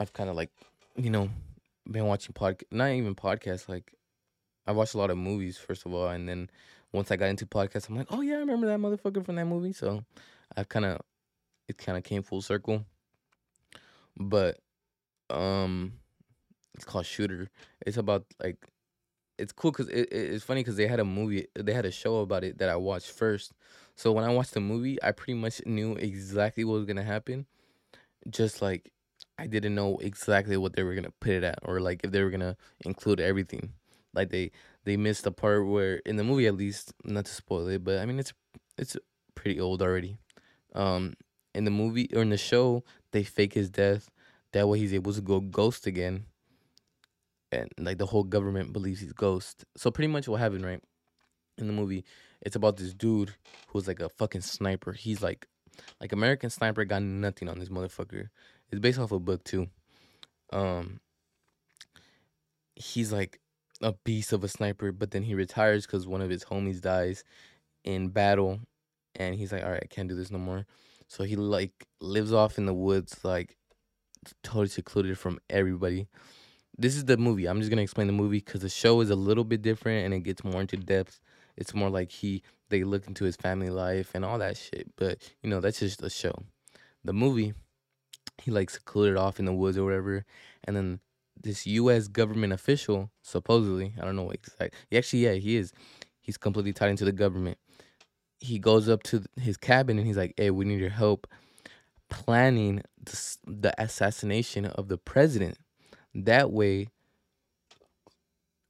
I've 0.00 0.12
kind 0.12 0.30
of 0.30 0.36
like, 0.36 0.50
you 0.96 1.10
know, 1.10 1.30
been 1.90 2.06
watching 2.06 2.32
pod, 2.32 2.62
not 2.70 2.90
even 2.90 3.14
podcasts. 3.14 3.68
Like, 3.68 3.92
I 4.66 4.72
watched 4.72 4.94
a 4.94 4.98
lot 4.98 5.10
of 5.10 5.18
movies 5.18 5.58
first 5.58 5.86
of 5.86 5.94
all, 5.94 6.08
and 6.08 6.28
then 6.28 6.50
once 6.92 7.10
I 7.10 7.16
got 7.16 7.26
into 7.28 7.46
podcasts, 7.46 7.88
I'm 7.88 7.96
like, 7.96 8.08
oh 8.10 8.20
yeah, 8.22 8.36
I 8.36 8.38
remember 8.38 8.66
that 8.66 8.78
motherfucker 8.78 9.24
from 9.24 9.36
that 9.36 9.46
movie. 9.46 9.72
So 9.72 10.04
I've 10.56 10.68
kind 10.68 10.84
of, 10.84 11.00
it 11.68 11.78
kind 11.78 11.98
of 11.98 12.04
came 12.04 12.22
full 12.22 12.42
circle. 12.42 12.84
But, 14.16 14.58
um, 15.28 15.92
it's 16.74 16.84
called 16.84 17.06
Shooter. 17.06 17.48
It's 17.86 17.96
about 17.96 18.24
like, 18.42 18.56
it's 19.38 19.52
cool 19.52 19.70
because 19.70 19.88
it, 19.88 20.08
it, 20.10 20.32
it's 20.32 20.44
funny 20.44 20.60
because 20.60 20.76
they 20.76 20.86
had 20.86 21.00
a 21.00 21.04
movie, 21.04 21.46
they 21.54 21.74
had 21.74 21.84
a 21.84 21.90
show 21.90 22.20
about 22.20 22.44
it 22.44 22.58
that 22.58 22.70
I 22.70 22.76
watched 22.76 23.10
first. 23.10 23.52
So 23.96 24.12
when 24.12 24.24
I 24.24 24.32
watched 24.32 24.54
the 24.54 24.60
movie, 24.60 25.02
I 25.02 25.12
pretty 25.12 25.34
much 25.34 25.62
knew 25.66 25.94
exactly 25.94 26.64
what 26.64 26.74
was 26.74 26.84
gonna 26.84 27.02
happen. 27.02 27.46
Just 28.28 28.62
like 28.62 28.92
I 29.38 29.46
didn't 29.46 29.74
know 29.74 29.98
exactly 29.98 30.56
what 30.56 30.74
they 30.76 30.82
were 30.82 30.94
gonna 30.94 31.12
put 31.20 31.32
it 31.32 31.44
at, 31.44 31.58
or 31.62 31.80
like 31.80 32.02
if 32.04 32.10
they 32.10 32.22
were 32.22 32.30
gonna 32.30 32.56
include 32.84 33.20
everything. 33.20 33.72
Like 34.14 34.30
they 34.30 34.52
they 34.84 34.96
missed 34.96 35.24
the 35.24 35.32
part 35.32 35.66
where 35.66 35.96
in 36.06 36.16
the 36.16 36.24
movie 36.24 36.46
at 36.46 36.56
least, 36.56 36.92
not 37.04 37.24
to 37.26 37.32
spoil 37.32 37.68
it, 37.68 37.84
but 37.84 37.98
I 37.98 38.06
mean 38.06 38.18
it's 38.18 38.32
it's 38.78 38.96
pretty 39.34 39.60
old 39.60 39.82
already. 39.82 40.18
Um, 40.74 41.14
in 41.54 41.64
the 41.64 41.70
movie 41.70 42.08
or 42.14 42.22
in 42.22 42.30
the 42.30 42.36
show, 42.36 42.84
they 43.12 43.22
fake 43.24 43.54
his 43.54 43.70
death. 43.70 44.10
That 44.52 44.68
way 44.68 44.78
he's 44.78 44.94
able 44.94 45.12
to 45.14 45.20
go 45.20 45.40
ghost 45.40 45.86
again. 45.86 46.26
And 47.52 47.70
like 47.78 47.98
the 47.98 48.06
whole 48.06 48.24
government 48.24 48.72
believes 48.72 49.00
he's 49.00 49.12
ghost. 49.12 49.64
So 49.76 49.90
pretty 49.90 50.08
much 50.08 50.28
what 50.28 50.40
happened, 50.40 50.64
right? 50.64 50.82
In 51.58 51.66
the 51.66 51.72
movie, 51.72 52.04
it's 52.42 52.56
about 52.56 52.76
this 52.76 52.92
dude 52.92 53.34
who's 53.68 53.88
like 53.88 54.00
a 54.00 54.08
fucking 54.08 54.42
sniper. 54.42 54.92
He's 54.92 55.22
like 55.22 55.48
like 56.00 56.12
American 56.12 56.50
Sniper 56.50 56.84
got 56.84 57.02
nothing 57.02 57.48
on 57.48 57.58
this 57.58 57.68
motherfucker. 57.68 58.28
It's 58.70 58.80
based 58.80 58.98
off 58.98 59.12
a 59.12 59.18
book 59.18 59.44
too. 59.44 59.68
Um 60.52 61.00
he's 62.74 63.12
like 63.12 63.40
a 63.82 63.92
beast 64.04 64.32
of 64.32 64.44
a 64.44 64.48
sniper, 64.48 64.92
but 64.92 65.10
then 65.10 65.22
he 65.22 65.34
retires 65.34 65.86
because 65.86 66.06
one 66.06 66.20
of 66.20 66.30
his 66.30 66.44
homies 66.44 66.80
dies 66.80 67.24
in 67.84 68.08
battle, 68.08 68.60
and 69.14 69.34
he's 69.34 69.52
like, 69.52 69.64
"All 69.64 69.70
right, 69.70 69.82
I 69.82 69.86
can't 69.86 70.08
do 70.08 70.14
this 70.16 70.30
no 70.30 70.38
more." 70.38 70.66
So 71.08 71.24
he 71.24 71.36
like 71.36 71.86
lives 72.00 72.32
off 72.32 72.58
in 72.58 72.66
the 72.66 72.74
woods, 72.74 73.24
like 73.24 73.56
totally 74.42 74.68
secluded 74.68 75.18
from 75.18 75.38
everybody. 75.50 76.08
This 76.78 76.96
is 76.96 77.04
the 77.04 77.16
movie. 77.16 77.46
I'm 77.46 77.60
just 77.60 77.70
gonna 77.70 77.82
explain 77.82 78.06
the 78.06 78.12
movie 78.12 78.38
because 78.38 78.60
the 78.60 78.68
show 78.68 79.00
is 79.00 79.10
a 79.10 79.16
little 79.16 79.44
bit 79.44 79.62
different 79.62 80.04
and 80.04 80.14
it 80.14 80.20
gets 80.20 80.44
more 80.44 80.60
into 80.60 80.76
depth. 80.76 81.20
It's 81.56 81.74
more 81.74 81.90
like 81.90 82.10
he 82.10 82.42
they 82.68 82.84
look 82.84 83.06
into 83.06 83.24
his 83.24 83.36
family 83.36 83.70
life 83.70 84.10
and 84.14 84.24
all 84.24 84.38
that 84.38 84.56
shit. 84.56 84.90
But 84.96 85.18
you 85.42 85.50
know 85.50 85.60
that's 85.60 85.80
just 85.80 86.02
a 86.02 86.10
show. 86.10 86.34
The 87.04 87.12
movie, 87.12 87.54
he 88.42 88.50
like 88.50 88.70
secluded 88.70 89.16
off 89.16 89.38
in 89.38 89.44
the 89.44 89.52
woods 89.52 89.78
or 89.78 89.84
whatever, 89.84 90.24
and 90.64 90.76
then 90.76 91.00
this 91.40 91.66
U.S. 91.66 92.08
government 92.08 92.52
official, 92.52 93.10
supposedly, 93.22 93.94
I 94.00 94.04
don't 94.04 94.16
know 94.16 94.24
what 94.24 94.36
exact. 94.36 94.74
Actually, 94.92 95.24
yeah, 95.24 95.34
he 95.34 95.56
is. 95.56 95.72
He's 96.20 96.36
completely 96.36 96.72
tied 96.72 96.90
into 96.90 97.04
the 97.04 97.12
government. 97.12 97.58
He 98.38 98.58
goes 98.58 98.88
up 98.88 99.02
to 99.04 99.22
his 99.40 99.56
cabin 99.56 99.98
and 99.98 100.06
he's 100.06 100.16
like, 100.16 100.34
"Hey, 100.36 100.50
we 100.50 100.64
need 100.64 100.80
your 100.80 100.90
help 100.90 101.26
planning 102.08 102.82
the, 103.02 103.36
the 103.46 103.82
assassination 103.82 104.66
of 104.66 104.88
the 104.88 104.98
president. 104.98 105.58
That 106.14 106.50
way, 106.50 106.88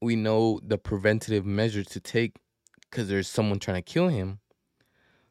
we 0.00 0.16
know 0.16 0.60
the 0.62 0.78
preventative 0.78 1.44
measures 1.44 1.86
to 1.88 2.00
take 2.00 2.36
because 2.96 3.10
there's 3.10 3.28
someone 3.28 3.58
trying 3.58 3.76
to 3.76 3.82
kill 3.82 4.08
him. 4.08 4.40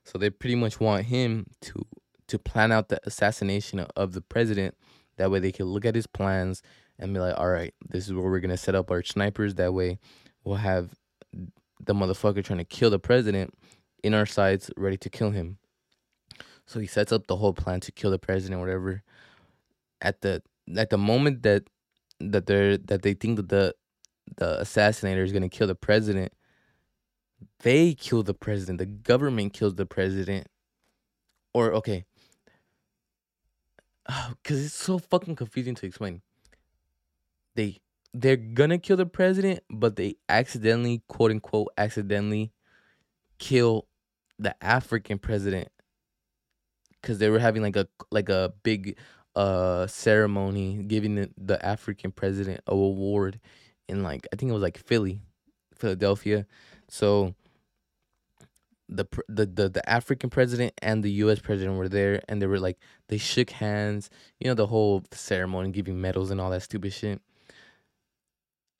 So 0.03 0.19
they 0.19 0.29
pretty 0.29 0.53
much 0.53 0.79
want 0.79 1.05
him 1.05 1.47
to 1.61 1.85
to 2.27 2.37
plan 2.37 2.71
out 2.71 2.89
the 2.89 2.99
assassination 3.07 3.79
of 3.95 4.13
the 4.13 4.21
president. 4.21 4.75
That 5.17 5.31
way, 5.31 5.39
they 5.39 5.51
can 5.51 5.65
look 5.65 5.85
at 5.85 5.95
his 5.95 6.07
plans." 6.07 6.61
and 6.97 7.13
be 7.13 7.19
like, 7.19 7.37
all 7.37 7.49
right, 7.49 7.73
this 7.89 8.07
is 8.07 8.13
where 8.13 8.23
we're 8.23 8.39
gonna 8.39 8.57
set 8.57 8.75
up 8.75 8.89
our 8.91 9.03
snipers. 9.03 9.55
That 9.55 9.73
way, 9.73 9.99
we'll 10.43 10.55
have 10.55 10.93
the 11.33 11.93
motherfucker 11.93 12.43
trying 12.43 12.59
to 12.59 12.65
kill 12.65 12.89
the 12.89 12.99
president 12.99 13.53
in 14.03 14.13
our 14.13 14.25
sights, 14.25 14.69
ready 14.77 14.97
to 14.97 15.09
kill 15.09 15.31
him. 15.31 15.57
So 16.65 16.79
he 16.79 16.87
sets 16.87 17.11
up 17.11 17.27
the 17.27 17.35
whole 17.35 17.53
plan 17.53 17.79
to 17.81 17.91
kill 17.91 18.11
the 18.11 18.19
president, 18.19 18.61
whatever. 18.61 19.03
At 20.01 20.21
the 20.21 20.41
at 20.75 20.89
the 20.89 20.97
moment 20.97 21.43
that 21.43 21.63
that 22.19 22.45
they're 22.45 22.77
that 22.77 23.01
they 23.01 23.13
think 23.13 23.37
that 23.37 23.49
the 23.49 23.75
the 24.37 24.59
assassinator 24.61 25.23
is 25.23 25.31
gonna 25.31 25.49
kill 25.49 25.67
the 25.67 25.75
president, 25.75 26.33
they 27.59 27.93
kill 27.93 28.23
the 28.23 28.33
president. 28.33 28.79
The 28.79 28.85
government 28.85 29.53
kills 29.53 29.75
the 29.75 29.85
president. 29.85 30.47
Or 31.53 31.73
okay, 31.73 32.05
because 34.43 34.65
it's 34.65 34.75
so 34.75 34.97
fucking 34.99 35.35
confusing 35.35 35.75
to 35.75 35.85
explain 35.85 36.21
they 37.55 37.79
they're 38.13 38.37
gonna 38.37 38.77
kill 38.77 38.97
the 38.97 39.05
president, 39.05 39.59
but 39.69 39.95
they 39.95 40.15
accidentally, 40.29 41.01
quote 41.09 41.31
unquote, 41.31 41.69
accidentally 41.77 42.51
kill 43.39 43.87
the 44.39 44.55
African 44.63 45.19
president 45.19 45.69
because 47.01 47.17
they 47.19 47.29
were 47.29 47.39
having 47.39 47.61
like 47.61 47.75
a 47.75 47.87
like 48.11 48.29
a 48.29 48.53
big 48.63 48.97
uh 49.35 49.85
ceremony 49.87 50.83
giving 50.87 51.15
the, 51.15 51.29
the 51.37 51.63
African 51.65 52.11
president 52.11 52.61
a 52.67 52.71
award 52.71 53.39
in 53.89 54.03
like 54.03 54.27
I 54.31 54.35
think 54.35 54.49
it 54.49 54.53
was 54.53 54.61
like 54.63 54.77
Philly, 54.77 55.21
Philadelphia. 55.75 56.45
So 56.95 57.35
the 58.87 59.05
the 59.27 59.45
the, 59.45 59.69
the 59.69 59.89
African 59.89 60.29
president 60.29 60.73
and 60.81 61.03
the 61.03 61.11
U.S. 61.23 61.39
president 61.39 61.77
were 61.77 61.89
there, 61.89 62.21
and 62.29 62.41
they 62.41 62.47
were 62.47 62.59
like 62.59 62.77
they 63.09 63.17
shook 63.17 63.49
hands. 63.49 64.09
You 64.39 64.47
know 64.47 64.53
the 64.53 64.67
whole 64.67 65.03
ceremony, 65.11 65.71
giving 65.71 65.99
medals 65.99 66.31
and 66.31 66.39
all 66.39 66.51
that 66.51 66.63
stupid 66.63 66.93
shit 66.93 67.21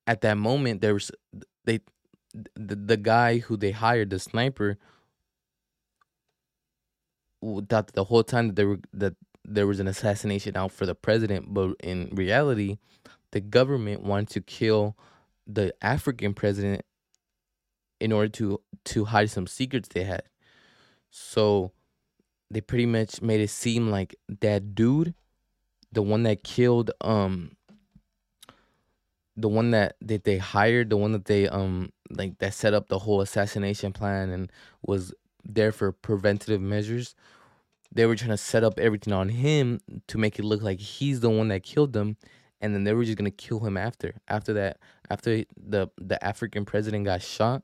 at 0.07 0.21
that 0.21 0.37
moment 0.37 0.81
there 0.81 0.93
was 0.93 1.11
they 1.65 1.79
the, 2.55 2.75
the 2.75 2.97
guy 2.97 3.39
who 3.39 3.57
they 3.57 3.71
hired 3.71 4.09
the 4.09 4.19
sniper 4.19 4.77
thought 7.69 7.93
the 7.93 8.03
whole 8.03 8.23
time 8.23 8.47
that 8.47 8.55
there 8.55 8.67
were 8.67 8.79
that 8.93 9.15
there 9.43 9.67
was 9.67 9.79
an 9.79 9.87
assassination 9.87 10.57
out 10.57 10.71
for 10.71 10.85
the 10.85 10.95
president 10.95 11.53
but 11.53 11.75
in 11.81 12.09
reality 12.13 12.77
the 13.31 13.39
government 13.39 14.01
wanted 14.01 14.29
to 14.29 14.41
kill 14.41 14.95
the 15.45 15.73
african 15.81 16.33
president 16.33 16.83
in 17.99 18.11
order 18.11 18.29
to 18.29 18.61
to 18.83 19.05
hide 19.05 19.29
some 19.29 19.47
secrets 19.47 19.89
they 19.89 20.03
had 20.03 20.23
so 21.09 21.71
they 22.51 22.61
pretty 22.61 22.85
much 22.85 23.21
made 23.21 23.41
it 23.41 23.49
seem 23.49 23.89
like 23.89 24.15
that 24.41 24.75
dude 24.75 25.13
the 25.91 26.01
one 26.01 26.23
that 26.23 26.43
killed 26.43 26.91
um 27.01 27.55
the 29.37 29.49
one 29.49 29.71
that 29.71 29.95
that 30.01 30.23
they 30.23 30.37
hired, 30.37 30.89
the 30.89 30.97
one 30.97 31.11
that 31.11 31.25
they 31.25 31.47
um 31.47 31.91
like 32.09 32.37
that 32.39 32.53
set 32.53 32.73
up 32.73 32.87
the 32.87 32.99
whole 32.99 33.21
assassination 33.21 33.91
plan 33.91 34.29
and 34.29 34.51
was 34.81 35.13
there 35.43 35.71
for 35.71 35.91
preventative 35.91 36.61
measures. 36.61 37.15
They 37.91 38.05
were 38.05 38.15
trying 38.15 38.31
to 38.31 38.37
set 38.37 38.63
up 38.63 38.79
everything 38.79 39.13
on 39.13 39.29
him 39.29 39.79
to 40.07 40.17
make 40.17 40.37
it 40.37 40.45
look 40.45 40.61
like 40.61 40.79
he's 40.79 41.21
the 41.21 41.29
one 41.29 41.47
that 41.49 41.63
killed 41.63 41.93
them, 41.93 42.17
and 42.61 42.73
then 42.73 42.83
they 42.83 42.93
were 42.93 43.05
just 43.05 43.17
gonna 43.17 43.31
kill 43.31 43.59
him 43.59 43.77
after. 43.77 44.15
After 44.27 44.53
that, 44.53 44.79
after 45.09 45.43
the 45.57 45.89
the 45.97 46.23
African 46.23 46.65
president 46.65 47.05
got 47.05 47.21
shot, 47.21 47.63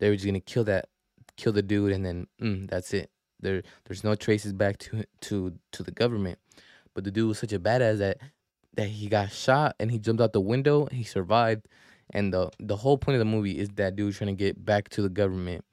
they 0.00 0.08
were 0.08 0.16
just 0.16 0.26
gonna 0.26 0.40
kill 0.40 0.64
that, 0.64 0.88
kill 1.36 1.52
the 1.52 1.62
dude, 1.62 1.92
and 1.92 2.04
then 2.04 2.26
mm, 2.42 2.68
that's 2.68 2.92
it. 2.92 3.10
There, 3.38 3.62
there's 3.84 4.04
no 4.04 4.14
traces 4.14 4.52
back 4.52 4.78
to 4.78 5.04
to 5.22 5.52
to 5.72 5.82
the 5.82 5.92
government. 5.92 6.38
But 6.94 7.04
the 7.04 7.10
dude 7.10 7.28
was 7.28 7.38
such 7.38 7.52
a 7.52 7.60
badass 7.60 7.98
that 7.98 8.18
that 8.74 8.88
he 8.88 9.08
got 9.08 9.30
shot 9.30 9.76
and 9.78 9.90
he 9.90 9.98
jumped 9.98 10.22
out 10.22 10.32
the 10.32 10.40
window. 10.40 10.86
He 10.90 11.04
survived, 11.04 11.66
and 12.10 12.32
the 12.32 12.50
the 12.58 12.76
whole 12.76 12.98
point 12.98 13.14
of 13.16 13.20
the 13.20 13.24
movie 13.24 13.58
is 13.58 13.68
that 13.76 13.94
dude 13.94 14.14
trying 14.14 14.34
to 14.36 14.38
get 14.44 14.64
back 14.64 14.88
to 14.90 15.02
the 15.02 15.08
government, 15.08 15.64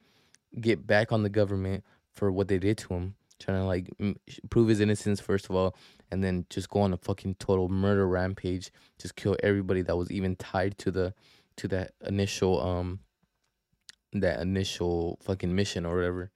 get 0.60 0.86
back 0.86 1.12
on 1.12 1.22
the 1.22 1.30
government 1.30 1.84
for 2.14 2.30
what 2.30 2.48
they 2.48 2.58
did 2.58 2.78
to 2.78 2.94
him, 2.94 3.14
trying 3.40 3.58
to 3.58 3.64
like 3.64 3.88
m- 4.00 4.16
prove 4.50 4.68
his 4.68 4.80
innocence 4.80 5.20
first 5.20 5.48
of 5.48 5.56
all, 5.56 5.74
and 6.10 6.22
then 6.22 6.46
just 6.50 6.68
go 6.68 6.80
on 6.80 6.92
a 6.92 6.96
fucking 6.96 7.36
total 7.36 7.68
murder 7.68 8.06
rampage, 8.06 8.70
just 8.98 9.16
kill 9.16 9.36
everybody 9.42 9.82
that 9.82 9.96
was 9.96 10.10
even 10.10 10.36
tied 10.36 10.76
to 10.78 10.90
the 10.90 11.14
to 11.56 11.66
that 11.68 11.92
initial 12.06 12.60
um 12.60 13.00
that 14.12 14.40
initial 14.40 15.18
fucking 15.22 15.54
mission 15.54 15.86
or 15.86 15.96
whatever. 15.96 16.30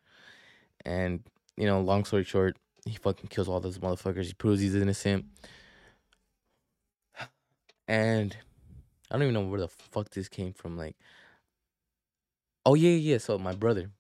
And 0.84 1.22
you 1.56 1.66
know, 1.66 1.80
long 1.80 2.04
story 2.04 2.24
short, 2.24 2.56
he 2.86 2.96
fucking 2.96 3.28
kills 3.28 3.48
all 3.48 3.60
those 3.60 3.78
motherfuckers. 3.78 4.26
He 4.26 4.34
proves 4.34 4.60
he's 4.60 4.74
innocent 4.74 5.26
and 7.88 8.36
I 9.10 9.14
don't 9.14 9.22
even 9.22 9.34
know 9.34 9.42
where 9.42 9.60
the 9.60 9.68
fuck 9.68 10.10
this 10.10 10.28
came 10.28 10.52
from. 10.52 10.76
Like, 10.76 10.96
oh 12.64 12.74
yeah, 12.74 12.90
yeah. 12.90 13.18
So 13.18 13.38
my 13.38 13.54
brother. 13.54 13.90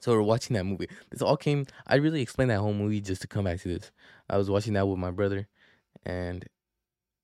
So 0.00 0.12
we're 0.12 0.22
watching 0.22 0.54
that 0.54 0.64
movie. 0.64 0.88
This 1.10 1.22
all 1.22 1.38
came. 1.38 1.64
I 1.86 1.96
really 1.96 2.20
explained 2.20 2.50
that 2.50 2.60
whole 2.60 2.74
movie 2.74 3.00
just 3.00 3.22
to 3.22 3.28
come 3.28 3.44
back 3.44 3.60
to 3.62 3.68
this. 3.68 3.90
I 4.28 4.36
was 4.36 4.50
watching 4.50 4.74
that 4.74 4.86
with 4.86 4.98
my 4.98 5.10
brother, 5.10 5.48
and 6.04 6.44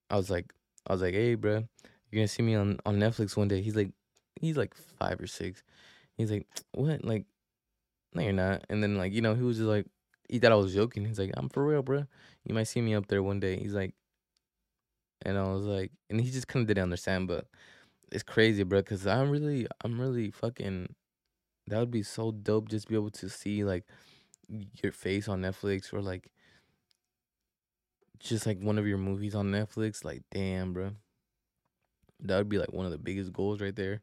I 0.09 0.17
was 0.17 0.31
like, 0.31 0.51
I 0.87 0.93
was 0.93 1.01
like, 1.01 1.13
hey, 1.13 1.35
bro, 1.35 1.53
you're 2.09 2.19
gonna 2.19 2.27
see 2.27 2.43
me 2.43 2.55
on 2.55 2.79
on 2.85 2.97
Netflix 2.97 3.37
one 3.37 3.47
day. 3.47 3.61
He's 3.61 3.75
like, 3.75 3.91
he's 4.39 4.57
like 4.57 4.75
five 4.75 5.19
or 5.21 5.27
six. 5.27 5.63
He's 6.17 6.31
like, 6.31 6.47
what? 6.73 7.03
Like, 7.05 7.25
no, 8.13 8.23
you're 8.23 8.33
not. 8.33 8.65
And 8.69 8.83
then 8.83 8.97
like, 8.97 9.13
you 9.13 9.21
know, 9.21 9.35
he 9.35 9.43
was 9.43 9.57
just 9.57 9.69
like, 9.69 9.87
he 10.29 10.39
thought 10.39 10.51
I 10.53 10.55
was 10.55 10.73
joking. 10.73 11.05
He's 11.05 11.19
like, 11.19 11.31
I'm 11.37 11.49
for 11.49 11.65
real, 11.65 11.83
bro. 11.83 12.05
You 12.45 12.55
might 12.55 12.65
see 12.65 12.81
me 12.81 12.95
up 12.95 13.07
there 13.07 13.23
one 13.23 13.39
day. 13.39 13.57
He's 13.57 13.73
like, 13.73 13.93
and 15.23 15.37
I 15.37 15.43
was 15.51 15.65
like, 15.65 15.91
and 16.09 16.19
he 16.19 16.29
just 16.29 16.47
kind 16.47 16.61
of 16.63 16.67
didn't 16.67 16.83
understand, 16.83 17.27
but 17.27 17.47
it's 18.11 18.23
crazy, 18.23 18.63
bro. 18.63 18.83
Cause 18.83 19.07
I'm 19.07 19.29
really, 19.31 19.67
I'm 19.83 19.99
really 19.99 20.31
fucking. 20.31 20.95
That 21.67 21.79
would 21.79 21.91
be 21.91 22.03
so 22.03 22.31
dope, 22.31 22.69
just 22.69 22.89
be 22.89 22.95
able 22.95 23.11
to 23.11 23.29
see 23.29 23.63
like 23.63 23.85
your 24.83 24.91
face 24.91 25.27
on 25.29 25.41
Netflix 25.41 25.93
or 25.93 26.01
like 26.01 26.31
just 28.19 28.45
like 28.45 28.59
one 28.59 28.77
of 28.79 28.87
your 28.87 28.97
movies 28.97 29.35
on 29.35 29.51
Netflix. 29.51 30.03
Like, 30.03 30.23
damn, 30.31 30.73
bro. 30.73 30.91
That 32.23 32.37
would 32.37 32.49
be 32.49 32.57
like 32.57 32.73
one 32.73 32.85
of 32.85 32.91
the 32.91 32.97
biggest 32.97 33.33
goals 33.33 33.61
right 33.61 33.75
there, 33.75 34.01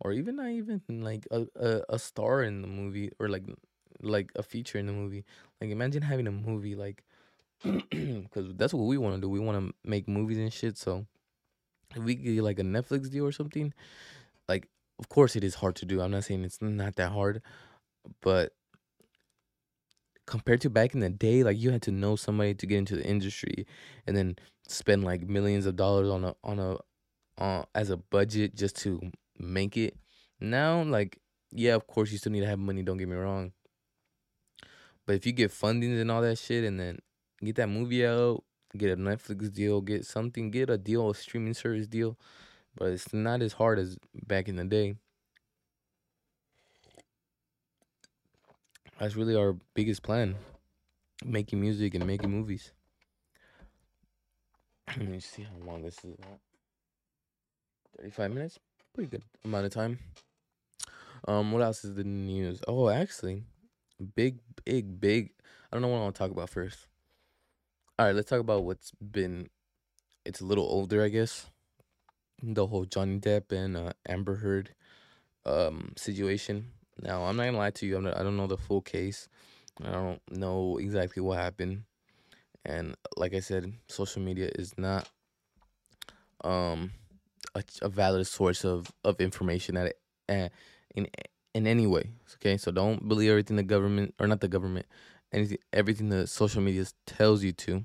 or 0.00 0.12
even 0.12 0.36
not 0.36 0.48
even 0.48 0.82
like 0.88 1.26
a, 1.30 1.46
a, 1.56 1.82
a 1.90 1.98
star 1.98 2.42
in 2.42 2.62
the 2.62 2.68
movie 2.68 3.10
or 3.18 3.28
like 3.28 3.44
like 4.02 4.30
a 4.36 4.42
feature 4.42 4.78
in 4.78 4.86
the 4.86 4.92
movie. 4.92 5.24
Like, 5.60 5.70
imagine 5.70 6.02
having 6.02 6.26
a 6.26 6.32
movie 6.32 6.74
like 6.74 7.04
because 7.62 8.54
that's 8.56 8.74
what 8.74 8.86
we 8.86 8.98
want 8.98 9.16
to 9.16 9.20
do. 9.20 9.28
We 9.28 9.40
want 9.40 9.58
to 9.58 9.74
make 9.88 10.08
movies 10.08 10.38
and 10.38 10.52
shit. 10.52 10.78
So 10.78 11.06
if 11.94 12.02
we 12.02 12.14
get 12.14 12.42
like 12.42 12.58
a 12.58 12.62
Netflix 12.62 13.10
deal 13.10 13.26
or 13.26 13.32
something, 13.32 13.72
like 14.48 14.68
of 14.98 15.08
course 15.08 15.36
it 15.36 15.44
is 15.44 15.56
hard 15.56 15.76
to 15.76 15.86
do. 15.86 16.00
I'm 16.00 16.10
not 16.10 16.24
saying 16.24 16.44
it's 16.44 16.62
not 16.62 16.96
that 16.96 17.12
hard, 17.12 17.42
but 18.22 18.52
compared 20.26 20.60
to 20.62 20.70
back 20.70 20.94
in 20.94 21.00
the 21.00 21.10
day, 21.10 21.42
like 21.42 21.58
you 21.58 21.70
had 21.70 21.82
to 21.82 21.90
know 21.90 22.16
somebody 22.16 22.54
to 22.54 22.66
get 22.66 22.78
into 22.78 22.96
the 22.96 23.04
industry 23.04 23.66
and 24.06 24.16
then 24.16 24.36
spend 24.68 25.04
like 25.04 25.22
millions 25.22 25.66
of 25.66 25.76
dollars 25.76 26.08
on 26.08 26.24
a 26.24 26.34
on 26.44 26.58
a 26.58 26.76
uh, 27.40 27.62
as 27.74 27.90
a 27.90 27.96
budget 27.96 28.54
just 28.54 28.76
to 28.76 29.00
make 29.38 29.76
it. 29.76 29.96
Now, 30.38 30.82
like, 30.82 31.18
yeah, 31.50 31.74
of 31.74 31.86
course 31.86 32.12
you 32.12 32.18
still 32.18 32.32
need 32.32 32.40
to 32.40 32.46
have 32.46 32.58
money, 32.58 32.82
don't 32.82 32.98
get 32.98 33.08
me 33.08 33.16
wrong. 33.16 33.52
But 35.06 35.16
if 35.16 35.26
you 35.26 35.32
get 35.32 35.50
fundings 35.50 36.00
and 36.00 36.10
all 36.10 36.22
that 36.22 36.38
shit 36.38 36.62
and 36.62 36.78
then 36.78 36.98
get 37.42 37.56
that 37.56 37.68
movie 37.68 38.06
out, 38.06 38.44
get 38.76 38.92
a 38.92 38.96
Netflix 38.96 39.52
deal, 39.52 39.80
get 39.80 40.06
something, 40.06 40.50
get 40.50 40.70
a 40.70 40.78
deal, 40.78 41.10
a 41.10 41.14
streaming 41.14 41.54
service 41.54 41.86
deal, 41.86 42.16
but 42.76 42.90
it's 42.90 43.12
not 43.12 43.42
as 43.42 43.54
hard 43.54 43.78
as 43.78 43.96
back 44.26 44.48
in 44.48 44.56
the 44.56 44.64
day. 44.64 44.94
That's 48.98 49.16
really 49.16 49.34
our 49.34 49.56
biggest 49.74 50.02
plan 50.02 50.36
making 51.24 51.60
music 51.60 51.94
and 51.94 52.06
making 52.06 52.30
movies. 52.30 52.72
Let 54.96 55.08
me 55.08 55.20
see 55.20 55.42
how 55.42 55.66
long 55.66 55.82
this 55.82 56.04
is. 56.04 56.16
35 58.00 58.30
minutes? 58.32 58.58
Pretty 58.94 59.10
good 59.10 59.22
amount 59.44 59.66
of 59.66 59.72
time. 59.72 59.98
Um, 61.28 61.52
what 61.52 61.62
else 61.62 61.84
is 61.84 61.94
the 61.94 62.04
news? 62.04 62.62
Oh, 62.66 62.88
actually, 62.88 63.44
big, 64.16 64.38
big, 64.64 64.98
big. 64.98 65.30
I 65.70 65.76
don't 65.76 65.82
know 65.82 65.88
what 65.88 65.98
I 65.98 66.02
want 66.02 66.14
to 66.14 66.18
talk 66.18 66.30
about 66.30 66.48
first. 66.48 66.86
All 67.98 68.06
right, 68.06 68.14
let's 68.14 68.30
talk 68.30 68.40
about 68.40 68.64
what's 68.64 68.92
been. 68.92 69.50
It's 70.24 70.40
a 70.40 70.46
little 70.46 70.64
older, 70.64 71.04
I 71.04 71.08
guess. 71.08 71.46
The 72.42 72.66
whole 72.66 72.86
Johnny 72.86 73.18
Depp 73.18 73.52
and 73.52 73.76
uh, 73.76 73.92
Amber 74.08 74.36
Heard 74.36 74.74
um 75.44 75.92
situation. 75.96 76.68
Now, 77.02 77.24
I'm 77.24 77.36
not 77.36 77.44
gonna 77.44 77.58
lie 77.58 77.70
to 77.70 77.86
you. 77.86 77.96
I'm 77.98 78.04
not, 78.04 78.16
I 78.16 78.22
don't 78.22 78.36
know 78.36 78.46
the 78.46 78.56
full 78.56 78.80
case. 78.80 79.28
I 79.84 79.92
don't 79.92 80.20
know 80.30 80.78
exactly 80.78 81.22
what 81.22 81.38
happened. 81.38 81.82
And 82.64 82.94
like 83.16 83.34
I 83.34 83.40
said, 83.40 83.72
social 83.88 84.22
media 84.22 84.50
is 84.54 84.76
not 84.78 85.08
um 86.42 86.92
a, 87.54 87.62
a 87.82 87.88
valid 87.88 88.26
source 88.26 88.64
of 88.64 88.92
of 89.04 89.20
information 89.20 89.76
at 89.76 89.94
uh, 90.28 90.48
in 90.94 91.08
in 91.54 91.66
any 91.66 91.86
way. 91.86 92.10
Okay, 92.36 92.56
so 92.56 92.70
don't 92.70 93.08
believe 93.08 93.30
everything 93.30 93.56
the 93.56 93.62
government 93.62 94.14
or 94.18 94.26
not 94.26 94.40
the 94.40 94.48
government, 94.48 94.86
anything 95.32 95.58
everything 95.72 96.08
the 96.08 96.26
social 96.26 96.62
media 96.62 96.84
tells 97.06 97.42
you 97.42 97.52
to. 97.52 97.84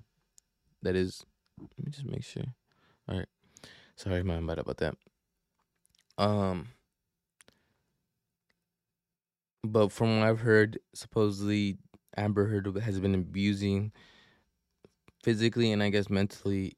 That 0.82 0.96
is, 0.96 1.26
let 1.60 1.86
me 1.86 1.92
just 1.92 2.06
make 2.06 2.24
sure. 2.24 2.44
All 3.10 3.18
right, 3.18 3.28
sorry, 3.96 4.24
my 4.24 4.40
bad 4.40 4.60
about 4.60 4.78
that. 4.78 4.96
Um, 6.18 6.70
but 9.64 9.92
from 9.92 10.20
what 10.20 10.28
I've 10.28 10.40
heard, 10.40 10.80
supposedly 10.94 11.78
Amber 12.16 12.48
Heard 12.48 12.74
has 12.78 13.00
been 13.00 13.16
abusing 13.16 13.92
physically 15.24 15.72
and 15.72 15.82
I 15.82 15.90
guess 15.90 16.10
mentally 16.10 16.78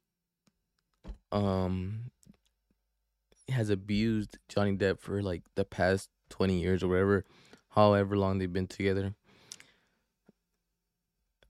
um 1.33 2.09
has 3.49 3.69
abused 3.69 4.37
Johnny 4.49 4.75
Depp 4.75 4.99
for 4.99 5.21
like 5.21 5.43
the 5.55 5.65
past 5.65 6.09
20 6.29 6.59
years 6.59 6.83
or 6.83 6.89
whatever, 6.89 7.25
however 7.69 8.17
long 8.17 8.37
they've 8.37 8.51
been 8.51 8.67
together. 8.67 9.13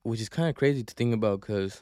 Which 0.03 0.21
is 0.21 0.29
kind 0.29 0.47
of 0.47 0.55
crazy 0.55 0.83
to 0.83 0.93
think 0.93 1.13
about 1.13 1.41
because 1.41 1.81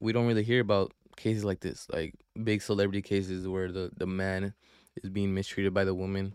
we 0.00 0.12
don't 0.12 0.26
really 0.26 0.42
hear 0.42 0.60
about 0.60 0.92
cases 1.16 1.44
like 1.44 1.60
this, 1.60 1.86
like 1.92 2.14
big 2.42 2.62
celebrity 2.62 3.02
cases 3.02 3.46
where 3.46 3.70
the, 3.70 3.90
the 3.96 4.06
man 4.06 4.54
is 5.02 5.10
being 5.10 5.34
mistreated 5.34 5.74
by 5.74 5.84
the 5.84 5.94
woman. 5.94 6.34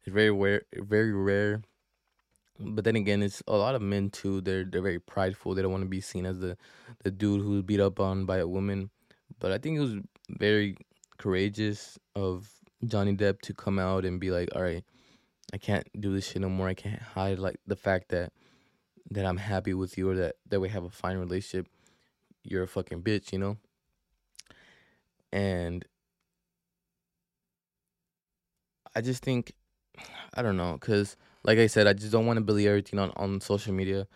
It's 0.00 0.12
very 0.12 0.30
rare, 0.30 0.62
very 0.74 1.12
rare. 1.12 1.62
But 2.58 2.84
then 2.84 2.96
again, 2.96 3.22
it's 3.22 3.42
a 3.48 3.56
lot 3.56 3.74
of 3.74 3.82
men 3.82 4.10
too. 4.10 4.40
They're 4.40 4.64
they're 4.64 4.82
very 4.82 5.00
prideful. 5.00 5.54
They 5.54 5.62
don't 5.62 5.72
want 5.72 5.82
to 5.82 5.88
be 5.88 6.00
seen 6.00 6.24
as 6.24 6.38
the 6.38 6.56
the 7.02 7.10
dude 7.10 7.40
who's 7.40 7.62
beat 7.62 7.80
up 7.80 7.98
on 7.98 8.26
by 8.26 8.38
a 8.38 8.46
woman. 8.46 8.90
But 9.40 9.50
I 9.50 9.58
think 9.58 9.76
it 9.76 9.80
was 9.80 9.96
very 10.28 10.76
courageous 11.18 11.98
of 12.14 12.50
Johnny 12.84 13.14
Depp 13.14 13.40
to 13.42 13.54
come 13.54 13.78
out 13.78 14.04
and 14.04 14.20
be 14.20 14.30
like, 14.30 14.54
"All 14.54 14.62
right, 14.62 14.84
I 15.52 15.58
can't 15.58 15.86
do 15.98 16.12
this 16.12 16.28
shit 16.28 16.42
no 16.42 16.48
more. 16.48 16.68
I 16.68 16.74
can't 16.74 17.00
hide 17.00 17.38
like 17.38 17.60
the 17.66 17.76
fact 17.76 18.10
that 18.10 18.32
that 19.10 19.26
I'm 19.26 19.36
happy 19.36 19.74
with 19.74 19.98
you 19.98 20.10
or 20.10 20.16
that 20.16 20.36
that 20.48 20.60
we 20.60 20.68
have 20.68 20.84
a 20.84 20.90
fine 20.90 21.18
relationship. 21.18 21.68
You're 22.42 22.64
a 22.64 22.68
fucking 22.68 23.02
bitch, 23.02 23.32
you 23.32 23.38
know." 23.38 23.58
And 25.32 25.84
I 28.94 29.00
just 29.00 29.22
think 29.22 29.54
I 30.34 30.42
don't 30.42 30.56
know 30.56 30.78
cuz 30.78 31.16
like 31.44 31.58
I 31.58 31.66
said, 31.66 31.86
I 31.86 31.92
just 31.92 32.12
don't 32.12 32.26
want 32.26 32.38
to 32.38 32.44
believe 32.44 32.68
everything 32.68 32.98
on 32.98 33.10
on 33.16 33.40
social 33.40 33.72
media. 33.74 34.06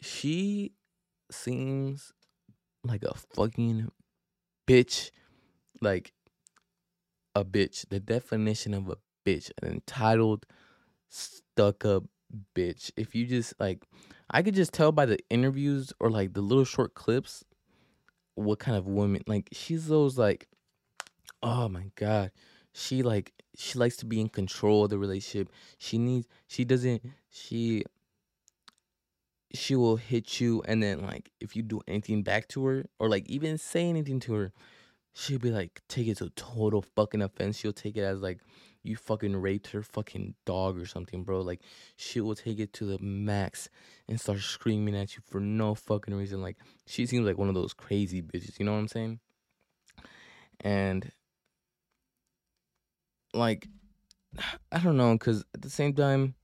She 0.00 0.72
seems 1.30 2.12
like 2.84 3.02
a 3.02 3.14
fucking 3.14 3.90
bitch, 4.68 5.10
like 5.80 6.12
a 7.34 7.44
bitch. 7.44 7.88
The 7.88 8.00
definition 8.00 8.74
of 8.74 8.88
a 8.88 8.96
bitch, 9.26 9.50
an 9.62 9.68
entitled, 9.72 10.46
stuck 11.08 11.84
up 11.84 12.04
bitch. 12.54 12.90
If 12.96 13.14
you 13.14 13.26
just 13.26 13.54
like, 13.58 13.84
I 14.30 14.42
could 14.42 14.54
just 14.54 14.72
tell 14.72 14.92
by 14.92 15.06
the 15.06 15.18
interviews 15.30 15.92
or 16.00 16.10
like 16.10 16.34
the 16.34 16.42
little 16.42 16.64
short 16.64 16.94
clips 16.94 17.44
what 18.34 18.58
kind 18.58 18.76
of 18.76 18.86
woman. 18.86 19.22
Like 19.26 19.48
she's 19.52 19.86
those 19.86 20.18
like, 20.18 20.48
oh 21.42 21.68
my 21.68 21.90
god, 21.96 22.30
she 22.72 23.02
like 23.02 23.32
she 23.56 23.78
likes 23.78 23.96
to 23.98 24.06
be 24.06 24.20
in 24.20 24.28
control 24.28 24.84
of 24.84 24.90
the 24.90 24.98
relationship. 24.98 25.50
She 25.78 25.98
needs. 25.98 26.28
She 26.46 26.64
doesn't. 26.64 27.02
She 27.30 27.84
she 29.54 29.74
will 29.74 29.96
hit 29.96 30.40
you 30.40 30.62
and 30.66 30.82
then 30.82 31.00
like 31.00 31.30
if 31.40 31.56
you 31.56 31.62
do 31.62 31.80
anything 31.88 32.22
back 32.22 32.48
to 32.48 32.64
her 32.66 32.84
or 32.98 33.08
like 33.08 33.28
even 33.28 33.56
say 33.56 33.88
anything 33.88 34.20
to 34.20 34.34
her 34.34 34.52
she'll 35.18 35.38
be 35.38 35.50
like 35.50 35.80
take 35.88 36.06
it 36.06 36.18
to 36.18 36.30
total 36.30 36.82
fucking 36.82 37.22
offense. 37.22 37.58
She'll 37.58 37.72
take 37.72 37.96
it 37.96 38.02
as 38.02 38.20
like 38.20 38.38
you 38.84 38.96
fucking 38.96 39.36
raped 39.36 39.68
her 39.68 39.82
fucking 39.82 40.34
dog 40.46 40.78
or 40.78 40.86
something 40.86 41.24
bro. 41.24 41.40
Like 41.40 41.60
she 41.96 42.20
will 42.20 42.36
take 42.36 42.60
it 42.60 42.72
to 42.74 42.84
the 42.84 42.98
max 43.00 43.68
and 44.08 44.20
start 44.20 44.38
screaming 44.38 44.96
at 44.96 45.16
you 45.16 45.22
for 45.26 45.40
no 45.40 45.74
fucking 45.74 46.14
reason. 46.14 46.40
Like 46.40 46.56
she 46.86 47.04
seems 47.06 47.26
like 47.26 47.36
one 47.36 47.48
of 47.48 47.54
those 47.54 47.74
crazy 47.74 48.22
bitches 48.22 48.58
you 48.58 48.64
know 48.64 48.72
what 48.72 48.78
i'm 48.78 48.88
saying? 48.88 49.18
And 50.60 51.10
like 53.34 53.68
i 54.72 54.78
don't 54.78 54.96
know 54.96 55.14
because 55.14 55.44
at 55.54 55.62
the 55.62 55.70
same 55.70 55.94
time 55.94 56.34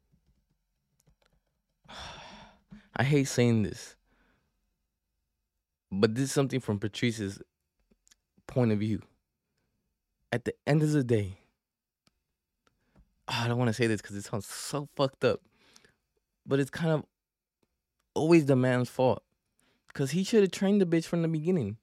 I 2.97 3.03
hate 3.03 3.25
saying 3.25 3.65
this, 3.65 3.97
but 5.91 6.15
this 6.15 6.25
is 6.25 6.33
something 6.33 6.61
from 6.61 6.79
Patrice's 6.79 7.43
point 8.47 8.71
of 8.71 8.79
view. 8.79 9.03
At 10.31 10.45
the 10.45 10.55
end 10.67 10.83
of 10.83 10.93
the 10.93 11.03
day, 11.03 11.39
oh, 13.29 13.41
I 13.43 13.49
don't 13.49 13.59
want 13.59 13.69
to 13.69 13.75
say 13.75 13.87
this 13.87 14.01
because 14.01 14.17
it 14.17 14.25
sounds 14.25 14.47
so 14.47 14.89
fucked 14.95 15.25
up, 15.25 15.41
but 16.47 16.61
it's 16.61 16.71
kind 16.71 16.93
of 16.93 17.05
always 18.15 18.47
the 18.47 18.57
man's 18.57 18.89
fault 18.89 19.25
because 19.89 20.13
he 20.13 20.23
should 20.23 20.43
have 20.43 20.53
trained 20.53 20.81
the 20.81 20.87
bitch 20.87 21.05
from 21.05 21.23
the 21.23 21.29
beginning. 21.29 21.79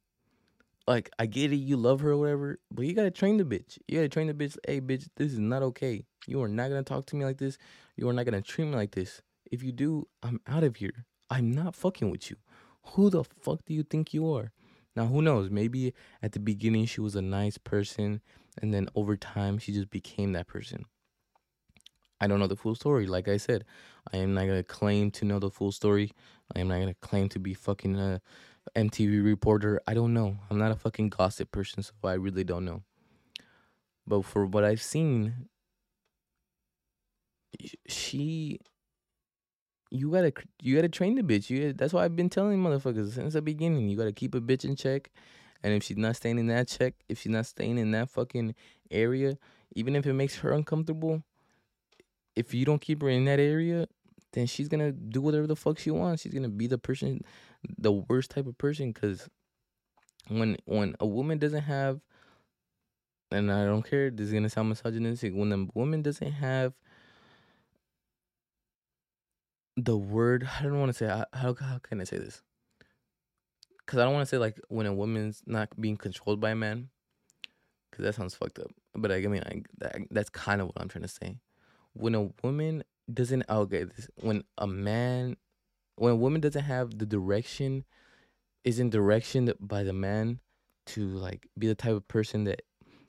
Like, 0.87 1.09
I 1.19 1.25
get 1.25 1.51
it, 1.51 1.57
you 1.57 1.77
love 1.77 1.99
her 2.01 2.11
or 2.11 2.17
whatever, 2.17 2.59
but 2.71 2.85
you 2.85 2.93
gotta 2.93 3.11
train 3.11 3.37
the 3.37 3.43
bitch. 3.43 3.77
You 3.87 3.97
gotta 3.97 4.09
train 4.09 4.27
the 4.27 4.33
bitch, 4.33 4.57
hey, 4.65 4.79
bitch, 4.79 5.07
this 5.15 5.33
is 5.33 5.39
not 5.39 5.61
okay. 5.61 6.05
You 6.25 6.41
are 6.41 6.47
not 6.47 6.69
gonna 6.69 6.83
talk 6.83 7.05
to 7.07 7.15
me 7.15 7.25
like 7.25 7.37
this. 7.37 7.57
You 7.97 8.07
are 8.09 8.13
not 8.13 8.25
gonna 8.25 8.41
treat 8.41 8.65
me 8.65 8.75
like 8.75 8.91
this. 8.91 9.21
If 9.51 9.61
you 9.63 9.73
do, 9.73 10.07
I'm 10.23 10.39
out 10.47 10.63
of 10.63 10.77
here. 10.77 11.05
I'm 11.29 11.51
not 11.51 11.75
fucking 11.75 12.09
with 12.09 12.29
you. 12.29 12.37
Who 12.93 13.09
the 13.09 13.23
fuck 13.23 13.59
do 13.65 13.73
you 13.73 13.83
think 13.83 14.13
you 14.13 14.33
are? 14.33 14.53
Now, 14.95 15.05
who 15.05 15.21
knows? 15.21 15.49
Maybe 15.49 15.93
at 16.21 16.31
the 16.31 16.39
beginning 16.39 16.85
she 16.85 17.01
was 17.01 17.15
a 17.15 17.21
nice 17.21 17.57
person, 17.57 18.21
and 18.61 18.73
then 18.73 18.87
over 18.95 19.15
time 19.15 19.57
she 19.57 19.71
just 19.71 19.89
became 19.89 20.33
that 20.33 20.47
person. 20.47 20.85
I 22.19 22.27
don't 22.27 22.39
know 22.39 22.47
the 22.47 22.55
full 22.55 22.75
story. 22.75 23.07
Like 23.07 23.27
I 23.27 23.37
said, 23.37 23.65
I 24.13 24.17
am 24.17 24.33
not 24.33 24.47
gonna 24.47 24.63
claim 24.63 25.11
to 25.11 25.25
know 25.25 25.39
the 25.39 25.49
full 25.49 25.71
story. 25.71 26.11
I 26.55 26.59
am 26.59 26.67
not 26.67 26.79
gonna 26.79 26.93
claim 26.93 27.29
to 27.29 27.39
be 27.39 27.53
fucking 27.53 27.97
a 27.97 28.21
MTV 28.75 29.23
reporter. 29.23 29.81
I 29.87 29.93
don't 29.93 30.13
know. 30.13 30.37
I'm 30.49 30.57
not 30.57 30.71
a 30.71 30.75
fucking 30.75 31.09
gossip 31.09 31.51
person, 31.51 31.83
so 31.83 31.93
I 32.03 32.13
really 32.13 32.43
don't 32.43 32.65
know. 32.65 32.83
But 34.05 34.23
for 34.23 34.45
what 34.45 34.63
I've 34.63 34.81
seen, 34.81 35.47
she 37.87 38.59
you 39.91 40.09
gotta 40.09 40.33
you 40.61 40.75
gotta 40.75 40.89
train 40.89 41.15
the 41.15 41.21
bitch. 41.21 41.49
You 41.49 41.73
that's 41.73 41.93
why 41.93 42.05
I've 42.05 42.15
been 42.15 42.29
telling 42.29 42.59
motherfuckers 42.59 43.13
since 43.13 43.33
the 43.33 43.41
beginning. 43.41 43.89
You 43.89 43.97
gotta 43.97 44.13
keep 44.13 44.33
a 44.33 44.41
bitch 44.41 44.65
in 44.65 44.75
check, 44.75 45.11
and 45.61 45.73
if 45.73 45.83
she's 45.83 45.97
not 45.97 46.15
staying 46.15 46.39
in 46.39 46.47
that 46.47 46.69
check, 46.69 46.93
if 47.09 47.19
she's 47.19 47.31
not 47.31 47.45
staying 47.45 47.77
in 47.77 47.91
that 47.91 48.09
fucking 48.09 48.55
area, 48.89 49.37
even 49.75 49.95
if 49.95 50.07
it 50.07 50.13
makes 50.13 50.37
her 50.37 50.51
uncomfortable, 50.51 51.23
if 52.35 52.53
you 52.53 52.65
don't 52.65 52.81
keep 52.81 53.01
her 53.01 53.09
in 53.09 53.25
that 53.25 53.39
area, 53.39 53.85
then 54.31 54.47
she's 54.47 54.69
gonna 54.69 54.93
do 54.93 55.21
whatever 55.21 55.45
the 55.45 55.55
fuck 55.57 55.77
she 55.77 55.91
wants. 55.91 56.23
She's 56.23 56.33
gonna 56.33 56.49
be 56.49 56.67
the 56.67 56.77
person, 56.77 57.21
the 57.77 57.91
worst 57.91 58.31
type 58.31 58.47
of 58.47 58.57
person. 58.57 58.93
Cause 58.93 59.29
when 60.29 60.55
when 60.65 60.95
a 61.01 61.05
woman 61.05 61.37
doesn't 61.37 61.63
have 61.63 61.99
and 63.31 63.51
I 63.51 63.65
don't 63.65 63.87
care. 63.87 64.09
This 64.09 64.27
is 64.27 64.33
gonna 64.33 64.49
sound 64.49 64.69
misogynistic. 64.69 65.33
When 65.33 65.51
a 65.51 65.67
woman 65.73 66.01
doesn't 66.01 66.31
have 66.31 66.73
the 69.77 69.97
word, 69.97 70.47
I 70.59 70.63
don't 70.63 70.79
want 70.79 70.89
to 70.89 70.97
say 70.97 71.07
how, 71.07 71.25
how 71.33 71.79
can 71.79 72.01
I 72.01 72.03
say 72.03 72.17
this? 72.17 72.41
Because 73.85 73.99
I 73.99 74.03
don't 74.03 74.13
want 74.13 74.27
to 74.27 74.29
say 74.29 74.37
like 74.37 74.59
when 74.69 74.85
a 74.85 74.93
woman's 74.93 75.41
not 75.45 75.69
being 75.79 75.97
controlled 75.97 76.39
by 76.39 76.51
a 76.51 76.55
man, 76.55 76.89
because 77.89 78.03
that 78.05 78.15
sounds 78.15 78.35
fucked 78.35 78.59
up. 78.59 78.71
But 78.95 79.11
I, 79.11 79.15
I 79.15 79.27
mean, 79.27 79.43
I, 79.45 79.63
that, 79.79 79.97
that's 80.11 80.29
kind 80.29 80.61
of 80.61 80.67
what 80.67 80.79
I'm 80.79 80.87
trying 80.87 81.03
to 81.03 81.07
say. 81.07 81.39
When 81.93 82.15
a 82.15 82.29
woman 82.43 82.83
doesn't 83.13 83.43
okay, 83.49 83.83
this, 83.83 84.09
when 84.15 84.43
a 84.57 84.67
man, 84.67 85.37
when 85.95 86.13
a 86.13 86.15
woman 86.15 86.41
doesn't 86.41 86.63
have 86.63 86.97
the 86.97 87.05
direction, 87.05 87.85
isn't 88.63 88.93
directioned 88.93 89.53
by 89.59 89.83
the 89.83 89.93
man 89.93 90.39
to 90.87 91.07
like 91.07 91.47
be 91.57 91.67
the 91.67 91.75
type 91.75 91.93
of 91.93 92.07
person 92.07 92.45
that 92.45 92.61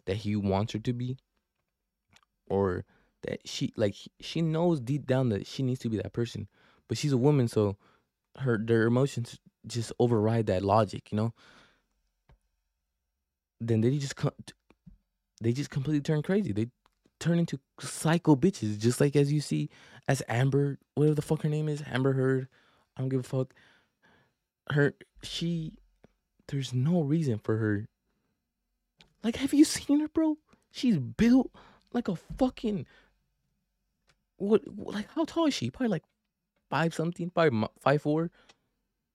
that 0.07 0.17
he 0.17 0.35
wants 0.35 0.73
her 0.73 0.79
to 0.81 0.93
be, 0.93 1.17
or 2.49 2.85
that 3.23 3.47
she 3.47 3.73
like 3.77 3.95
she 4.21 4.43
knows 4.43 4.81
deep 4.81 5.07
down 5.07 5.29
that 5.31 5.47
she 5.47 5.63
needs 5.63 5.81
to 5.81 5.89
be 5.89 5.97
that 5.99 6.13
person, 6.13 6.49
but 6.89 6.99
she's 6.99 7.13
a 7.13 7.19
woman, 7.19 7.49
so 7.49 7.77
her 8.39 8.59
their 8.59 8.87
emotions 8.87 9.39
just 9.67 9.93
override 9.99 10.47
that 10.47 10.63
logic, 10.63 11.11
you 11.13 11.17
know. 11.17 11.33
Then 13.61 13.81
they 13.81 13.97
just 13.99 14.17
come, 14.17 14.33
they 15.41 15.53
just 15.53 15.71
completely 15.71 16.01
turn 16.01 16.23
crazy. 16.23 16.53
They 16.53 16.69
turn 17.21 17.39
into 17.39 17.61
psycho 17.81 18.35
bitches, 18.35 18.79
just 18.79 19.01
like 19.01 19.15
as 19.15 19.33
you 19.33 19.41
see 19.41 19.71
as 20.09 20.23
Amber, 20.29 20.79
whatever 20.95 21.15
the 21.15 21.23
fuck 21.23 21.43
her 21.43 21.49
name 21.49 21.69
is, 21.69 21.83
Amber 21.87 22.13
Heard. 22.13 22.49
I 22.97 23.01
don't 23.01 23.09
give 23.09 23.21
a 23.21 23.23
fuck. 23.23 23.55
Her 24.71 24.95
she 25.23 25.75
there's 26.49 26.75
no 26.75 27.01
reason 27.01 27.39
for 27.39 27.57
her. 27.57 27.89
Like, 29.23 29.37
have 29.37 29.55
you 29.55 29.65
seen 29.65 30.01
her, 30.01 30.09
bro? 30.09 30.39
She's 30.71 30.99
built 30.99 31.51
like 31.93 32.09
a 32.09 32.17
fucking 32.17 32.87
what 34.43 34.63
like 34.77 35.09
how 35.15 35.25
tall 35.25 35.47
is 35.47 35.55
she? 35.55 35.71
Probably 35.71 35.89
like 35.89 36.05
five 36.69 36.95
something, 36.95 37.31
probably 37.31 37.69
five 37.81 38.03
four. 38.03 38.31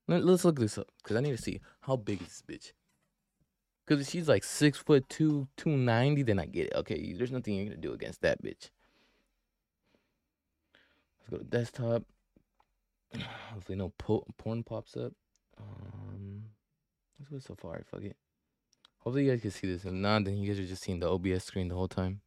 Let's 0.07 0.45
look 0.45 0.59
this 0.59 0.77
up 0.77 0.87
because 1.03 1.17
I 1.17 1.19
need 1.19 1.35
to 1.35 1.41
see 1.41 1.59
how 1.81 1.97
big 1.97 2.21
is 2.21 2.27
this 2.27 2.43
bitch. 2.47 2.71
Because 3.85 4.01
if 4.01 4.09
she's 4.09 4.29
like 4.29 4.43
six 4.45 4.77
foot 4.77 5.07
two, 5.09 5.47
two 5.57 5.75
ninety, 5.75 6.23
then 6.23 6.39
I 6.39 6.45
get 6.45 6.67
it. 6.67 6.73
Okay, 6.75 7.13
there's 7.13 7.31
nothing 7.31 7.55
you're 7.55 7.65
gonna 7.65 7.77
do 7.77 7.93
against 7.93 8.21
that 8.21 8.41
bitch. 8.41 8.69
Let's 11.19 11.29
go 11.29 11.37
to 11.37 11.43
desktop. 11.43 12.03
Hopefully, 13.53 13.77
no 13.77 13.91
po- 13.97 14.25
porn 14.37 14.63
pops 14.63 14.95
up. 14.95 15.11
Um, 15.59 16.43
let's 17.19 17.29
go 17.29 17.39
Safari. 17.39 17.83
Fuck 17.85 18.03
it. 18.03 18.15
Hopefully, 18.99 19.25
you 19.25 19.31
guys 19.31 19.41
can 19.41 19.51
see 19.51 19.67
this. 19.67 19.83
If 19.83 19.91
not, 19.91 20.23
then 20.23 20.37
you 20.37 20.47
guys 20.47 20.59
are 20.59 20.67
just 20.67 20.83
seeing 20.83 20.99
the 20.99 21.09
OBS 21.09 21.43
screen 21.43 21.67
the 21.67 21.75
whole 21.75 21.89
time. 21.89 22.21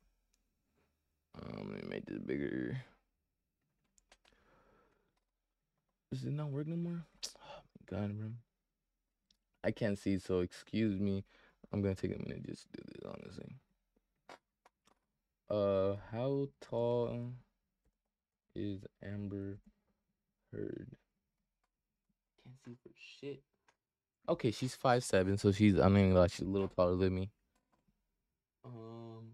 Um, 1.34 1.70
let 1.72 1.82
me 1.82 1.88
make 1.88 2.06
this 2.06 2.18
bigger. 2.18 2.82
Does 6.10 6.24
it 6.24 6.32
not 6.32 6.50
work 6.50 6.66
no 6.66 6.76
more? 6.76 7.02
Oh 7.38 7.62
my 7.78 7.98
god, 7.98 8.18
bro. 8.18 8.28
I 9.62 9.70
can't 9.70 9.98
see, 9.98 10.18
so 10.18 10.40
excuse 10.40 10.98
me. 10.98 11.24
I'm 11.72 11.82
gonna 11.82 11.94
take 11.94 12.14
a 12.14 12.18
minute 12.18 12.44
just 12.46 12.64
to 12.72 12.80
do 12.80 12.82
this, 12.92 13.04
honestly. 13.06 13.54
Uh, 15.48 15.96
how 16.10 16.48
tall 16.60 17.32
is 18.56 18.80
Amber 19.04 19.58
Heard? 20.52 20.88
Can't 22.42 22.56
see 22.64 22.76
for 22.82 22.90
shit. 22.96 23.42
Okay, 24.28 24.50
she's 24.50 24.74
five 24.74 25.04
seven, 25.04 25.38
so 25.38 25.52
she's 25.52 25.78
I 25.78 25.88
mean 25.88 26.14
like 26.14 26.32
she's 26.32 26.46
a 26.46 26.50
little 26.50 26.68
taller 26.68 26.96
than 26.96 27.14
me. 27.14 27.30
Um, 28.64 29.32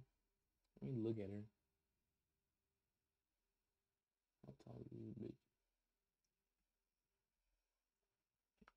let 0.83 0.93
me 0.93 1.03
look 1.03 1.19
at 1.19 1.31
her. 1.31 1.45
How 4.47 4.53
tall 4.65 4.77
is 4.81 4.91
this 4.93 5.29
bitch? 5.29 5.37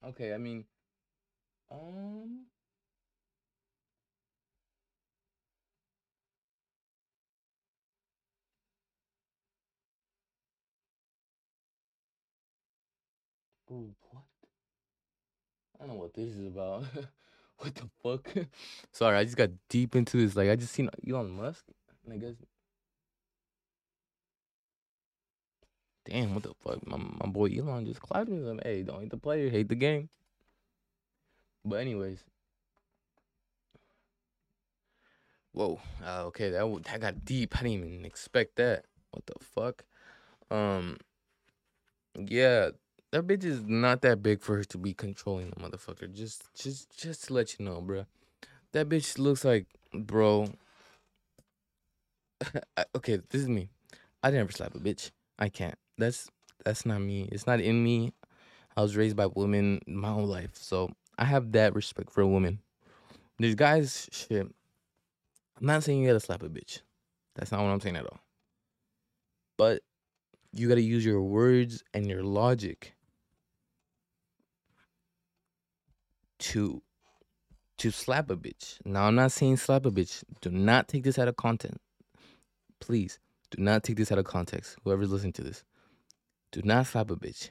Okay, 0.03 0.33
I 0.33 0.37
mean, 0.37 0.65
um. 1.71 2.45
Oh, 13.71 13.95
what? 14.11 14.23
I 15.79 15.85
don't 15.85 15.95
know 15.95 16.01
what 16.01 16.13
this 16.13 16.29
is 16.35 16.47
about. 16.47 16.83
what 17.57 17.75
the 17.75 17.89
fuck? 18.03 18.45
Sorry, 18.91 19.17
I 19.17 19.23
just 19.23 19.37
got 19.37 19.49
deep 19.69 19.95
into 19.95 20.17
this. 20.17 20.35
Like, 20.35 20.49
I 20.49 20.55
just 20.55 20.73
seen 20.73 20.89
Elon 21.07 21.31
Musk, 21.31 21.65
and 22.05 22.13
I 22.13 22.17
guess. 22.17 22.35
Damn, 26.09 26.33
what 26.33 26.43
the 26.43 26.53
fuck? 26.63 26.85
My, 26.87 26.97
my 26.97 27.29
boy 27.29 27.49
Elon 27.55 27.85
just 27.85 28.01
clapped 28.01 28.29
me. 28.29 28.39
Like, 28.39 28.63
hey, 28.63 28.81
don't 28.81 29.01
hate 29.01 29.11
the 29.11 29.17
player, 29.17 29.49
hate 29.49 29.69
the 29.69 29.75
game. 29.75 30.09
But 31.63 31.81
anyways. 31.81 32.23
Whoa. 35.51 35.79
Uh, 36.03 36.23
okay, 36.25 36.49
that 36.49 36.83
that 36.85 37.01
got 37.01 37.25
deep. 37.25 37.55
I 37.55 37.63
didn't 37.63 37.87
even 37.87 38.05
expect 38.05 38.55
that. 38.55 38.85
What 39.11 39.25
the 39.27 39.33
fuck? 39.39 39.83
Um. 40.49 40.97
Yeah, 42.15 42.71
that 43.11 43.27
bitch 43.27 43.43
is 43.43 43.61
not 43.65 44.01
that 44.01 44.23
big 44.23 44.41
for 44.41 44.57
her 44.57 44.63
to 44.63 44.77
be 44.77 44.93
controlling 44.93 45.51
the 45.51 45.55
motherfucker. 45.57 46.11
Just, 46.11 46.43
just, 46.55 46.97
just 46.97 47.25
to 47.25 47.33
let 47.33 47.57
you 47.57 47.65
know, 47.65 47.81
bro. 47.81 48.05
That 48.71 48.89
bitch 48.89 49.19
looks 49.19 49.45
like, 49.45 49.67
bro. 49.93 50.47
okay, 52.95 53.19
this 53.29 53.41
is 53.41 53.47
me. 53.47 53.69
I 54.23 54.31
never 54.31 54.51
slap 54.51 54.75
a 54.75 54.79
bitch. 54.79 55.11
I 55.37 55.49
can't. 55.49 55.77
That's 55.99 56.29
that's 56.63 56.85
not 56.85 57.01
me. 57.01 57.27
It's 57.31 57.45
not 57.45 57.59
in 57.59 57.83
me. 57.83 58.13
I 58.75 58.81
was 58.81 58.95
raised 58.95 59.17
by 59.17 59.27
women 59.27 59.81
my 59.85 60.09
whole 60.09 60.25
life, 60.25 60.51
so 60.53 60.89
I 61.17 61.25
have 61.25 61.51
that 61.51 61.75
respect 61.75 62.11
for 62.11 62.21
a 62.21 62.27
woman. 62.27 62.59
There's 63.37 63.55
guys, 63.55 64.07
shit. 64.11 64.47
I'm 65.59 65.67
not 65.67 65.83
saying 65.83 65.99
you 65.99 66.07
gotta 66.07 66.21
slap 66.21 66.41
a 66.41 66.49
bitch. 66.49 66.79
That's 67.35 67.51
not 67.51 67.61
what 67.61 67.69
I'm 67.69 67.81
saying 67.81 67.97
at 67.97 68.05
all. 68.05 68.19
But 69.57 69.81
you 70.53 70.69
gotta 70.69 70.81
use 70.81 71.05
your 71.05 71.21
words 71.21 71.83
and 71.93 72.07
your 72.07 72.23
logic 72.23 72.93
to 76.39 76.81
to 77.79 77.91
slap 77.91 78.29
a 78.29 78.37
bitch. 78.37 78.77
Now 78.85 79.03
I'm 79.03 79.15
not 79.15 79.33
saying 79.33 79.57
slap 79.57 79.85
a 79.85 79.91
bitch. 79.91 80.23
Do 80.39 80.49
not 80.49 80.87
take 80.87 81.03
this 81.03 81.19
out 81.19 81.27
of 81.27 81.35
content. 81.35 81.81
Please 82.79 83.19
do 83.51 83.61
not 83.61 83.83
take 83.83 83.97
this 83.97 84.11
out 84.11 84.17
of 84.17 84.25
context. 84.25 84.77
Whoever's 84.83 85.11
listening 85.11 85.33
to 85.33 85.43
this, 85.43 85.63
do 86.51 86.61
not 86.63 86.87
slap 86.87 87.11
a 87.11 87.15
bitch. 87.15 87.49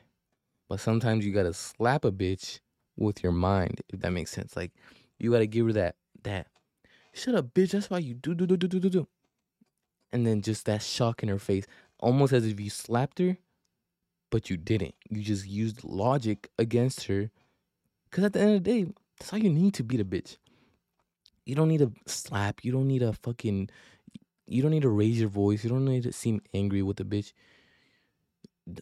But 0.69 0.81
sometimes 0.81 1.25
you 1.25 1.33
gotta 1.33 1.55
slap 1.55 2.05
a 2.05 2.13
bitch 2.13 2.61
with 2.97 3.23
your 3.23 3.33
mind, 3.33 3.81
if 3.89 4.01
that 4.01 4.13
makes 4.13 4.31
sense. 4.31 4.57
Like 4.57 4.73
you 5.19 5.31
gotta 5.31 5.47
give 5.47 5.67
her 5.67 5.73
that 5.73 5.97
that 6.23 6.49
shut 7.13 7.35
up, 7.35 7.55
bitch. 7.55 7.71
That's 7.71 7.91
why 7.91 7.99
you 7.99 8.15
do 8.15 8.35
do 8.35 8.47
do 8.47 8.57
do 8.57 8.69
do 8.69 8.81
do 8.81 8.91
do. 8.91 9.09
And 10.13 10.27
then 10.27 10.43
just 10.43 10.67
that 10.67 10.83
shock 10.83 11.23
in 11.23 11.29
her 11.29 11.39
face, 11.39 11.67
almost 11.99 12.33
as 12.33 12.47
if 12.47 12.59
you 12.59 12.71
slapped 12.71 13.19
her, 13.19 13.37
but 14.31 14.51
you 14.51 14.57
didn't. 14.57 14.95
You 15.11 15.23
just 15.23 15.47
used 15.47 15.85
logic 15.85 16.51
against 16.59 17.05
her 17.05 17.31
because 18.11 18.25
at 18.25 18.33
the 18.33 18.41
end 18.41 18.57
of 18.57 18.65
the 18.65 18.71
day, 18.71 18.93
that's 19.19 19.33
all 19.33 19.39
you 19.39 19.51
need 19.51 19.75
to 19.75 19.85
beat 19.85 20.01
a 20.01 20.05
bitch. 20.05 20.37
You 21.45 21.55
don't 21.55 21.69
need 21.69 21.79
to 21.79 21.93
slap. 22.07 22.65
You 22.65 22.73
don't 22.73 22.89
need 22.89 23.01
to 23.01 23.13
fucking. 23.13 23.71
You 24.47 24.63
don't 24.63 24.71
need 24.71 24.83
to 24.83 24.89
raise 24.89 25.21
your 25.21 25.29
voice. 25.29 25.63
You 25.63 25.71
don't 25.71 25.85
need 25.85 26.05
to 26.05 26.13
seem 26.13 26.41
angry 26.55 26.83
with 26.83 26.97
the 26.97 27.05
bitch. 27.05 27.33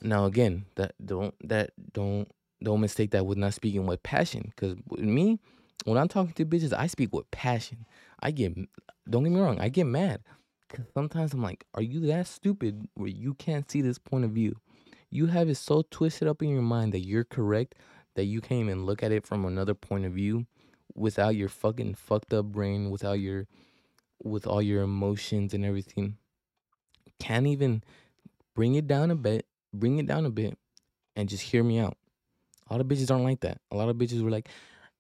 Now 0.03 0.25
again, 0.25 0.67
that 0.77 0.95
don't 1.05 1.35
that 1.49 1.71
don't 1.93 2.29
don't 2.63 2.81
mistake 2.81 3.11
that 3.13 3.27
with 3.27 3.39
not 3.39 3.55
speaking 3.55 3.87
with 3.87 4.03
passion. 4.03 4.53
Because 4.55 4.77
with 4.89 5.01
me, 5.01 5.39
when 5.85 5.99
I'm 5.99 6.09
talking 6.09 6.33
to 6.35 6.47
bitches, 6.47 6.73
I 6.73 6.87
speak 6.87 7.15
with 7.15 7.31
passion. 7.31 7.87
I 8.21 8.31
get 8.31 8.55
don't 9.09 9.25
get 9.25 9.33
me 9.33 9.41
wrong, 9.41 9.61
I 9.61 9.69
get 9.69 9.87
mad. 9.87 10.23
Cause 10.69 10.87
sometimes 10.95 11.33
I'm 11.33 11.43
like, 11.43 11.65
are 11.75 11.83
you 11.83 12.01
that 12.09 12.27
stupid 12.27 12.89
where 12.95 13.09
you 13.09 13.35
can't 13.35 13.71
see 13.71 13.83
this 13.83 13.99
point 13.99 14.25
of 14.25 14.33
view? 14.33 14.57
You 15.11 15.27
have 15.27 15.49
it 15.49 15.55
so 15.57 15.85
twisted 15.91 16.27
up 16.27 16.43
in 16.43 16.49
your 16.49 16.63
mind 16.63 16.93
that 16.93 17.07
you're 17.07 17.23
correct 17.25 17.77
that 18.17 18.25
you 18.25 18.41
can't 18.41 18.63
even 18.63 18.85
look 18.85 19.03
at 19.03 19.13
it 19.13 19.25
from 19.25 19.45
another 19.45 19.75
point 19.75 20.05
of 20.05 20.13
view 20.13 20.47
without 20.95 21.37
your 21.37 21.49
fucking 21.49 21.95
fucked 21.95 22.33
up 22.35 22.47
brain, 22.47 22.91
without 22.91 23.21
your 23.21 23.47
with 24.23 24.47
all 24.47 24.63
your 24.63 24.83
emotions 24.83 25.55
and 25.55 25.65
everything. 25.65 26.17
Can't 27.21 27.47
even 27.47 27.85
bring 28.55 28.75
it 28.75 28.87
down 28.87 29.11
a 29.11 29.15
bit, 29.15 29.47
bring 29.79 29.99
it 29.99 30.07
down 30.07 30.27
a 30.27 30.31
bit, 30.31 30.59
and 31.15 31.29
just 31.29 31.43
hear 31.43 31.63
me 31.63 31.79
out. 31.79 31.97
A 32.69 32.75
lot 32.75 32.81
of 32.81 32.87
bitches 32.89 33.11
aren't 33.11 33.25
like 33.25 33.41
that. 33.41 33.59
A 33.71 33.77
lot 33.77 33.89
of 33.89 33.97
bitches 33.97 34.23
were 34.23 34.31
like, 34.31 34.49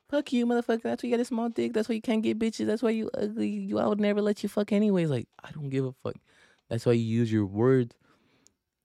fuck 0.08 0.32
you, 0.32 0.46
motherfucker. 0.46 0.82
That's 0.82 1.02
why 1.02 1.08
you 1.08 1.16
got 1.16 1.22
a 1.22 1.24
small 1.24 1.48
dick. 1.48 1.72
That's 1.72 1.88
why 1.88 1.96
you 1.96 2.02
can't 2.02 2.22
get 2.22 2.38
bitches. 2.38 2.66
That's 2.66 2.82
why 2.82 2.90
you 2.90 3.10
ugly. 3.14 3.48
You 3.48 3.78
I 3.78 3.86
would 3.86 4.00
never 4.00 4.22
let 4.22 4.42
you 4.42 4.48
fuck 4.48 4.72
anyways. 4.72 5.10
Like, 5.10 5.28
I 5.42 5.50
don't 5.50 5.68
give 5.68 5.84
a 5.84 5.92
fuck. 6.02 6.16
That's 6.68 6.86
why 6.86 6.92
you 6.92 7.04
use 7.04 7.32
your 7.32 7.46
words 7.46 7.96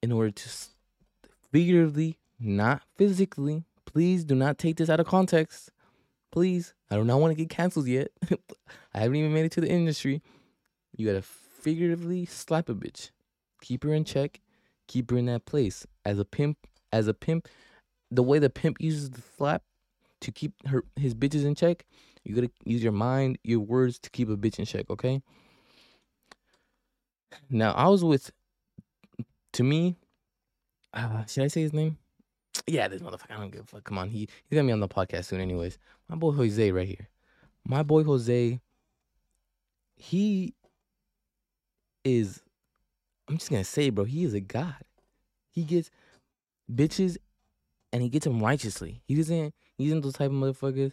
in 0.02 0.12
order 0.12 0.32
to 0.32 0.50
figuratively, 1.52 2.18
not 2.40 2.82
physically, 2.98 3.66
Please 3.92 4.24
do 4.24 4.36
not 4.36 4.58
take 4.58 4.78
this 4.78 4.90
out 4.90 5.02
of 5.02 5.06
context. 5.08 5.70
Please. 6.32 6.74
I 6.90 6.96
do 6.96 7.04
not 7.04 7.20
want 7.20 7.32
to 7.32 7.36
get 7.36 7.50
canceled 7.50 7.88
yet. 7.88 8.10
I 8.94 9.00
haven't 9.00 9.18
even 9.18 9.34
made 9.34 9.46
it 9.46 9.52
to 9.54 9.62
the 9.62 9.70
industry. 9.70 10.22
You 10.96 11.08
gotta 11.08 11.22
figuratively 11.22 12.26
slap 12.26 12.70
a 12.70 12.74
bitch. 12.74 13.12
Keep 13.62 13.84
her 13.84 13.94
in 13.94 14.06
check. 14.06 14.40
Keep 14.88 15.12
her 15.12 15.18
in 15.18 15.26
that 15.28 15.46
place. 15.46 15.86
As 16.06 16.20
a 16.20 16.26
pimp, 16.26 16.58
as 16.92 17.08
a 17.08 17.14
pimp, 17.14 17.48
the 18.10 18.24
way 18.24 18.40
the 18.40 18.50
pimp 18.50 18.78
uses 18.80 19.10
the 19.10 19.22
slap 19.38 19.64
to 20.22 20.32
keep 20.32 20.54
her 20.68 20.84
his 20.96 21.14
bitches 21.16 21.46
in 21.46 21.56
check, 21.56 21.86
you 22.24 22.36
gotta 22.36 22.52
use 22.66 22.84
your 22.84 22.92
mind, 22.92 23.38
your 23.44 23.60
words 23.60 24.00
to 24.00 24.10
keep 24.10 24.30
a 24.30 24.38
bitch 24.38 24.60
in 24.60 24.66
check, 24.66 24.90
okay? 24.90 25.22
Now 27.50 27.72
I 27.72 27.88
was 27.88 28.04
with 28.04 28.32
to 29.54 29.64
me, 29.64 29.96
uh, 30.94 31.26
should 31.26 31.44
I 31.44 31.48
say 31.48 31.62
his 31.62 31.74
name? 31.74 31.98
Yeah, 32.68 32.88
this 32.88 33.02
motherfucker. 33.02 33.32
I 33.32 33.38
don't 33.38 33.52
give 33.52 33.62
a 33.62 33.66
fuck. 33.66 33.84
Come 33.84 33.98
on, 33.98 34.10
he 34.10 34.28
he's 34.46 34.58
gonna 34.58 34.68
be 34.68 34.74
on 34.74 34.80
the 34.80 34.88
podcast 34.88 35.26
soon, 35.26 35.42
anyways. 35.42 35.78
My 36.10 36.16
boy 36.16 36.32
Jose 36.32 36.72
right 36.72 36.88
here. 36.88 37.10
My 37.66 37.84
boy 37.84 38.04
Jose. 38.04 38.60
He 39.96 40.54
is. 42.04 42.42
I'm 43.32 43.38
just 43.38 43.50
gonna 43.50 43.64
say, 43.64 43.90
bro. 43.90 44.04
He 44.04 44.26
is 44.26 44.34
a 44.34 44.42
god. 44.42 44.76
He 45.50 45.64
gets 45.64 45.90
bitches, 46.70 47.18
and 47.94 48.04
he 48.04 48.10
gets 48.10 48.26
them 48.26 48.44
righteously. 48.44 49.02
He 49.06 49.16
doesn't. 49.16 49.56
He 49.78 49.86
isn't 49.86 50.02
those 50.02 50.14
type 50.14 50.32
of 50.32 50.36
motherfuckers. 50.36 50.92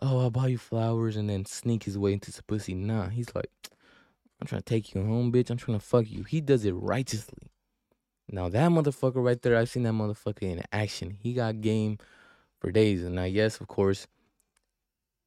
Oh, 0.00 0.20
I'll 0.20 0.30
buy 0.30 0.48
you 0.48 0.58
flowers 0.58 1.16
and 1.16 1.28
then 1.28 1.44
sneak 1.44 1.84
his 1.84 1.98
way 1.98 2.14
into 2.14 2.32
some 2.32 2.44
pussy. 2.46 2.74
Nah, 2.74 3.08
he's 3.08 3.34
like, 3.34 3.50
I'm 4.40 4.46
trying 4.46 4.62
to 4.62 4.64
take 4.64 4.94
you 4.94 5.04
home, 5.04 5.30
bitch. 5.30 5.50
I'm 5.50 5.58
trying 5.58 5.78
to 5.78 5.84
fuck 5.84 6.10
you. 6.10 6.22
He 6.22 6.40
does 6.40 6.64
it 6.64 6.72
righteously. 6.72 7.50
Now 8.30 8.48
that 8.48 8.70
motherfucker 8.70 9.22
right 9.22 9.40
there, 9.40 9.56
I've 9.56 9.68
seen 9.68 9.82
that 9.82 9.92
motherfucker 9.92 10.42
in 10.42 10.62
action. 10.72 11.18
He 11.22 11.34
got 11.34 11.60
game 11.60 11.98
for 12.58 12.70
days. 12.70 13.04
And 13.04 13.16
now, 13.16 13.24
yes, 13.24 13.60
of 13.60 13.68
course, 13.68 14.06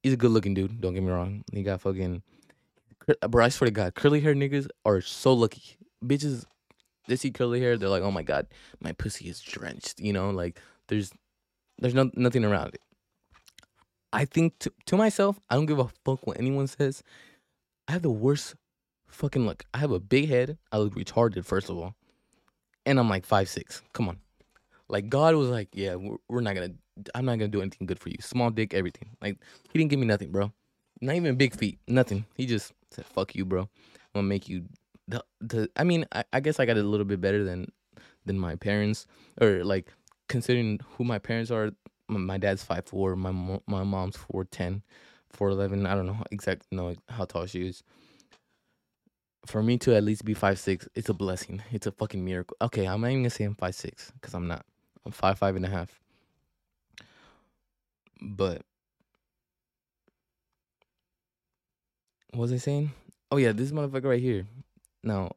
he's 0.01 0.13
a 0.13 0.17
good 0.17 0.31
looking 0.31 0.55
dude. 0.55 0.81
Don't 0.81 0.95
get 0.95 1.03
me 1.03 1.11
wrong. 1.11 1.43
He 1.53 1.61
got 1.61 1.81
fucking, 1.81 2.23
bro. 3.27 3.45
I 3.45 3.49
swear 3.49 3.67
to 3.67 3.71
God, 3.71 3.93
curly 3.93 4.19
hair 4.19 4.33
niggas 4.33 4.67
are 4.83 5.01
so 5.01 5.33
lucky. 5.33 5.77
Bitches, 6.03 6.45
they 7.07 7.15
see 7.15 7.31
curly 7.31 7.59
hair, 7.59 7.77
they're 7.77 7.89
like, 7.89 8.03
oh 8.03 8.11
my 8.11 8.23
god, 8.23 8.47
my 8.79 8.91
pussy 8.93 9.29
is 9.29 9.41
drenched. 9.41 9.99
You 9.99 10.13
know, 10.13 10.29
like 10.29 10.59
there's, 10.87 11.11
there's 11.79 11.95
no 11.95 12.09
nothing 12.15 12.45
around 12.45 12.73
it. 12.75 12.81
I 14.11 14.25
think 14.25 14.57
to, 14.59 14.73
to 14.87 14.97
myself, 14.97 15.39
I 15.49 15.55
don't 15.55 15.67
give 15.67 15.79
a 15.79 15.87
fuck 16.05 16.25
what 16.25 16.39
anyone 16.39 16.67
says. 16.67 17.03
I 17.87 17.93
have 17.93 18.01
the 18.01 18.09
worst 18.09 18.55
fucking 19.07 19.45
look. 19.45 19.63
I 19.73 19.79
have 19.79 19.91
a 19.91 19.99
big 19.99 20.29
head. 20.29 20.57
I 20.71 20.77
look 20.77 20.95
retarded, 20.95 21.45
first 21.45 21.69
of 21.69 21.77
all 21.77 21.95
and 22.85 22.99
I'm 22.99 23.09
like 23.09 23.25
five 23.25 23.47
six. 23.47 23.81
Come 23.93 24.09
on, 24.09 24.17
like 24.87 25.09
God 25.09 25.35
was 25.35 25.49
like, 25.49 25.69
yeah, 25.73 25.95
we're, 25.95 26.17
we're 26.27 26.41
not 26.41 26.55
gonna, 26.55 26.71
I'm 27.13 27.25
not 27.25 27.33
gonna 27.37 27.47
do 27.47 27.61
anything 27.61 27.87
good 27.87 27.99
for 27.99 28.09
you. 28.09 28.17
Small 28.19 28.49
dick, 28.49 28.73
everything. 28.73 29.09
Like 29.21 29.37
he 29.71 29.79
didn't 29.79 29.91
give 29.91 29.99
me 29.99 30.07
nothing, 30.07 30.31
bro. 30.31 30.51
Not 31.01 31.15
even 31.15 31.35
big 31.35 31.55
feet, 31.55 31.79
nothing. 31.87 32.25
He 32.35 32.45
just 32.45 32.73
said, 32.91 33.05
"Fuck 33.05 33.35
you, 33.35 33.45
bro. 33.45 33.61
I'm 33.61 33.69
gonna 34.15 34.27
make 34.27 34.49
you." 34.49 34.65
The, 35.09 35.23
the 35.41 35.69
I 35.75 35.83
mean, 35.83 36.05
I, 36.13 36.23
I 36.31 36.39
guess 36.39 36.59
I 36.59 36.65
got 36.65 36.77
it 36.77 36.85
a 36.85 36.87
little 36.87 37.05
bit 37.05 37.19
better 37.19 37.43
than 37.43 37.71
than 38.25 38.39
my 38.39 38.55
parents, 38.55 39.07
or 39.41 39.63
like 39.65 39.91
considering 40.29 40.79
who 40.95 41.03
my 41.03 41.19
parents 41.19 41.51
are. 41.51 41.71
My, 42.11 42.39
dad's 42.39 42.63
five 42.63 42.85
four. 42.85 43.15
My 43.15 43.31
my 43.67 43.83
mom's 43.83 44.17
four 44.17 44.43
ten, 44.45 44.81
four 45.29 45.49
eleven. 45.49 45.85
I 45.85 45.93
don't 45.93 46.07
know 46.07 46.23
exactly 46.31 46.65
know 46.71 46.95
how 47.09 47.25
tall 47.25 47.45
she 47.45 47.67
is 47.67 47.83
for 49.45 49.63
me 49.63 49.77
to 49.79 49.95
at 49.95 50.03
least 50.03 50.25
be 50.25 50.33
five 50.33 50.59
six, 50.59 50.87
it's 50.95 51.09
a 51.09 51.13
blessing. 51.13 51.61
It's 51.71 51.87
a 51.87 51.91
fucking 51.91 52.23
miracle. 52.23 52.57
Okay, 52.61 52.85
I'm 52.85 53.01
not 53.01 53.07
even 53.07 53.23
gonna 53.23 53.29
say 53.29 53.45
I'm 53.45 53.55
five 53.55 53.75
six 53.75 54.11
because 54.11 54.33
I'm 54.33 54.47
not. 54.47 54.65
I'm 55.05 55.11
five 55.11 55.39
five 55.39 55.55
and 55.55 55.65
a 55.65 55.69
half. 55.69 55.99
But 58.21 58.61
what 62.31 62.41
was 62.41 62.53
I 62.53 62.57
saying? 62.57 62.91
Oh 63.31 63.37
yeah, 63.37 63.53
this 63.53 63.71
motherfucker 63.71 64.05
right 64.05 64.21
here. 64.21 64.45
Now, 65.03 65.31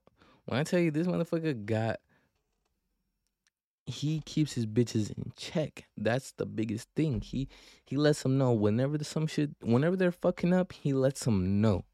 when 0.47 0.59
I 0.59 0.65
tell 0.65 0.81
you 0.81 0.91
this 0.91 1.07
motherfucker 1.07 1.65
got 1.65 2.01
he 3.87 4.21
keeps 4.21 4.53
his 4.53 4.67
bitches 4.67 5.11
in 5.11 5.33
check. 5.37 5.87
That's 5.97 6.33
the 6.33 6.47
biggest 6.47 6.89
thing. 6.95 7.21
He 7.21 7.49
he 7.85 7.97
lets 7.97 8.23
them 8.23 8.39
know 8.39 8.53
whenever 8.53 8.97
the 8.97 9.05
some 9.05 9.27
shit 9.27 9.51
whenever 9.61 9.97
they're 9.97 10.13
fucking 10.13 10.53
up, 10.53 10.73
he 10.73 10.93
lets 10.93 11.25
them 11.25 11.61
know. 11.61 11.85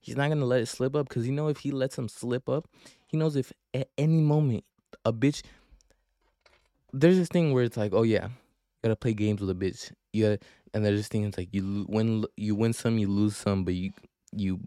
He's 0.00 0.16
not 0.16 0.28
gonna 0.28 0.44
let 0.44 0.62
it 0.62 0.66
slip 0.66 0.94
up 0.94 1.08
because 1.08 1.26
you 1.26 1.32
know 1.32 1.48
if 1.48 1.58
he 1.58 1.70
lets 1.70 1.96
him 1.96 2.08
slip 2.08 2.48
up, 2.48 2.68
he 3.06 3.16
knows 3.16 3.36
if 3.36 3.52
at 3.74 3.88
any 3.98 4.20
moment 4.20 4.64
a 5.04 5.12
bitch. 5.12 5.42
There's 6.92 7.16
this 7.16 7.28
thing 7.28 7.52
where 7.52 7.64
it's 7.64 7.76
like, 7.76 7.92
oh 7.94 8.02
yeah, 8.02 8.26
you 8.26 8.32
gotta 8.82 8.96
play 8.96 9.14
games 9.14 9.40
with 9.40 9.50
a 9.50 9.54
bitch. 9.54 9.92
Yeah, 10.12 10.36
and 10.74 10.84
there's 10.84 10.98
this 10.98 11.08
thing 11.08 11.24
it's 11.24 11.38
like 11.38 11.52
you 11.52 11.86
win, 11.88 12.24
you 12.36 12.54
win 12.54 12.72
some, 12.72 12.98
you 12.98 13.08
lose 13.08 13.36
some, 13.36 13.64
but 13.64 13.74
you 13.74 13.92
you 14.32 14.60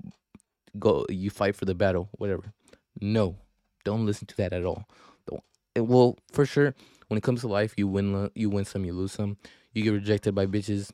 go, 0.79 1.05
you 1.09 1.29
fight 1.29 1.55
for 1.55 1.65
the 1.65 1.75
battle, 1.75 2.09
whatever. 2.17 2.53
No, 2.99 3.37
don't 3.83 4.05
listen 4.05 4.27
to 4.27 4.37
that 4.37 4.53
at 4.53 4.65
all. 4.65 4.87
Don't. 5.27 5.43
Well, 5.89 6.17
for 6.31 6.45
sure, 6.45 6.75
when 7.07 7.17
it 7.17 7.23
comes 7.23 7.41
to 7.41 7.47
life, 7.47 7.73
you 7.77 7.87
win, 7.87 8.29
you 8.35 8.49
win 8.49 8.65
some, 8.65 8.85
you 8.85 8.93
lose 8.93 9.11
some. 9.11 9.37
You 9.73 9.83
get 9.83 9.91
rejected 9.93 10.35
by 10.35 10.45
bitches. 10.45 10.91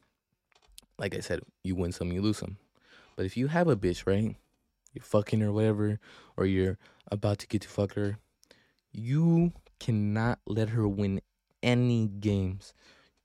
Like 0.98 1.16
I 1.16 1.20
said, 1.20 1.42
you 1.64 1.76
win 1.76 1.92
some, 1.92 2.12
you 2.12 2.22
lose 2.22 2.38
some. 2.38 2.58
But 3.16 3.26
if 3.26 3.36
you 3.36 3.48
have 3.48 3.68
a 3.68 3.76
bitch, 3.76 4.08
right? 4.08 4.36
You're 4.94 5.04
fucking 5.04 5.44
or 5.44 5.52
whatever, 5.52 6.00
or 6.36 6.46
you're 6.46 6.78
about 7.12 7.40
to 7.40 7.48
get 7.48 7.62
to 7.62 7.68
fuck 7.68 7.94
her, 7.94 8.18
you 8.92 9.54
cannot 9.80 10.40
let 10.46 10.70
her 10.70 10.88
win 10.88 11.22
any 11.62 12.08
games. 12.08 12.74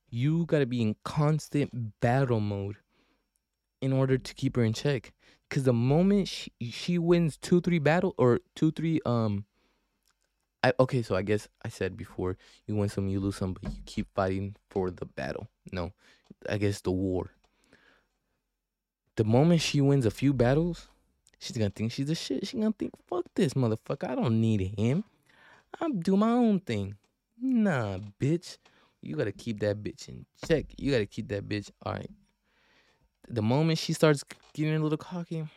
You 0.09 0.45
gotta 0.45 0.65
be 0.65 0.81
in 0.81 0.95
constant 1.03 1.99
battle 1.99 2.39
mode 2.39 2.77
in 3.81 3.91
order 3.93 4.17
to 4.17 4.33
keep 4.33 4.55
her 4.55 4.63
in 4.63 4.73
check. 4.73 5.13
Cause 5.49 5.63
the 5.63 5.73
moment 5.73 6.27
she, 6.27 6.51
she 6.71 6.97
wins 6.97 7.37
two, 7.37 7.61
three 7.61 7.79
battle 7.79 8.13
or 8.17 8.39
two, 8.55 8.71
three, 8.71 8.99
um, 9.05 9.45
I 10.63 10.73
okay, 10.79 11.03
so 11.03 11.15
I 11.15 11.21
guess 11.21 11.47
I 11.63 11.69
said 11.69 11.95
before 11.95 12.37
you 12.65 12.75
win 12.75 12.89
some, 12.89 13.07
you 13.07 13.19
lose 13.19 13.35
some, 13.35 13.53
but 13.53 13.63
you 13.63 13.79
keep 13.85 14.07
fighting 14.15 14.55
for 14.69 14.89
the 14.89 15.05
battle. 15.05 15.47
No, 15.71 15.93
I 16.49 16.57
guess 16.57 16.81
the 16.81 16.91
war 16.91 17.29
the 19.15 19.23
moment 19.23 19.61
she 19.61 19.81
wins 19.81 20.05
a 20.05 20.11
few 20.11 20.33
battles, 20.33 20.87
she's 21.39 21.57
gonna 21.57 21.69
think 21.69 21.91
she's 21.91 22.09
a 22.09 22.15
shit. 22.15 22.45
She's 22.47 22.59
gonna 22.59 22.73
think, 22.77 22.91
fuck 23.07 23.25
this 23.35 23.53
motherfucker. 23.53 24.09
I 24.09 24.15
don't 24.15 24.39
need 24.41 24.73
him. 24.77 25.03
I'm 25.79 25.99
do 25.99 26.17
my 26.17 26.31
own 26.31 26.59
thing. 26.59 26.95
Nah, 27.41 27.99
bitch. 28.19 28.57
You 29.01 29.15
gotta 29.15 29.31
keep 29.31 29.59
that 29.59 29.81
bitch 29.83 30.09
in 30.09 30.25
check. 30.47 30.65
You 30.77 30.91
gotta 30.91 31.05
keep 31.05 31.27
that 31.29 31.47
bitch. 31.47 31.69
All 31.85 31.93
right. 31.93 32.09
The 33.29 33.41
moment 33.41 33.77
she 33.77 33.93
starts 33.93 34.23
getting 34.55 34.75
a 34.75 34.83
little 34.83 34.97
cocky, 34.97 35.47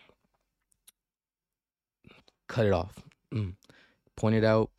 cut 2.49 2.67
it 2.67 2.73
off. 2.73 2.99
Mm. 3.33 3.55
Point 4.17 4.35
it 4.37 4.45
out. 4.45 4.71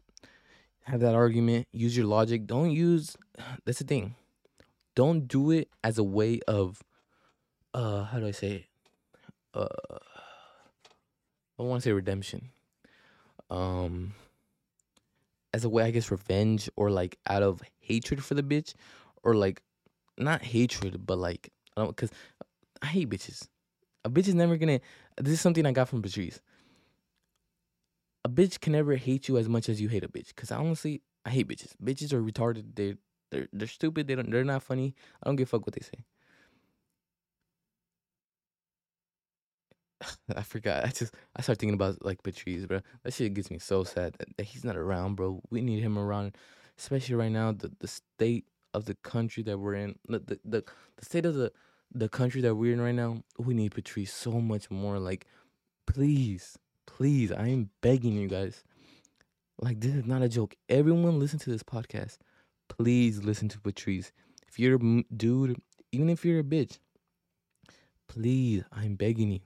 Have 0.83 1.01
that 1.01 1.15
argument. 1.15 1.67
Use 1.71 1.95
your 1.95 2.07
logic. 2.07 2.45
Don't 2.45 2.71
use. 2.71 3.15
That's 3.65 3.79
the 3.79 3.85
thing. 3.85 4.15
Don't 4.95 5.27
do 5.27 5.51
it 5.51 5.69
as 5.83 5.97
a 5.97 6.03
way 6.03 6.39
of. 6.47 6.83
Uh, 7.73 8.03
how 8.03 8.19
do 8.19 8.27
I 8.27 8.31
say 8.31 8.51
it? 8.51 8.65
uh 9.53 9.67
I 11.57 11.63
want 11.63 11.81
to 11.81 11.89
say 11.89 11.91
redemption. 11.91 12.49
Um 13.49 14.13
as 15.53 15.63
a 15.63 15.69
way 15.69 15.83
I 15.83 15.91
guess 15.91 16.11
revenge 16.11 16.69
or 16.75 16.91
like 16.91 17.17
out 17.27 17.41
of 17.41 17.61
hatred 17.79 18.23
for 18.23 18.35
the 18.35 18.43
bitch 18.43 18.75
or 19.23 19.33
like 19.33 19.61
not 20.17 20.43
hatred 20.43 21.05
but 21.05 21.17
like 21.17 21.51
I 21.75 21.83
don't 21.83 21.95
cuz 21.95 22.11
I 22.81 22.87
hate 22.87 23.09
bitches. 23.09 23.47
A 24.05 24.09
bitch 24.09 24.27
is 24.27 24.35
never 24.35 24.57
to 24.57 24.79
this 25.17 25.33
is 25.33 25.41
something 25.41 25.65
I 25.65 25.71
got 25.71 25.89
from 25.89 26.01
Patrice. 26.01 26.41
A 28.25 28.29
bitch 28.29 28.59
can 28.59 28.73
never 28.73 28.95
hate 28.95 29.27
you 29.27 29.37
as 29.37 29.49
much 29.49 29.69
as 29.69 29.81
you 29.81 29.89
hate 29.89 30.03
a 30.03 30.09
bitch 30.09 30.35
cuz 30.35 30.51
I 30.51 30.57
honestly 30.57 31.01
I 31.25 31.31
hate 31.31 31.47
bitches. 31.47 31.73
Bitches 31.83 32.13
are 32.13 32.21
retarded. 32.23 32.75
They're 32.75 32.97
they're 33.31 33.47
they're 33.53 33.67
stupid. 33.67 34.07
They 34.07 34.15
don't 34.15 34.29
they're 34.31 34.43
not 34.43 34.63
funny. 34.63 34.95
I 35.21 35.27
don't 35.27 35.35
give 35.35 35.47
a 35.47 35.51
fuck 35.51 35.65
what 35.65 35.75
they 35.75 35.81
say. 35.81 36.05
I 40.35 40.43
forgot. 40.43 40.85
I 40.85 40.89
just 40.89 41.13
I 41.35 41.41
start 41.41 41.59
thinking 41.59 41.73
about 41.75 42.03
like 42.05 42.23
Patrice, 42.23 42.65
bro. 42.65 42.81
That 43.03 43.13
shit 43.13 43.33
gets 43.33 43.51
me 43.51 43.59
so 43.59 43.83
sad 43.83 44.13
that, 44.19 44.37
that 44.37 44.43
he's 44.43 44.63
not 44.63 44.77
around, 44.77 45.15
bro. 45.15 45.41
We 45.49 45.61
need 45.61 45.81
him 45.81 45.97
around, 45.97 46.35
especially 46.77 47.15
right 47.15 47.31
now. 47.31 47.51
The 47.51 47.71
the 47.79 47.87
state 47.87 48.45
of 48.73 48.85
the 48.85 48.95
country 48.95 49.43
that 49.43 49.57
we're 49.57 49.75
in, 49.75 49.95
the 50.07 50.19
the 50.19 50.39
the, 50.45 50.63
the 50.97 51.05
state 51.05 51.25
of 51.25 51.35
the 51.35 51.51
the 51.91 52.09
country 52.09 52.41
that 52.41 52.55
we're 52.55 52.73
in 52.73 52.81
right 52.81 52.95
now. 52.95 53.23
We 53.37 53.53
need 53.53 53.73
Patrice 53.73 54.13
so 54.13 54.31
much 54.41 54.69
more. 54.69 54.99
Like, 54.99 55.25
please, 55.85 56.57
please, 56.85 57.31
I 57.31 57.47
am 57.47 57.69
begging 57.81 58.13
you 58.13 58.27
guys. 58.27 58.63
Like, 59.59 59.79
this 59.81 59.93
is 59.93 60.05
not 60.05 60.21
a 60.21 60.29
joke. 60.29 60.55
Everyone 60.69 61.19
listen 61.19 61.39
to 61.39 61.49
this 61.49 61.63
podcast. 61.63 62.17
Please 62.67 63.23
listen 63.23 63.49
to 63.49 63.59
Patrice. 63.59 64.11
If 64.47 64.59
you're 64.59 64.75
a 64.75 65.03
dude, 65.15 65.61
even 65.91 66.09
if 66.09 66.23
you're 66.23 66.39
a 66.39 66.43
bitch, 66.43 66.79
please, 68.07 68.63
I'm 68.71 68.95
begging 68.95 69.31
you 69.31 69.39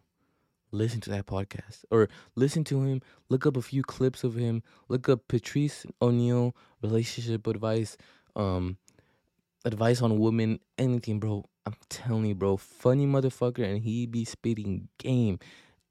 listen 0.74 1.00
to 1.00 1.10
that 1.12 1.26
podcast 1.26 1.86
or 1.92 2.10
listen 2.36 2.64
to 2.66 2.82
him. 2.82 3.02
Look 3.30 3.46
up 3.46 3.56
a 3.56 3.62
few 3.62 3.84
clips 3.84 4.24
of 4.24 4.36
him. 4.36 4.64
Look 4.90 5.08
up 5.08 5.28
Patrice 5.28 5.86
O'Neal 6.02 6.56
relationship 6.82 7.48
advice, 7.48 7.96
um, 8.36 8.78
advice 9.66 10.02
on 10.02 10.20
women, 10.20 10.60
anything, 10.78 11.20
bro. 11.20 11.46
I'm 11.66 11.76
telling 11.90 12.26
you, 12.26 12.36
bro, 12.36 12.58
funny 12.58 13.06
motherfucker, 13.08 13.64
and 13.64 13.82
he 13.84 14.06
be 14.06 14.26
spitting 14.26 14.90
game. 14.98 15.40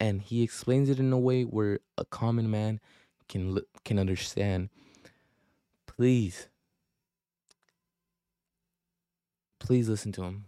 and 0.01 0.21
he 0.23 0.43
explains 0.43 0.89
it 0.91 0.99
in 0.99 1.13
a 1.13 1.19
way 1.19 1.45
where 1.45 1.79
a 1.97 2.05
common 2.05 2.51
man 2.51 2.81
can 3.29 3.59
can 3.85 3.99
understand. 3.99 4.71
Please, 5.87 6.49
please 9.59 9.89
listen 9.89 10.13
to 10.13 10.23
him. 10.25 10.47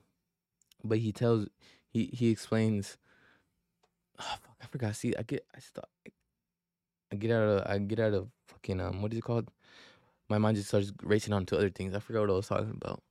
But 0.82 0.98
he 0.98 1.12
tells 1.12 1.48
he 1.88 2.06
he 2.12 2.30
explains. 2.30 2.96
Oh, 4.18 4.36
fuck, 4.42 4.56
I 4.62 4.66
forgot. 4.66 4.96
See, 4.96 5.14
I 5.16 5.22
get 5.22 5.46
I 5.54 5.60
stop. 5.60 5.88
I 7.12 7.16
get 7.16 7.30
out 7.30 7.42
of 7.48 7.66
I 7.66 7.78
get 7.78 8.00
out 8.00 8.14
of 8.14 8.28
fucking 8.48 8.80
um 8.80 9.02
what 9.02 9.12
is 9.12 9.18
it 9.18 9.22
called? 9.22 9.50
My 10.28 10.38
mind 10.38 10.56
just 10.56 10.68
starts 10.68 10.92
racing 11.02 11.32
on 11.34 11.46
to 11.46 11.56
other 11.56 11.70
things. 11.70 11.94
I 11.94 12.00
forgot 12.00 12.22
what 12.22 12.30
I 12.30 12.34
was 12.34 12.48
talking 12.48 12.70
about. 12.82 13.02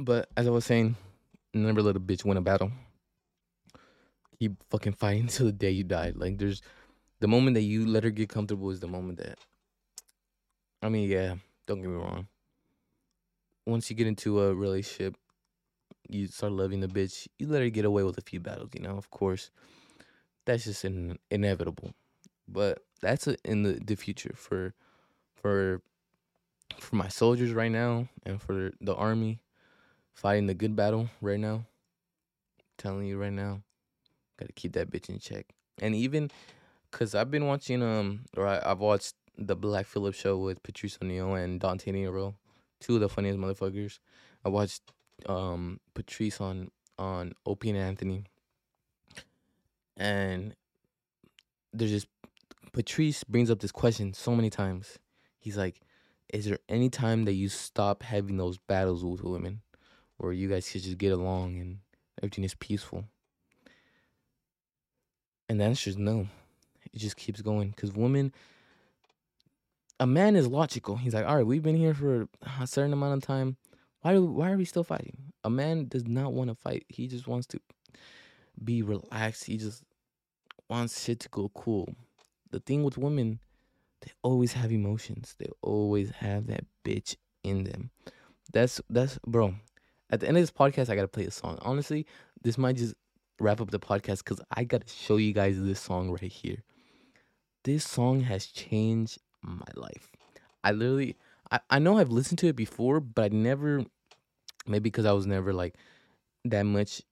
But 0.00 0.28
as 0.36 0.46
I 0.46 0.50
was 0.50 0.64
saying, 0.64 0.94
never 1.52 1.82
let 1.82 1.96
a 1.96 2.00
bitch 2.00 2.24
win 2.24 2.36
a 2.36 2.40
battle. 2.40 2.70
Keep 4.38 4.62
fucking 4.70 4.92
fighting 4.92 5.26
till 5.28 5.46
the 5.46 5.52
day 5.52 5.72
you 5.72 5.82
die. 5.82 6.12
Like 6.14 6.38
there's 6.38 6.62
the 7.18 7.26
moment 7.26 7.54
that 7.54 7.62
you 7.62 7.84
let 7.84 8.04
her 8.04 8.10
get 8.10 8.28
comfortable 8.28 8.70
is 8.70 8.78
the 8.78 8.86
moment 8.86 9.18
that 9.18 9.38
I 10.80 10.88
mean, 10.88 11.10
yeah, 11.10 11.34
don't 11.66 11.80
get 11.80 11.90
me 11.90 11.96
wrong. 11.96 12.28
Once 13.66 13.90
you 13.90 13.96
get 13.96 14.06
into 14.06 14.40
a 14.40 14.54
relationship, 14.54 15.16
you 16.08 16.28
start 16.28 16.52
loving 16.52 16.78
the 16.78 16.86
bitch, 16.86 17.26
you 17.40 17.48
let 17.48 17.62
her 17.62 17.68
get 17.68 17.84
away 17.84 18.04
with 18.04 18.16
a 18.18 18.22
few 18.22 18.38
battles, 18.38 18.70
you 18.74 18.80
know, 18.80 18.96
of 18.96 19.10
course. 19.10 19.50
That's 20.46 20.64
just 20.64 20.84
in, 20.84 21.18
inevitable. 21.28 21.92
But 22.46 22.84
that's 23.02 23.26
a, 23.26 23.36
in 23.44 23.64
the, 23.64 23.80
the 23.84 23.96
future 23.96 24.32
for 24.36 24.74
for 25.34 25.82
for 26.78 26.96
my 26.96 27.08
soldiers 27.08 27.52
right 27.52 27.72
now 27.72 28.08
and 28.24 28.40
for 28.40 28.70
the 28.80 28.94
army 28.94 29.40
fighting 30.18 30.46
the 30.48 30.54
good 30.54 30.74
battle 30.74 31.08
right 31.20 31.38
now. 31.38 31.54
I'm 31.54 31.64
telling 32.76 33.06
you 33.06 33.18
right 33.18 33.32
now, 33.32 33.62
gotta 34.38 34.52
keep 34.52 34.72
that 34.72 34.90
bitch 34.90 35.08
in 35.08 35.20
check. 35.20 35.46
And 35.80 35.94
even 35.94 36.30
cause 36.90 37.14
I've 37.14 37.30
been 37.30 37.46
watching 37.46 37.82
um 37.82 38.24
or 38.36 38.46
I, 38.46 38.60
have 38.68 38.80
watched 38.80 39.14
the 39.36 39.54
Black 39.54 39.86
Phillip 39.86 40.14
show 40.14 40.36
with 40.36 40.60
Patrice 40.64 40.98
O'Neal 41.00 41.34
and 41.34 41.60
Dante 41.60 41.92
Nero, 41.92 42.34
two 42.80 42.96
of 42.96 43.00
the 43.00 43.08
funniest 43.08 43.38
motherfuckers. 43.38 44.00
I 44.44 44.48
watched 44.48 44.82
um 45.26 45.78
Patrice 45.94 46.40
on 46.40 46.70
on 46.98 47.32
Opie 47.46 47.70
and 47.70 47.78
Anthony, 47.78 48.24
and 49.96 50.56
there's 51.72 51.92
just 51.92 52.08
Patrice 52.72 53.22
brings 53.22 53.52
up 53.52 53.60
this 53.60 53.70
question 53.70 54.12
so 54.14 54.34
many 54.34 54.50
times. 54.50 54.98
He's 55.38 55.56
like, 55.56 55.80
"Is 56.32 56.44
there 56.46 56.58
any 56.68 56.90
time 56.90 57.24
that 57.26 57.34
you 57.34 57.48
stop 57.48 58.02
having 58.02 58.36
those 58.36 58.58
battles 58.58 59.04
with 59.04 59.22
women?" 59.22 59.60
Where 60.18 60.32
you 60.32 60.48
guys 60.48 60.70
could 60.70 60.82
just 60.82 60.98
get 60.98 61.12
along 61.12 61.58
and 61.58 61.78
everything 62.20 62.44
is 62.44 62.54
peaceful. 62.54 63.04
And 65.48 65.60
the 65.60 65.64
answer 65.64 65.88
is 65.88 65.96
no. 65.96 66.26
It 66.92 66.98
just 66.98 67.16
keeps 67.16 67.40
going 67.40 67.70
because 67.70 67.92
women, 67.92 68.32
a 69.98 70.06
man 70.06 70.36
is 70.36 70.46
logical. 70.46 70.96
He's 70.96 71.14
like, 71.14 71.26
all 71.26 71.36
right, 71.36 71.46
we've 71.46 71.62
been 71.62 71.76
here 71.76 71.94
for 71.94 72.28
a 72.60 72.66
certain 72.66 72.92
amount 72.92 73.14
of 73.14 73.26
time. 73.26 73.56
Why 74.02 74.12
do 74.12 74.24
why 74.24 74.52
are 74.52 74.56
we 74.56 74.64
still 74.64 74.84
fighting? 74.84 75.32
A 75.44 75.50
man 75.50 75.86
does 75.86 76.06
not 76.06 76.32
want 76.32 76.50
to 76.50 76.54
fight. 76.54 76.84
He 76.88 77.06
just 77.06 77.26
wants 77.26 77.46
to 77.48 77.60
be 78.62 78.82
relaxed. 78.82 79.44
He 79.44 79.56
just 79.56 79.82
wants 80.68 81.04
shit 81.04 81.20
to 81.20 81.28
go 81.28 81.50
cool. 81.54 81.94
The 82.50 82.60
thing 82.60 82.84
with 82.84 82.98
women, 82.98 83.40
they 84.02 84.12
always 84.22 84.52
have 84.52 84.70
emotions. 84.70 85.34
They 85.38 85.48
always 85.62 86.10
have 86.10 86.46
that 86.46 86.64
bitch 86.84 87.16
in 87.42 87.64
them. 87.64 87.90
That's 88.52 88.80
that's 88.88 89.18
bro 89.26 89.54
at 90.10 90.20
the 90.20 90.28
end 90.28 90.36
of 90.36 90.42
this 90.42 90.50
podcast, 90.50 90.88
I 90.88 90.94
gotta 90.96 91.08
play 91.08 91.24
a 91.24 91.30
song. 91.30 91.58
Honestly, 91.62 92.06
this 92.42 92.58
might 92.58 92.76
just 92.76 92.94
wrap 93.40 93.60
up 93.60 93.70
the 93.70 93.78
podcast 93.78 94.18
because 94.18 94.40
I 94.50 94.64
gotta 94.64 94.88
show 94.88 95.16
you 95.16 95.32
guys 95.32 95.60
this 95.60 95.80
song 95.80 96.10
right 96.10 96.32
here. 96.32 96.62
This 97.64 97.84
song 97.84 98.20
has 98.20 98.46
changed 98.46 99.18
my 99.42 99.66
life. 99.74 100.10
I 100.64 100.72
literally, 100.72 101.16
I, 101.50 101.60
I 101.70 101.78
know 101.78 101.98
I've 101.98 102.10
listened 102.10 102.38
to 102.40 102.48
it 102.48 102.56
before, 102.56 103.00
but 103.00 103.32
I 103.32 103.36
never, 103.36 103.84
maybe 104.66 104.84
because 104.84 105.06
I 105.06 105.12
was 105.12 105.26
never 105.26 105.52
like 105.52 105.74
that 106.44 106.64
much 106.64 107.02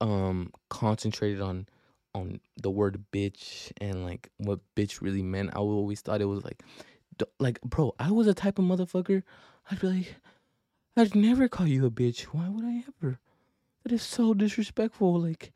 um 0.00 0.52
concentrated 0.68 1.40
on 1.40 1.66
on 2.14 2.40
the 2.56 2.70
word 2.70 3.04
bitch 3.12 3.72
and 3.80 4.04
like 4.04 4.30
what 4.38 4.60
bitch 4.76 5.00
really 5.00 5.22
meant. 5.22 5.50
I 5.54 5.58
always 5.58 6.00
thought 6.00 6.20
it 6.20 6.26
was 6.26 6.44
like, 6.44 6.62
like 7.40 7.60
bro, 7.62 7.94
I 7.98 8.10
was 8.10 8.26
a 8.26 8.34
type 8.34 8.58
of 8.58 8.64
motherfucker. 8.64 9.22
I'd 9.70 9.80
be 9.80 9.86
like, 9.88 10.16
I'd 10.96 11.16
never 11.16 11.48
call 11.48 11.66
you 11.66 11.86
a 11.86 11.90
bitch. 11.90 12.22
Why 12.24 12.48
would 12.48 12.64
I 12.64 12.84
ever? 12.86 13.18
That 13.82 13.92
is 13.92 14.02
so 14.02 14.32
disrespectful. 14.32 15.20
Like, 15.20 15.52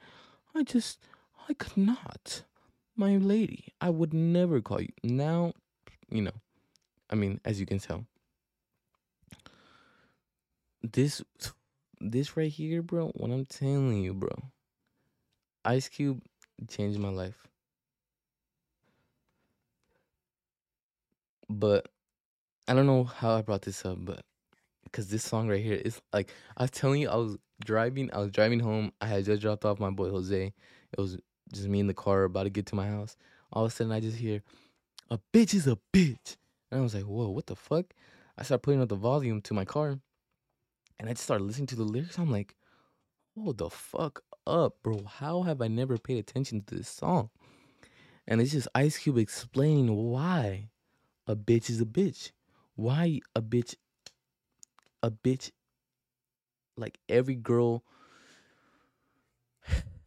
I 0.54 0.64
just, 0.64 0.98
I 1.48 1.54
could 1.54 1.76
not. 1.76 2.42
My 2.96 3.16
lady, 3.16 3.72
I 3.80 3.90
would 3.90 4.12
never 4.12 4.60
call 4.60 4.80
you. 4.80 4.92
Now, 5.04 5.52
you 6.10 6.22
know, 6.22 6.32
I 7.08 7.14
mean, 7.14 7.40
as 7.44 7.60
you 7.60 7.66
can 7.66 7.78
tell, 7.78 8.04
this, 10.82 11.22
this 12.00 12.36
right 12.36 12.50
here, 12.50 12.82
bro, 12.82 13.08
what 13.14 13.30
I'm 13.30 13.46
telling 13.46 14.02
you, 14.02 14.14
bro, 14.14 14.30
Ice 15.64 15.88
Cube 15.88 16.20
changed 16.68 16.98
my 16.98 17.10
life. 17.10 17.46
But 21.48 21.88
I 22.66 22.74
don't 22.74 22.86
know 22.86 23.04
how 23.04 23.36
I 23.36 23.42
brought 23.42 23.62
this 23.62 23.84
up, 23.84 23.98
but 24.04 24.24
because 24.90 25.08
this 25.08 25.24
song 25.24 25.48
right 25.48 25.62
here 25.62 25.74
is 25.74 26.00
like 26.12 26.32
I 26.56 26.64
was 26.64 26.70
telling 26.70 27.00
you, 27.00 27.08
I 27.08 27.16
was 27.16 27.36
driving, 27.64 28.10
I 28.12 28.18
was 28.18 28.30
driving 28.30 28.60
home. 28.60 28.92
I 29.00 29.06
had 29.06 29.24
just 29.24 29.42
dropped 29.42 29.64
off 29.64 29.78
my 29.80 29.90
boy 29.90 30.10
Jose. 30.10 30.52
It 30.92 31.00
was 31.00 31.18
just 31.52 31.68
me 31.68 31.80
in 31.80 31.86
the 31.86 31.94
car 31.94 32.24
about 32.24 32.44
to 32.44 32.50
get 32.50 32.66
to 32.66 32.74
my 32.74 32.88
house. 32.88 33.16
All 33.52 33.64
of 33.64 33.72
a 33.72 33.74
sudden, 33.74 33.92
I 33.92 34.00
just 34.00 34.18
hear, 34.18 34.42
"A 35.10 35.18
bitch 35.32 35.54
is 35.54 35.66
a 35.66 35.78
bitch," 35.92 36.36
and 36.70 36.80
I 36.80 36.82
was 36.82 36.94
like, 36.94 37.04
"Whoa, 37.04 37.30
what 37.30 37.46
the 37.46 37.56
fuck?" 37.56 37.94
I 38.36 38.42
started 38.42 38.62
putting 38.62 38.82
up 38.82 38.88
the 38.88 38.96
volume 38.96 39.40
to 39.42 39.54
my 39.54 39.64
car, 39.64 40.00
and 40.98 41.08
I 41.08 41.12
just 41.12 41.24
started 41.24 41.44
listening 41.44 41.66
to 41.68 41.76
the 41.76 41.84
lyrics. 41.84 42.18
I'm 42.18 42.30
like, 42.30 42.54
"Hold 43.34 43.58
the 43.58 43.70
fuck 43.70 44.22
up, 44.46 44.82
bro! 44.82 45.04
How 45.04 45.42
have 45.42 45.62
I 45.62 45.68
never 45.68 45.98
paid 45.98 46.18
attention 46.18 46.62
to 46.62 46.74
this 46.74 46.88
song?" 46.88 47.30
And 48.26 48.40
it's 48.40 48.52
just 48.52 48.68
Ice 48.74 48.98
Cube 48.98 49.16
explaining 49.16 49.94
why 49.94 50.68
a 51.26 51.34
bitch 51.34 51.70
is 51.70 51.80
a 51.80 51.86
bitch, 51.86 52.32
why 52.74 53.20
a 53.34 53.40
bitch 53.40 53.74
a 55.02 55.10
bitch 55.10 55.50
like 56.76 56.98
every 57.08 57.34
girl 57.34 57.84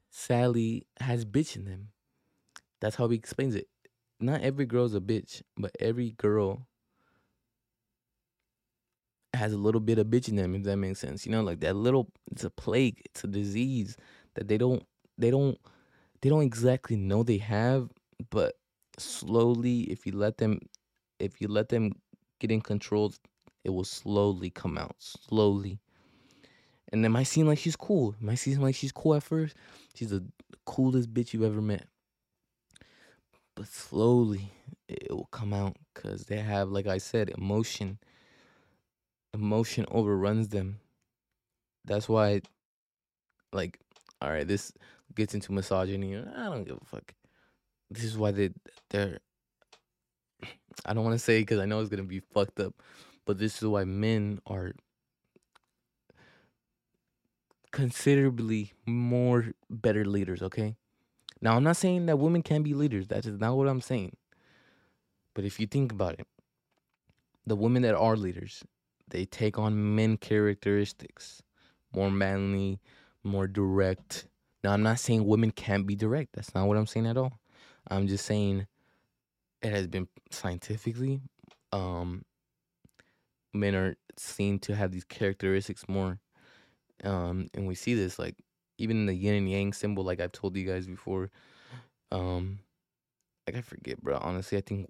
sadly 0.10 0.86
has 1.00 1.26
bitch 1.26 1.56
in 1.56 1.66
them. 1.66 1.90
That's 2.80 2.96
how 2.96 3.08
he 3.10 3.18
explains 3.18 3.56
it. 3.56 3.68
Not 4.20 4.42
every 4.42 4.66
girl's 4.66 4.96
a 4.96 5.00
bitch, 5.00 5.42
but 5.58 5.72
every 5.80 6.12
girl 6.12 6.68
has 9.34 9.54
a 9.54 9.58
little 9.58 9.82
bit 9.82 9.98
of 9.98 10.08
bitch 10.08 10.30
in 10.30 10.36
them, 10.36 10.56
if 10.56 10.64
that 10.64 10.78
makes 10.78 11.00
sense. 11.00 11.26
You 11.26 11.32
know, 11.32 11.42
like 11.42 11.60
that 11.62 11.76
little 11.76 12.10
it's 12.32 12.44
a 12.44 12.50
plague, 12.50 13.02
it's 13.06 13.24
a 13.24 13.28
disease 13.28 13.98
that 14.36 14.48
they 14.48 14.58
don't 14.58 14.84
they 15.18 15.32
don't 15.32 15.58
they 16.22 16.30
don't 16.30 16.44
exactly 16.44 16.96
know 16.96 17.24
they 17.24 17.38
have, 17.38 17.90
but 18.30 18.56
slowly 18.98 19.82
if 19.84 20.06
you 20.06 20.12
let 20.12 20.38
them 20.38 20.60
if 21.20 21.42
you 21.42 21.48
let 21.48 21.70
them 21.70 21.94
get 22.40 22.52
in 22.52 22.62
control 22.62 23.14
it 23.64 23.70
will 23.70 23.84
slowly 23.84 24.50
come 24.50 24.78
out, 24.78 24.96
slowly. 25.00 25.80
And 26.92 27.06
it 27.06 27.10
might 27.10 27.24
seem 27.24 27.48
like 27.48 27.60
she's 27.60 27.76
cool. 27.76 28.16
It 28.20 28.22
might 28.22 28.36
seem 28.36 28.62
like 28.62 28.76
she's 28.76 28.92
cool 28.92 29.16
at 29.16 29.24
first. 29.24 29.56
She's 29.96 30.10
the 30.10 30.26
coolest 30.66 31.14
bitch 31.14 31.34
you've 31.34 31.44
ever 31.44 31.62
met. 31.62 31.86
But 33.56 33.68
slowly, 33.68 34.52
it 34.88 35.10
will 35.10 35.30
come 35.32 35.54
out 35.54 35.78
because 35.94 36.26
they 36.26 36.38
have, 36.38 36.70
like 36.70 36.88
I 36.88 36.98
said, 36.98 37.30
emotion. 37.30 38.00
Emotion 39.34 39.86
overruns 39.90 40.50
them. 40.50 40.80
That's 41.86 42.10
why, 42.10 42.42
like, 43.54 43.80
all 44.22 44.30
right, 44.30 44.48
this 44.48 44.74
gets 45.16 45.34
into 45.34 45.52
misogyny. 45.52 46.18
I 46.18 46.46
don't 46.46 46.64
give 46.64 46.78
a 46.82 46.86
fuck. 46.86 47.14
This 47.90 48.04
is 48.04 48.18
why 48.18 48.32
they 48.32 48.52
they're. 48.90 49.20
I 50.86 50.94
don't 50.94 51.04
want 51.04 51.16
to 51.16 51.20
say 51.24 51.40
because 51.40 51.60
I 51.60 51.66
know 51.66 51.80
it's 51.80 51.90
gonna 51.90 52.04
be 52.04 52.20
fucked 52.20 52.60
up, 52.60 52.74
but 53.26 53.38
this 53.38 53.62
is 53.62 53.68
why 53.68 53.84
men 53.84 54.40
are 54.46 54.74
considerably 57.72 58.74
more 58.86 59.54
better 59.70 60.06
leaders, 60.06 60.42
okay? 60.42 60.76
Now, 61.42 61.56
I'm 61.56 61.64
not 61.64 61.78
saying 61.78 62.06
that 62.06 62.20
women 62.20 62.44
can't 62.44 62.64
be 62.64 62.74
leaders. 62.74 63.08
That 63.08 63.26
is 63.26 63.40
not 63.40 63.56
what 63.56 63.68
I'm 63.68 63.82
saying. 63.82 64.16
But 65.34 65.46
if 65.46 65.60
you 65.60 65.66
think 65.66 65.92
about 65.92 66.20
it, 66.20 66.28
the 67.48 67.56
women 67.56 67.82
that 67.84 67.96
are 67.96 68.16
leaders, 68.16 68.64
they 69.08 69.26
take 69.26 69.58
on 69.58 69.96
men 69.96 70.18
characteristics, 70.18 71.42
more 71.96 72.12
manly, 72.12 72.80
more 73.24 73.48
direct. 73.48 74.28
Now, 74.64 74.74
I'm 74.74 74.84
not 74.84 75.00
saying 75.00 75.26
women 75.26 75.52
can't 75.52 75.88
be 75.88 75.96
direct. 75.96 76.34
That's 76.34 76.54
not 76.54 76.68
what 76.68 76.78
I'm 76.78 76.88
saying 76.88 77.08
at 77.08 77.18
all. 77.18 77.40
I'm 77.88 78.08
just 78.08 78.26
saying 78.26 78.68
it 79.62 79.72
has 79.72 79.88
been 79.88 80.08
scientifically 80.30 81.22
um 81.74 82.24
men 83.54 83.76
are 83.76 83.96
seen 84.18 84.60
to 84.60 84.76
have 84.76 84.92
these 84.92 85.04
characteristics 85.06 85.86
more 85.88 86.20
Um, 87.04 87.50
and 87.54 87.68
we 87.68 87.76
see 87.76 87.96
this 87.96 88.20
like 88.20 88.36
even 88.78 88.98
in 88.98 89.06
the 89.08 89.16
yin 89.16 89.36
and 89.36 89.50
yang 89.50 89.74
symbol, 89.74 90.04
like 90.04 90.20
I've 90.20 90.32
told 90.32 90.56
you 90.56 90.66
guys 90.66 90.88
before. 90.88 91.32
Um, 92.12 92.60
like 93.48 93.58
I 93.58 93.62
forget, 93.62 94.02
bro. 94.02 94.18
Honestly, 94.22 94.58
I 94.58 94.62
think 94.62 94.88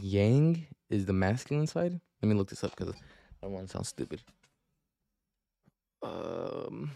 yang 0.00 0.66
is 0.90 1.06
the 1.06 1.12
masculine 1.12 1.66
side. 1.66 2.00
Let 2.22 2.28
me 2.28 2.34
look 2.34 2.50
this 2.50 2.64
up 2.64 2.76
because 2.76 2.94
I 2.94 2.98
don't 3.42 3.52
want 3.52 3.66
to 3.68 3.72
sound 3.72 3.86
stupid. 3.86 4.22
Um. 6.02 6.92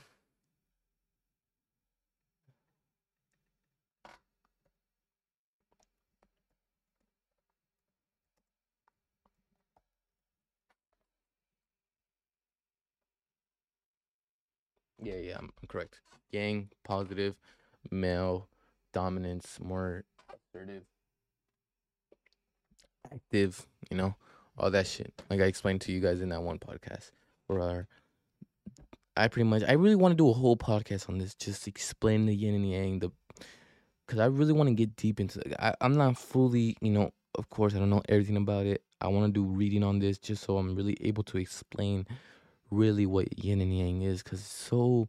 Yeah, 15.03 15.17
yeah, 15.17 15.39
I'm 15.39 15.51
I'm 15.61 15.69
correct. 15.69 16.01
Yang, 16.31 16.69
positive, 16.85 17.35
male, 17.91 18.49
dominance, 18.93 19.59
more 19.61 20.05
assertive, 20.29 20.85
active, 23.13 23.67
you 23.91 23.97
know, 23.97 24.15
all 24.59 24.71
that 24.71 24.87
shit. 24.87 25.13
Like 25.29 25.41
I 25.41 25.45
explained 25.45 25.81
to 25.83 25.93
you 25.93 26.01
guys 26.01 26.21
in 26.21 26.29
that 26.29 26.43
one 26.43 26.59
podcast. 26.59 27.11
Where 27.47 27.89
I 29.17 29.29
pretty 29.29 29.49
much, 29.49 29.63
I 29.67 29.73
really 29.73 29.97
want 29.97 30.13
to 30.13 30.17
do 30.17 30.29
a 30.29 30.33
whole 30.33 30.57
podcast 30.57 31.09
on 31.09 31.19
this, 31.19 31.35
just 31.35 31.67
explain 31.67 32.27
the 32.27 32.35
yin 32.35 32.55
and 32.55 32.65
the 32.65 32.69
yang, 32.69 32.99
the, 33.01 33.11
because 34.07 34.21
I 34.21 34.27
really 34.27 34.53
want 34.53 34.69
to 34.69 34.75
get 34.75 34.97
deep 34.97 35.19
into. 35.19 35.41
it. 35.41 35.55
I, 35.59 35.75
I'm 35.81 35.97
not 35.97 36.17
fully, 36.17 36.77
you 36.81 36.91
know, 36.91 37.11
of 37.35 37.49
course, 37.49 37.75
I 37.75 37.79
don't 37.79 37.91
know 37.91 38.03
everything 38.09 38.37
about 38.37 38.67
it. 38.67 38.83
I 39.01 39.09
want 39.09 39.27
to 39.27 39.33
do 39.33 39.45
reading 39.45 39.83
on 39.83 39.99
this 39.99 40.19
just 40.19 40.45
so 40.45 40.59
I'm 40.59 40.75
really 40.77 40.97
able 41.01 41.23
to 41.25 41.39
explain 41.39 42.07
really 42.71 43.07
what 43.07 43.39
yin 43.43 43.61
and 43.61 43.77
yang 43.77 44.03
is, 44.03 44.23
because 44.23 44.43
so, 44.43 45.09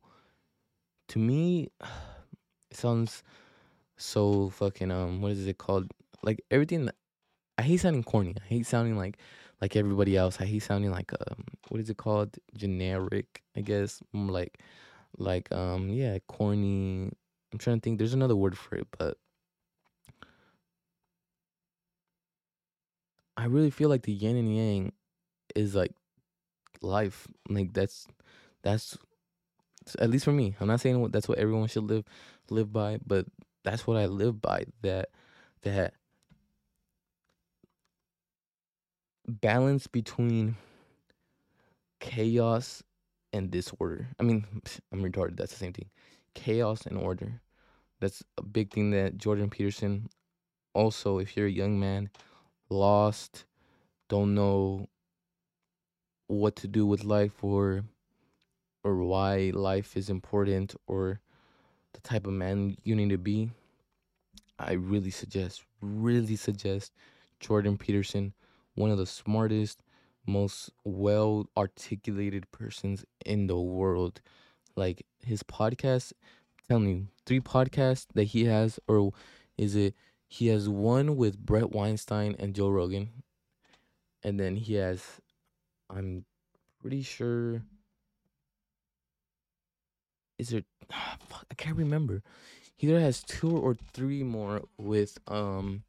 to 1.10 1.20
me, 1.20 1.70
it 2.72 2.78
sounds 2.78 3.24
so 3.98 4.50
fucking 4.50 4.92
um, 4.92 5.22
what 5.22 5.32
is 5.32 5.48
it 5.48 5.58
called? 5.58 5.92
Like 6.24 6.42
everything. 6.52 6.90
I 7.58 7.64
hate 7.64 7.78
sounding 7.82 8.04
corny. 8.04 8.36
I 8.42 8.48
hate 8.48 8.66
sounding 8.66 8.98
like 8.98 9.18
like 9.62 9.76
everybody 9.76 10.18
else. 10.18 10.42
I 10.42 10.46
hate 10.46 10.64
sounding 10.64 10.92
like 10.92 11.12
um, 11.14 11.46
what 11.70 11.80
is 11.82 11.90
it 11.90 11.98
called? 11.98 12.38
Generic, 12.56 13.44
I 13.56 13.62
guess. 13.62 14.02
Like 14.14 14.60
like 15.18 15.52
um, 15.52 15.90
yeah, 15.90 16.18
corny. 16.28 17.12
I'm 17.54 17.60
trying 17.60 17.78
to 17.78 17.82
think. 17.82 17.98
There's 17.98 18.14
another 18.14 18.36
word 18.36 18.58
for 18.58 18.76
it, 18.76 18.88
but 18.98 19.18
I 23.38 23.46
really 23.46 23.72
feel 23.72 23.90
like 23.90 24.04
the 24.04 24.14
yin 24.14 24.36
and 24.38 24.56
yang 24.56 24.92
is 25.56 25.76
like 25.76 25.94
life. 26.82 27.28
Like 27.50 27.74
that's 27.74 28.08
that's 28.62 28.98
at 30.00 30.10
least 30.10 30.26
for 30.26 30.32
me. 30.32 30.56
I'm 30.60 30.68
not 30.68 30.82
saying 30.82 31.10
that's 31.12 31.28
what 31.28 31.38
everyone 31.38 31.68
should 31.68 31.84
live 31.84 32.06
live 32.50 32.72
by, 32.72 33.00
but 33.06 33.26
that's 33.64 33.88
what 33.88 33.98
I 33.98 34.06
live 34.06 34.42
by. 34.42 34.66
That 34.82 35.10
that 35.64 35.94
balance 39.28 39.88
between 39.88 40.56
chaos 42.00 42.84
and 43.34 43.50
disorder. 43.50 44.10
I 44.20 44.24
mean, 44.24 44.46
I'm 44.92 45.04
retarded. 45.04 45.38
That's 45.38 45.52
the 45.52 45.60
same 45.60 45.74
thing. 45.74 45.90
Chaos 46.34 46.86
and 46.86 46.98
order. 46.98 47.42
That's 48.00 48.24
a 48.38 48.44
big 48.44 48.74
thing 48.74 48.92
that 48.92 49.18
Jordan 49.18 49.50
Peterson. 49.50 50.10
Also, 50.74 51.20
if 51.20 51.36
you're 51.36 51.48
a 51.48 51.52
young 51.52 51.80
man, 51.80 52.10
lost, 52.70 53.46
don't 54.10 54.34
know 54.34 54.88
what 56.32 56.56
to 56.58 56.68
do 56.68 56.86
with 56.86 57.04
life 57.04 57.44
or 57.44 57.84
or 58.84 58.96
why 59.04 59.52
life 59.54 59.96
is 59.96 60.10
important 60.10 60.76
or 60.88 61.20
the 61.94 62.02
type 62.02 62.26
of 62.26 62.34
man 62.34 62.78
you 62.84 62.96
need 62.96 63.10
to 63.10 63.18
be, 63.18 63.52
I 64.58 64.74
really 64.74 65.12
suggest, 65.12 65.64
really 65.82 66.36
suggest 66.36 66.94
Jordan 67.40 67.78
Peterson, 67.78 68.34
one 68.76 68.90
of 68.90 68.98
the 68.98 69.06
smartest, 69.06 69.84
most 70.26 70.72
well 70.84 71.48
articulated 71.58 72.50
persons 72.52 73.06
in 73.26 73.48
the 73.48 73.60
world. 73.60 74.22
Like 74.76 75.06
his 75.24 75.44
podcast, 75.44 76.14
telling 76.68 76.90
you, 76.90 77.08
three 77.26 77.42
podcasts 77.42 78.08
that 78.14 78.26
he 78.26 78.46
has, 78.46 78.80
or 78.88 79.12
is 79.58 79.76
it 79.76 79.94
he 80.28 80.48
has 80.48 80.70
one 80.70 81.18
with 81.18 81.38
Bret 81.38 81.72
Weinstein 81.72 82.36
and 82.40 82.56
Joe 82.56 82.70
Rogan, 82.70 83.10
and 84.24 84.40
then 84.40 84.56
he 84.56 84.76
has, 84.76 85.21
I'm 85.92 86.26
pretty 86.80 87.04
sure, 87.04 87.62
is 90.40 90.50
there, 90.50 90.64
fuck, 90.90 91.46
I 91.52 91.54
can't 91.56 91.76
remember. 91.78 92.24
He 92.76 92.88
either 92.88 93.00
has 93.00 93.22
two 93.24 93.56
or 93.56 93.76
three 93.94 94.24
more 94.24 94.64
with 94.78 95.20
um 95.28 95.84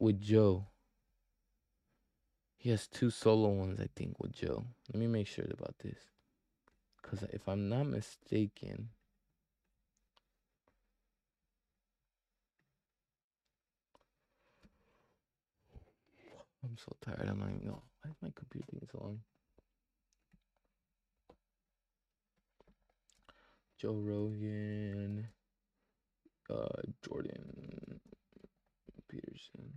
with 0.00 0.20
Joe. 0.20 0.66
He 2.56 2.70
has 2.70 2.88
two 2.88 3.10
solo 3.10 3.50
ones, 3.50 3.78
I 3.78 3.88
think, 3.94 4.18
with 4.18 4.32
Joe. 4.32 4.64
Let 4.92 5.00
me 5.00 5.06
make 5.06 5.26
sure 5.26 5.44
about 5.44 5.78
this. 5.80 5.98
Cause 7.02 7.22
if 7.32 7.46
I'm 7.46 7.68
not 7.68 7.86
mistaken, 7.86 8.88
I'm 16.64 16.76
so 16.78 16.96
tired. 17.02 17.28
I'm 17.28 17.38
not 17.38 17.50
even 17.50 17.66
know. 17.66 17.82
Why 18.04 18.10
is 18.10 18.16
my 18.20 18.28
computer 18.34 18.66
taking 18.70 18.88
so 18.92 18.98
long? 18.98 19.20
Joe 23.78 23.94
Rogan, 23.94 25.28
uh, 26.50 26.82
Jordan 27.02 28.00
Peterson. 29.08 29.72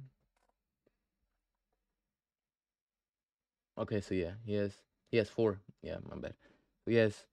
Okay, 3.78 4.02
so 4.02 4.14
yeah, 4.14 4.34
he 4.46 4.56
has 4.56 4.74
he 5.10 5.18
has 5.18 5.30
four. 5.30 5.60
Yeah, 5.82 5.98
my 6.10 6.18
bad. 6.18 6.34
He 6.86 6.96
has 6.96 7.26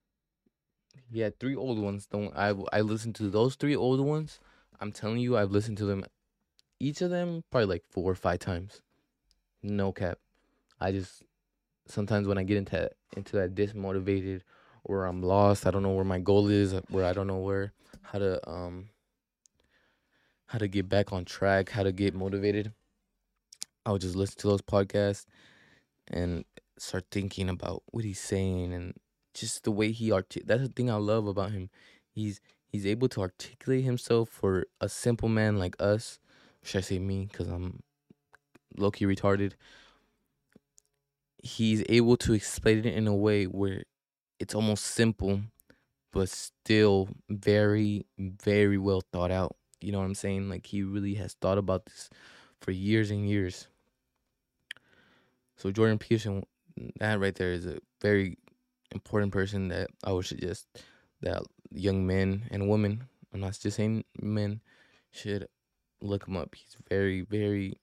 he 1.11 1.20
had 1.20 1.38
three 1.40 1.57
old 1.57 1.78
ones. 1.78 2.07
Don't 2.07 2.36
I? 2.36 2.55
I 2.72 2.82
listened 2.82 3.16
to 3.16 3.28
those 3.30 3.57
three 3.57 3.74
old 3.74 4.01
ones. 4.01 4.38
I'm 4.80 4.92
telling 4.92 5.18
you, 5.18 5.36
I've 5.36 5.51
listened 5.51 5.78
to 5.78 5.86
them, 5.86 6.05
each 6.80 7.01
of 7.03 7.11
them 7.11 7.42
probably 7.51 7.66
like 7.66 7.84
four 7.88 8.11
or 8.11 8.14
five 8.14 8.40
times. 8.40 8.82
No 9.62 9.92
cap. 9.92 10.18
I 10.80 10.92
just 10.92 11.22
sometimes 11.86 12.26
when 12.26 12.38
I 12.38 12.44
get 12.44 12.56
into 12.56 12.90
into 13.16 13.36
that 13.36 13.54
dismotivated 13.54 14.42
or 14.84 15.06
I'm 15.06 15.22
lost, 15.22 15.66
I 15.66 15.70
don't 15.70 15.82
know 15.82 15.92
where 15.92 16.04
my 16.04 16.18
goal 16.18 16.48
is, 16.48 16.74
where 16.90 17.04
I 17.04 17.12
don't 17.12 17.26
know 17.26 17.38
where 17.38 17.72
how 18.02 18.18
to 18.18 18.48
um 18.48 18.88
how 20.46 20.58
to 20.58 20.68
get 20.68 20.88
back 20.88 21.12
on 21.12 21.24
track, 21.24 21.70
how 21.70 21.82
to 21.82 21.92
get 21.92 22.14
motivated. 22.14 22.72
I 23.86 23.92
would 23.92 24.00
just 24.00 24.16
listen 24.16 24.38
to 24.38 24.48
those 24.48 24.62
podcasts 24.62 25.26
and 26.08 26.44
start 26.78 27.06
thinking 27.10 27.48
about 27.48 27.82
what 27.90 28.04
he's 28.04 28.20
saying 28.20 28.72
and 28.72 28.94
just 29.34 29.64
the 29.64 29.70
way 29.70 29.92
he 29.92 30.10
artic. 30.10 30.46
That's 30.46 30.62
the 30.62 30.68
thing 30.68 30.90
I 30.90 30.96
love 30.96 31.26
about 31.26 31.50
him. 31.50 31.70
He's 32.10 32.40
he's 32.66 32.86
able 32.86 33.08
to 33.10 33.20
articulate 33.20 33.84
himself 33.84 34.28
for 34.28 34.66
a 34.80 34.88
simple 34.88 35.28
man 35.28 35.58
like 35.58 35.76
us. 35.80 36.18
Should 36.62 36.78
I 36.78 36.82
say 36.82 36.98
me? 36.98 37.28
Because 37.30 37.48
I'm 37.48 37.82
low 38.76 38.90
key 38.90 39.06
retarded. 39.06 39.52
He's 41.45 41.84
able 41.90 42.16
to 42.18 42.32
explain 42.32 42.78
it 42.78 42.95
in 42.95 43.07
a 43.07 43.14
way 43.14 43.45
where 43.45 43.84
it's 44.40 44.55
almost 44.55 44.86
simple, 44.86 45.42
but 46.11 46.28
still 46.30 47.09
very 47.28 48.07
very 48.18 48.78
well 48.78 49.03
thought 49.12 49.30
out. 49.30 49.55
You 49.80 49.92
know 49.92 49.99
what 49.99 50.07
I'm 50.07 50.14
saying? 50.14 50.49
Like 50.49 50.66
he 50.66 50.82
really 50.82 51.14
has 51.14 51.34
thought 51.34 51.59
about 51.59 51.84
this 51.84 52.09
for 52.62 52.70
years 52.70 53.11
and 53.11 53.28
years. 53.28 53.68
So 55.57 55.70
Jordan 55.70 55.99
Peterson, 55.99 56.45
that 56.99 57.20
right 57.20 57.34
there 57.34 57.53
is 57.53 57.66
a 57.66 57.78
very 58.01 58.38
important 58.92 59.32
person 59.32 59.68
that 59.68 59.88
I 60.03 60.12
would 60.12 60.24
suggest 60.24 60.66
that 61.20 61.42
young 61.70 62.07
men 62.07 62.49
and 62.51 62.68
women, 62.68 63.05
I'm 63.32 63.40
not 63.40 63.59
just 63.61 63.76
saying 63.76 64.05
men, 64.20 64.61
should 65.11 65.47
look 66.01 66.26
him 66.26 66.36
up. 66.36 66.55
He's 66.55 66.76
very, 66.88 67.20
very, 67.20 67.74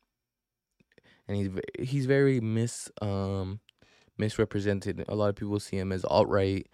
and 1.32 1.40
he's 1.40 1.90
he's 1.90 2.06
very 2.06 2.42
mis 2.42 2.92
um 3.02 3.60
misrepresented. 4.18 5.06
A 5.08 5.16
lot 5.16 5.30
of 5.30 5.36
people 5.36 5.60
see 5.60 5.78
him 5.78 5.92
as 5.92 6.04
alt 6.04 6.28
right. 6.28 6.68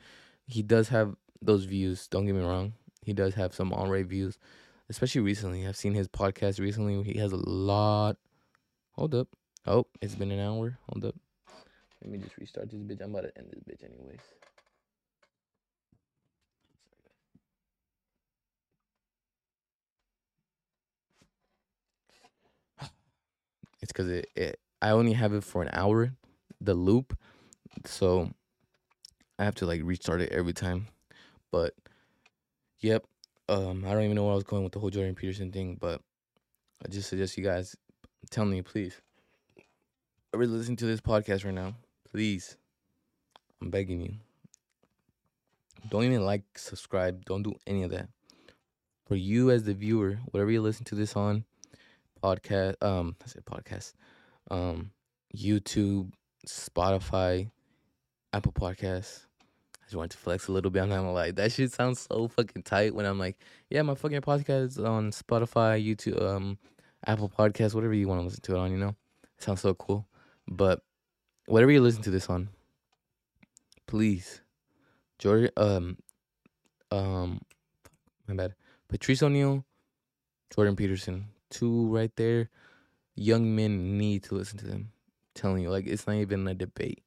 He 0.48 0.64
does 0.64 0.90
have 0.90 1.16
those 1.42 1.66
views. 1.66 2.08
Don't 2.08 2.26
get 2.26 2.36
me 2.36 2.42
wrong. 2.42 2.74
He 3.04 3.14
does 3.14 3.36
have 3.36 3.54
some 3.54 3.72
alt 3.72 3.90
right 3.90 4.06
views, 4.06 4.38
especially 4.90 5.22
recently. 5.22 5.68
I've 5.68 5.78
seen 5.78 5.94
his 5.94 6.08
podcast 6.08 6.60
recently. 6.60 7.02
He 7.04 7.20
has 7.20 7.32
a 7.32 7.38
lot. 7.38 8.18
Hold 8.94 9.14
up. 9.14 9.28
Oh, 9.66 9.86
it's 10.02 10.16
been 10.16 10.32
an 10.32 10.40
hour. 10.40 10.80
Hold 10.90 11.06
up. 11.06 11.16
Let 12.02 12.12
me 12.12 12.18
just 12.18 12.38
restart 12.38 12.72
this 12.72 12.82
bitch. 12.82 13.02
I'm 13.02 13.12
about 13.12 13.24
to 13.24 13.38
end 13.38 13.50
this 13.52 13.64
bitch 13.64 13.84
anyways. 13.84 14.20
It's 23.88 23.94
because 23.94 24.10
it, 24.10 24.28
it 24.36 24.60
I 24.82 24.90
only 24.90 25.14
have 25.14 25.32
it 25.32 25.46
for 25.46 25.62
an 25.62 25.70
hour, 25.72 26.12
the 26.60 26.74
loop. 26.74 27.18
So 27.86 28.30
I 29.40 29.46
have 29.46 29.56
to 29.56 29.66
like 29.66 29.80
restart 29.82 30.20
it 30.20 30.34
every 30.34 30.52
time. 30.52 30.88
But 31.54 31.74
yep. 32.82 33.06
Um, 33.48 33.86
I 33.88 33.94
don't 33.94 34.04
even 34.04 34.16
know 34.16 34.26
where 34.26 34.34
I 34.34 34.36
was 34.36 34.44
going 34.44 34.66
with 34.66 34.74
the 34.74 34.80
whole 34.80 34.90
Jordan 34.90 35.16
Peterson 35.16 35.54
thing, 35.54 35.78
but 35.80 36.02
I 36.84 36.90
just 36.90 37.08
suggest 37.08 37.38
you 37.38 37.46
guys 37.46 37.78
tell 38.30 38.44
me, 38.44 38.62
please. 38.62 39.00
Are 40.34 40.44
you 40.44 40.50
listening 40.50 40.76
to 40.78 40.86
this 40.86 41.00
podcast 41.00 41.46
right 41.46 41.54
now? 41.54 41.76
Please. 42.12 42.58
I'm 43.62 43.70
begging 43.70 44.02
you. 44.02 44.16
Don't 45.90 46.04
even 46.04 46.26
like, 46.26 46.44
subscribe, 46.58 47.24
don't 47.24 47.44
do 47.44 47.54
any 47.66 47.84
of 47.84 47.92
that. 47.92 48.10
For 49.06 49.16
you 49.16 49.50
as 49.50 49.64
the 49.64 49.74
viewer, 49.74 50.20
whatever 50.32 50.52
you 50.52 50.62
listen 50.62 50.84
to 50.86 50.96
this 50.96 51.16
on, 51.16 51.46
podcast, 52.22 52.76
um, 52.82 53.16
I 53.24 53.28
said 53.28 53.46
podcast, 53.46 53.94
um, 54.52 54.92
YouTube, 55.36 56.12
Spotify, 56.46 57.50
Apple 58.34 58.52
Podcasts. 58.54 59.26
I 59.42 59.86
just 59.86 59.96
wanted 59.96 60.12
to 60.12 60.18
flex 60.18 60.48
a 60.48 60.52
little 60.52 60.70
bit. 60.72 60.84
I'm 60.84 60.90
not 60.90 60.98
gonna 60.98 61.14
lie. 61.14 61.32
That 61.32 61.52
shit 61.52 61.72
sounds 61.72 62.08
so 62.12 62.28
fucking 62.28 62.64
tight 62.64 62.94
when 62.94 63.06
I'm 63.06 63.20
like, 63.20 63.38
yeah, 63.70 63.82
my 63.82 63.96
fucking 63.96 64.22
podcast 64.22 64.66
is 64.66 64.80
on 64.80 65.12
Spotify, 65.12 65.84
YouTube, 65.84 66.22
um, 66.22 66.58
Apple 67.06 67.30
Podcasts, 67.30 67.74
whatever 67.74 67.94
you 67.94 68.08
want 68.08 68.20
to 68.20 68.26
listen 68.26 68.42
to 68.42 68.56
it 68.56 68.60
on, 68.60 68.72
you 68.72 68.78
know? 68.78 68.96
It 69.38 69.44
sounds 69.44 69.62
so 69.62 69.74
cool. 69.74 70.08
But 70.48 70.82
whatever 71.46 71.72
you 71.72 71.82
listen 71.82 72.02
to 72.04 72.10
this 72.10 72.30
on, 72.30 72.50
please, 73.86 74.42
Jordan, 75.20 75.50
um, 75.56 75.98
um, 76.92 77.42
my 78.28 78.36
bad, 78.36 78.56
Patrice 78.90 79.24
O'Neal, 79.24 79.64
Jordan 80.54 80.76
Peterson, 80.76 81.26
two 81.50 81.88
right 81.88 82.16
there. 82.16 82.50
Young 83.16 83.56
men 83.56 83.98
need 83.98 84.24
to 84.24 84.36
listen 84.36 84.58
to 84.60 84.66
them. 84.66 84.92
I'm 84.92 85.34
telling 85.34 85.64
you, 85.64 85.70
like 85.70 85.88
it's 85.88 86.08
not 86.08 86.16
even 86.16 86.48
a 86.48 86.54
debate. 86.54 87.04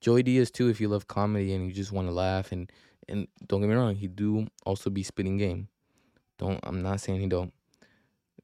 Joey 0.00 0.22
Diaz 0.22 0.50
too, 0.50 0.68
if 0.68 0.80
you 0.80 0.88
love 0.88 1.06
comedy 1.08 1.54
and 1.54 1.66
you 1.66 1.72
just 1.72 1.92
want 1.92 2.08
to 2.08 2.12
laugh 2.12 2.52
and 2.52 2.70
and 3.08 3.28
don't 3.46 3.60
get 3.60 3.68
me 3.68 3.74
wrong, 3.74 3.94
he 3.94 4.06
do 4.06 4.46
also 4.64 4.90
be 4.90 5.02
spitting 5.02 5.36
game. 5.36 5.68
Don't 6.38 6.60
I'm 6.62 6.82
not 6.82 7.00
saying 7.00 7.20
he 7.20 7.26
don't, 7.26 7.52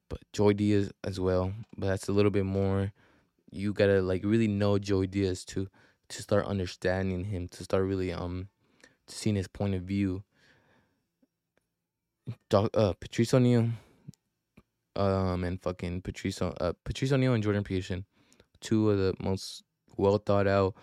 but 0.09 0.19
Joey 0.33 0.53
Diaz 0.53 0.91
as 1.03 1.19
well. 1.19 1.53
But 1.77 1.87
that's 1.87 2.07
a 2.07 2.13
little 2.13 2.31
bit 2.31 2.45
more. 2.45 2.91
You 3.51 3.73
gotta 3.73 4.01
like 4.01 4.23
really 4.23 4.47
know 4.47 4.79
Joey 4.79 5.07
Diaz 5.07 5.43
to 5.45 5.67
to 6.09 6.21
start 6.21 6.45
understanding 6.45 7.25
him, 7.25 7.47
to 7.49 7.63
start 7.63 7.83
really 7.83 8.11
um 8.11 8.49
seeing 9.07 9.35
his 9.35 9.47
point 9.47 9.75
of 9.75 9.83
view. 9.83 10.23
Doc, 12.49 12.69
uh, 12.73 12.93
Patrice 12.93 13.33
O'Neal, 13.33 13.69
um, 14.95 15.43
and 15.43 15.61
fucking 15.61 16.01
Patrice, 16.01 16.41
uh, 16.41 16.73
Patrice 16.83 17.11
O'Neal 17.11 17.33
and 17.33 17.43
Jordan 17.43 17.63
Peterson, 17.63 18.05
two 18.59 18.89
of 18.89 18.97
the 18.97 19.13
most 19.19 19.63
well 19.97 20.17
thought 20.17 20.47
out 20.47 20.75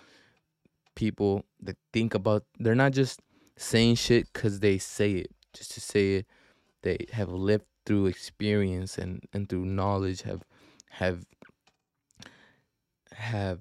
people 0.95 1.45
that 1.61 1.77
think 1.93 2.15
about. 2.15 2.45
They're 2.59 2.75
not 2.75 2.93
just 2.93 3.21
saying 3.57 3.97
shit 3.97 4.33
because 4.33 4.61
they 4.61 4.79
say 4.79 5.13
it, 5.13 5.31
just 5.53 5.73
to 5.73 5.81
say 5.81 6.15
it. 6.17 6.27
They 6.83 7.07
have 7.13 7.29
lived 7.31 7.67
through 7.87 8.07
experience 8.07 8.99
and 8.99 9.23
and 9.33 9.49
through 9.49 9.65
knowledge. 9.67 10.23
Have 10.23 10.45
have 10.91 11.25
have 13.13 13.61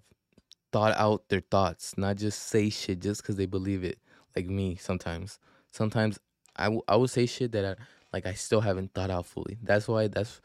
thought 0.72 0.96
out 0.98 1.30
their 1.30 1.42
thoughts, 1.42 1.98
not 1.98 2.18
just 2.18 2.44
say 2.44 2.70
shit 2.70 3.00
just 3.00 3.22
because 3.22 3.36
they 3.36 3.46
believe 3.46 3.84
it. 3.84 4.00
Like 4.36 4.48
me, 4.48 4.76
sometimes. 4.76 5.40
Sometimes 5.72 6.20
I, 6.56 6.66
w- 6.66 6.84
I 6.88 6.96
would 6.96 7.10
say 7.10 7.26
shit 7.26 7.52
that 7.54 7.66
I 7.66 7.84
like 8.14 8.26
I 8.26 8.34
still 8.34 8.62
haven't 8.62 8.94
thought 8.94 9.12
out 9.12 9.26
fully. 9.26 9.58
That's 9.62 9.88
why 9.88 10.08
that's 10.08 10.42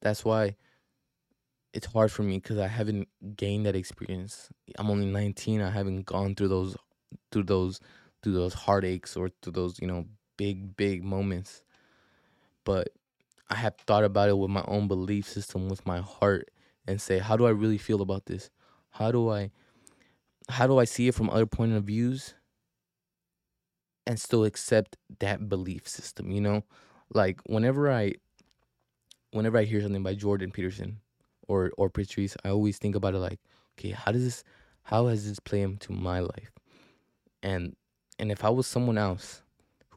that's 0.00 0.24
why 0.24 0.56
it's 1.72 1.86
hard 1.86 2.12
for 2.12 2.22
me 2.22 2.38
because 2.38 2.58
I 2.58 2.68
haven't 2.68 3.08
gained 3.36 3.66
that 3.66 3.74
experience. 3.76 4.48
I'm 4.78 4.90
only 4.90 5.06
19. 5.06 5.60
I 5.60 5.70
haven't 5.70 6.06
gone 6.06 6.34
through 6.34 6.48
those 6.48 6.76
through 7.32 7.44
those 7.44 7.80
through 8.22 8.34
those 8.34 8.54
heartaches 8.54 9.16
or 9.16 9.30
through 9.42 9.52
those 9.52 9.80
you 9.80 9.86
know 9.86 10.06
big 10.36 10.76
big 10.76 11.04
moments. 11.04 11.62
But 12.64 12.88
I 13.50 13.56
have 13.56 13.76
thought 13.76 14.04
about 14.04 14.28
it 14.28 14.38
with 14.38 14.50
my 14.50 14.64
own 14.66 14.88
belief 14.88 15.28
system, 15.28 15.68
with 15.68 15.86
my 15.86 16.00
heart, 16.00 16.50
and 16.86 17.00
say, 17.00 17.18
how 17.18 17.36
do 17.36 17.46
I 17.46 17.50
really 17.50 17.78
feel 17.78 18.02
about 18.02 18.26
this? 18.26 18.50
How 18.90 19.12
do 19.12 19.30
I 19.30 19.50
how 20.48 20.66
do 20.66 20.78
I 20.78 20.84
see 20.84 21.08
it 21.08 21.14
from 21.14 21.30
other 21.30 21.46
point 21.46 21.72
of 21.72 21.84
views 21.84 22.34
and 24.06 24.20
still 24.20 24.44
accept 24.44 24.96
that 25.20 25.48
belief 25.48 25.88
system, 25.88 26.30
you 26.30 26.40
know? 26.40 26.64
Like 27.12 27.40
whenever 27.46 27.90
I 27.90 28.14
whenever 29.32 29.58
I 29.58 29.64
hear 29.64 29.80
something 29.82 30.02
by 30.02 30.14
Jordan 30.14 30.50
Peterson 30.50 31.00
or 31.48 31.72
or 31.76 31.90
Patrice, 31.90 32.36
I 32.44 32.50
always 32.50 32.78
think 32.78 32.94
about 32.94 33.14
it 33.14 33.18
like, 33.18 33.40
okay, 33.78 33.90
how 33.90 34.12
does 34.12 34.24
this 34.24 34.44
how 34.84 35.06
has 35.06 35.26
this 35.28 35.38
played 35.40 35.62
into 35.64 35.92
my 35.92 36.20
life? 36.20 36.52
And 37.42 37.76
and 38.18 38.30
if 38.32 38.44
I 38.44 38.50
was 38.50 38.66
someone 38.66 38.98
else 38.98 39.42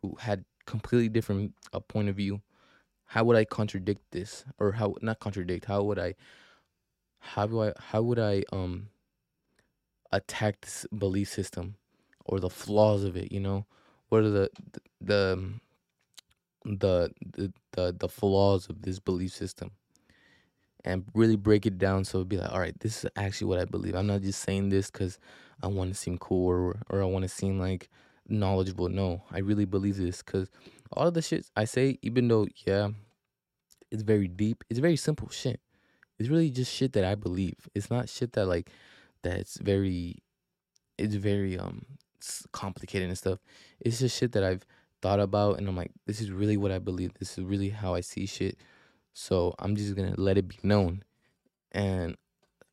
who 0.02 0.16
had 0.20 0.46
completely 0.66 1.10
different 1.10 1.54
a 1.74 1.82
point 1.82 2.10
of 2.10 2.16
view, 2.16 2.42
how 3.06 3.24
would 3.26 3.38
I 3.38 3.46
contradict 3.46 4.02
this 4.12 4.46
or 4.60 4.74
how 4.74 4.96
not 5.02 5.20
contradict, 5.20 5.66
how 5.66 5.84
would 5.84 6.00
I 6.00 6.16
how 7.20 7.46
do 7.46 7.62
I 7.62 7.74
how 7.78 8.02
would 8.02 8.18
I 8.20 8.44
um 8.52 8.90
attack 10.12 10.62
this 10.62 10.86
belief 10.98 11.30
system 11.30 11.76
or 12.26 12.40
the 12.40 12.50
flaws 12.50 13.04
of 13.04 13.16
it, 13.18 13.32
you 13.32 13.40
know? 13.40 13.66
What 14.10 14.24
are 14.24 14.30
the 14.30 14.50
the 15.02 15.54
the 16.66 17.12
the 17.22 17.54
the, 17.74 17.96
the 17.98 18.10
flaws 18.10 18.70
of 18.70 18.82
this 18.82 19.00
belief 19.00 19.34
system? 19.34 19.72
And 20.86 21.06
really 21.14 21.36
break 21.36 21.66
it 21.66 21.78
down 21.78 22.06
so 22.06 22.20
it'd 22.20 22.30
be 22.30 22.38
like, 22.38 22.52
all 22.52 22.60
right, 22.60 22.80
this 22.80 23.04
is 23.04 23.12
actually 23.18 23.48
what 23.48 23.60
I 23.60 23.66
believe. 23.66 23.94
I'm 23.94 24.08
not 24.08 24.22
just 24.22 24.42
saying 24.42 24.70
this 24.70 24.90
because 24.90 25.20
I 25.62 25.68
want 25.68 25.92
to 25.92 26.00
seem 26.00 26.18
cool 26.18 26.48
or 26.48 26.78
or 26.90 27.02
I 27.02 27.06
want 27.06 27.24
to 27.24 27.30
seem 27.30 27.60
like 27.60 27.90
knowledgeable. 28.30 28.90
No, 28.90 29.24
I 29.32 29.40
really 29.40 29.66
believe 29.66 29.98
this 29.98 30.22
because 30.22 30.50
all 30.94 31.08
of 31.08 31.14
the 31.14 31.22
shit 31.22 31.50
I 31.58 31.66
say, 31.66 32.00
even 32.02 32.28
though 32.28 32.48
yeah, 32.66 32.90
it's 33.92 34.04
very 34.04 34.28
deep, 34.28 34.64
it's 34.70 34.80
very 34.80 34.96
simple 34.96 35.30
shit. 35.30 35.60
It's 36.20 36.30
really 36.30 36.50
just 36.50 36.74
shit 36.74 36.94
that 36.94 37.04
I 37.04 37.16
believe. 37.16 37.68
It's 37.76 37.90
not 37.90 38.10
shit 38.10 38.34
that 38.34 38.46
like 38.46 38.70
that's 39.24 39.58
very 39.58 40.18
it's 40.98 41.16
very 41.16 41.58
um 41.58 41.86
complicated 42.52 43.08
and 43.08 43.18
stuff. 43.18 43.40
It's 43.80 44.00
just 44.00 44.18
shit 44.18 44.32
that 44.34 44.44
I've 44.44 44.66
thought 45.02 45.20
about 45.20 45.58
and 45.58 45.68
I'm 45.68 45.76
like 45.76 45.92
this 46.06 46.22
is 46.22 46.32
really 46.32 46.58
what 46.58 46.72
I 46.72 46.80
believe. 46.80 47.14
This 47.20 47.38
is 47.38 47.44
really 47.44 47.70
how 47.70 47.94
I 47.94 48.02
see 48.02 48.26
shit. 48.26 48.58
So 49.14 49.56
I'm 49.60 49.76
just 49.76 49.96
to 49.96 50.14
let 50.18 50.38
it 50.38 50.48
be 50.48 50.58
known. 50.64 51.04
And 51.72 52.16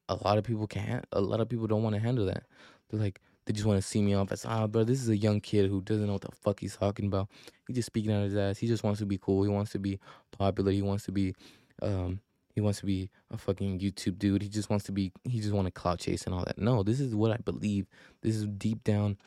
a 0.09 0.17
lot 0.17 0.39
of 0.39 0.45
people 0.45 0.67
can't 0.67 1.05
a 1.13 1.21
lot 1.21 1.41
of 1.41 1.49
people 1.49 1.67
don't 1.67 1.83
want 1.83 1.95
to 1.95 2.01
handle 2.01 2.27
that. 2.27 2.45
They're 2.91 3.01
like 3.01 3.21
they 3.47 3.53
just 3.53 3.67
want 3.67 3.81
to 3.81 3.87
see 3.87 4.01
me 4.01 4.15
off 4.15 4.33
as 4.33 4.45
ah, 4.47 4.67
bro, 4.67 4.85
this 4.85 5.03
is 5.03 5.09
a 5.09 5.17
young 5.17 5.41
kid 5.41 5.69
who 5.69 5.83
doesn't 5.83 6.07
know 6.07 6.15
what 6.15 6.23
the 6.23 6.33
fuck 6.33 6.61
he's 6.61 6.77
talking 6.77 7.07
about. 7.07 7.29
He's 7.67 7.77
just 7.77 7.87
speaking 7.87 8.13
out 8.13 8.25
his 8.25 8.37
ass. 8.37 8.59
He 8.59 8.67
just 8.67 8.85
wants 8.85 9.01
to 9.01 9.07
be 9.07 9.19
cool. 9.19 9.43
He 9.43 9.51
wants 9.51 9.73
to 9.73 9.79
be 9.79 9.99
popular. 10.33 10.73
He 10.73 10.83
wants 10.83 11.05
to 11.05 11.13
be 11.13 11.35
um 11.83 12.21
he 12.55 12.61
wants 12.61 12.79
to 12.81 12.87
be 12.87 13.11
a 13.31 13.37
fucking 13.37 13.81
YouTube 13.81 14.19
dude. 14.19 14.43
He 14.43 14.49
just 14.49 14.71
wants 14.71 14.85
to 14.87 14.93
be 14.93 15.13
he 15.25 15.41
just 15.41 15.53
want 15.53 15.67
to 15.67 15.73
clout 15.73 15.99
chase 15.99 16.25
and 16.25 16.35
all 16.35 16.45
that. 16.45 16.59
No, 16.59 16.83
this 16.83 17.01
is 17.01 17.15
what 17.15 17.33
I 17.33 17.39
believe. 17.39 17.87
This 18.23 18.37
is 18.37 18.47
deep 18.47 18.85
down 18.85 19.19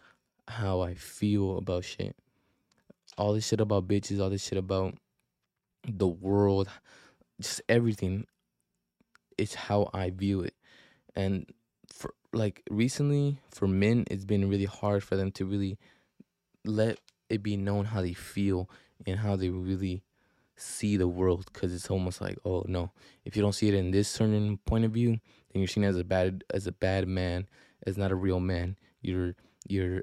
how 0.47 0.81
I 0.81 0.93
feel 0.93 1.57
about 1.57 1.83
shit. 1.83 2.15
All 3.17 3.33
this 3.33 3.47
shit 3.47 3.61
about 3.61 3.87
bitches, 3.87 4.19
all 4.19 4.29
this 4.29 4.45
shit 4.45 4.57
about 4.57 4.95
the 5.87 6.07
world, 6.07 6.69
just 7.41 7.61
everything. 7.67 8.25
It's 9.37 9.55
how 9.55 9.89
I 9.93 10.09
view 10.09 10.41
it. 10.41 10.53
And 11.15 11.51
for 11.93 12.13
like 12.33 12.61
recently 12.69 13.39
for 13.49 13.67
men 13.67 14.05
it's 14.09 14.25
been 14.25 14.49
really 14.49 14.65
hard 14.65 15.03
for 15.03 15.15
them 15.15 15.31
to 15.31 15.45
really 15.45 15.77
let 16.65 16.99
it 17.29 17.41
be 17.41 17.57
known 17.57 17.85
how 17.85 18.01
they 18.01 18.13
feel 18.13 18.69
and 19.05 19.19
how 19.19 19.35
they 19.35 19.49
really 19.49 20.03
see 20.55 20.97
the 20.97 21.07
world 21.07 21.45
because 21.51 21.73
it's 21.73 21.89
almost 21.89 22.19
like 22.19 22.37
oh 22.45 22.63
no 22.67 22.91
if 23.25 23.35
you 23.35 23.41
don't 23.41 23.53
see 23.53 23.67
it 23.67 23.73
in 23.73 23.91
this 23.91 24.07
certain 24.07 24.57
point 24.65 24.83
of 24.83 24.91
view 24.91 25.11
then 25.11 25.61
you're 25.61 25.67
seen 25.67 25.83
as 25.83 25.97
a 25.97 26.03
bad 26.03 26.43
as 26.53 26.67
a 26.67 26.71
bad 26.71 27.07
man 27.07 27.47
as 27.85 27.97
not 27.97 28.11
a 28.11 28.15
real 28.15 28.39
man 28.39 28.75
you're 29.01 29.35
you're 29.67 30.01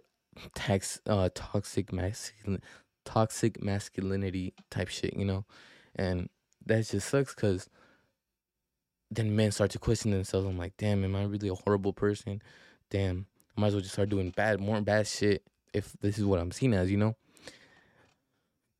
tax 0.54 1.00
uh 1.06 1.28
toxic 1.34 1.92
masculine 1.92 2.62
toxic 3.04 3.62
masculinity 3.62 4.54
type 4.70 4.88
shit 4.88 5.14
you 5.16 5.24
know 5.24 5.44
and 5.96 6.28
that 6.64 6.86
just 6.86 7.08
sucks 7.08 7.34
because 7.34 7.68
then 9.10 9.36
men 9.36 9.52
start 9.52 9.70
to 9.70 9.78
question 9.78 10.10
themselves 10.10 10.46
i'm 10.46 10.58
like 10.58 10.76
damn 10.76 11.04
am 11.04 11.14
i 11.14 11.24
really 11.24 11.48
a 11.48 11.54
horrible 11.54 11.92
person 11.92 12.40
damn 12.90 13.26
i 13.56 13.60
might 13.60 13.68
as 13.68 13.74
well 13.74 13.82
just 13.82 13.94
start 13.94 14.08
doing 14.08 14.30
bad 14.30 14.60
more 14.60 14.80
bad 14.80 15.06
shit 15.06 15.42
if 15.72 15.92
this 16.00 16.18
is 16.18 16.24
what 16.24 16.40
i'm 16.40 16.50
seen 16.50 16.72
as 16.72 16.90
you 16.90 16.96
know 16.96 17.14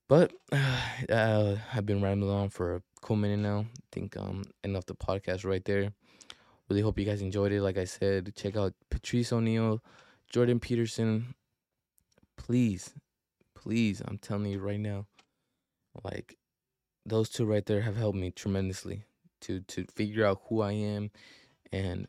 but 0.08 0.32
uh, 1.10 1.56
I've 1.72 1.86
been 1.86 2.02
rambling 2.02 2.30
on 2.30 2.48
for 2.50 2.76
a 2.76 2.82
cool 3.00 3.16
minute 3.16 3.38
now. 3.38 3.60
I 3.60 3.84
think 3.92 4.16
um 4.16 4.44
enough 4.62 4.86
the 4.86 4.94
podcast 4.94 5.44
right 5.44 5.64
there. 5.64 5.92
Really 6.68 6.82
hope 6.82 6.98
you 6.98 7.04
guys 7.04 7.20
enjoyed 7.20 7.52
it. 7.52 7.62
Like 7.62 7.76
I 7.76 7.84
said, 7.84 8.34
check 8.36 8.56
out 8.56 8.72
Patrice 8.90 9.32
O'Neal, 9.32 9.82
Jordan 10.30 10.60
Peterson. 10.60 11.34
Please, 12.36 12.94
please, 13.54 14.02
I'm 14.06 14.18
telling 14.18 14.50
you 14.50 14.58
right 14.58 14.80
now, 14.80 15.06
like 16.02 16.36
those 17.06 17.28
two 17.28 17.44
right 17.44 17.64
there 17.64 17.82
have 17.82 17.96
helped 17.96 18.18
me 18.18 18.30
tremendously 18.30 19.04
to 19.42 19.60
to 19.60 19.84
figure 19.94 20.26
out 20.26 20.42
who 20.48 20.60
I 20.60 20.72
am 20.72 21.10
and 21.72 22.08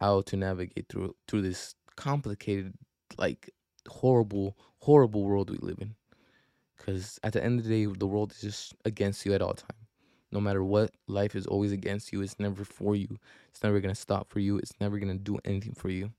how 0.00 0.22
to 0.22 0.36
navigate 0.36 0.86
through 0.88 1.14
through 1.28 1.42
this 1.42 1.74
complicated 1.96 2.74
like 3.18 3.50
horrible, 3.88 4.56
horrible 4.78 5.24
world 5.24 5.50
we 5.50 5.58
live 5.58 5.78
in. 5.80 5.94
Because 6.76 7.18
at 7.22 7.34
the 7.34 7.44
end 7.44 7.60
of 7.60 7.66
the 7.66 7.86
day, 7.86 7.92
the 7.98 8.06
world 8.06 8.32
is 8.32 8.40
just 8.40 8.74
against 8.84 9.26
you 9.26 9.34
at 9.34 9.42
all 9.42 9.52
time. 9.54 9.76
No 10.32 10.40
matter 10.40 10.64
what, 10.64 10.92
life 11.08 11.34
is 11.34 11.46
always 11.46 11.72
against 11.72 12.12
you. 12.12 12.22
It's 12.22 12.38
never 12.38 12.64
for 12.64 12.96
you. 12.96 13.18
It's 13.50 13.62
never 13.62 13.80
gonna 13.80 13.94
stop 13.94 14.30
for 14.30 14.40
you. 14.40 14.58
It's 14.58 14.72
never 14.80 14.98
gonna 14.98 15.18
do 15.18 15.38
anything 15.44 15.74
for 15.74 15.90
you. 15.90 16.12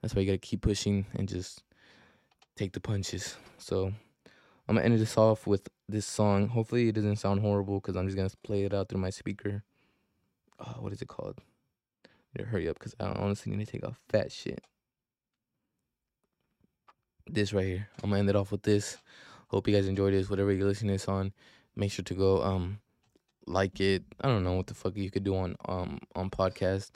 That's 0.00 0.14
why 0.14 0.22
you 0.22 0.26
gotta 0.26 0.38
keep 0.38 0.62
pushing 0.62 1.06
and 1.14 1.28
just 1.28 1.62
take 2.56 2.72
the 2.72 2.80
punches. 2.80 3.36
So 3.58 3.92
I'm 4.68 4.76
gonna 4.76 4.82
end 4.82 4.98
this 4.98 5.16
off 5.16 5.46
with 5.46 5.68
this 5.88 6.06
song. 6.06 6.48
Hopefully 6.48 6.88
it 6.88 6.94
doesn't 6.94 7.16
sound 7.16 7.40
horrible 7.40 7.80
because 7.80 7.96
I'm 7.96 8.06
just 8.06 8.16
gonna 8.16 8.30
play 8.42 8.64
it 8.64 8.74
out 8.74 8.88
through 8.88 9.00
my 9.00 9.10
speaker. 9.10 9.62
Uh, 10.58 10.74
what 10.74 10.92
is 10.92 11.02
it 11.02 11.08
called? 11.08 11.38
Hurry 12.38 12.68
up 12.68 12.78
because 12.78 12.94
I 12.98 13.06
honestly 13.06 13.54
need 13.54 13.66
to 13.66 13.72
take 13.72 13.82
a 13.82 13.94
fat 14.08 14.32
shit. 14.32 14.62
This 17.26 17.52
right 17.52 17.66
here. 17.66 17.88
I'm 18.02 18.10
gonna 18.10 18.20
end 18.20 18.30
it 18.30 18.36
off 18.36 18.52
with 18.52 18.62
this. 18.62 18.96
Hope 19.48 19.68
you 19.68 19.74
guys 19.74 19.86
enjoyed 19.86 20.14
this. 20.14 20.30
Whatever 20.30 20.52
you're 20.52 20.66
listening 20.66 20.88
to 20.88 20.94
this 20.94 21.08
on, 21.08 21.32
make 21.76 21.92
sure 21.92 22.04
to 22.04 22.14
go 22.14 22.42
um 22.42 22.80
like 23.46 23.80
it. 23.80 24.04
I 24.20 24.28
don't 24.28 24.44
know 24.44 24.54
what 24.54 24.66
the 24.66 24.74
fuck 24.74 24.96
you 24.96 25.10
could 25.10 25.24
do 25.24 25.36
on 25.36 25.56
um 25.66 26.00
on 26.14 26.30
podcast. 26.30 26.90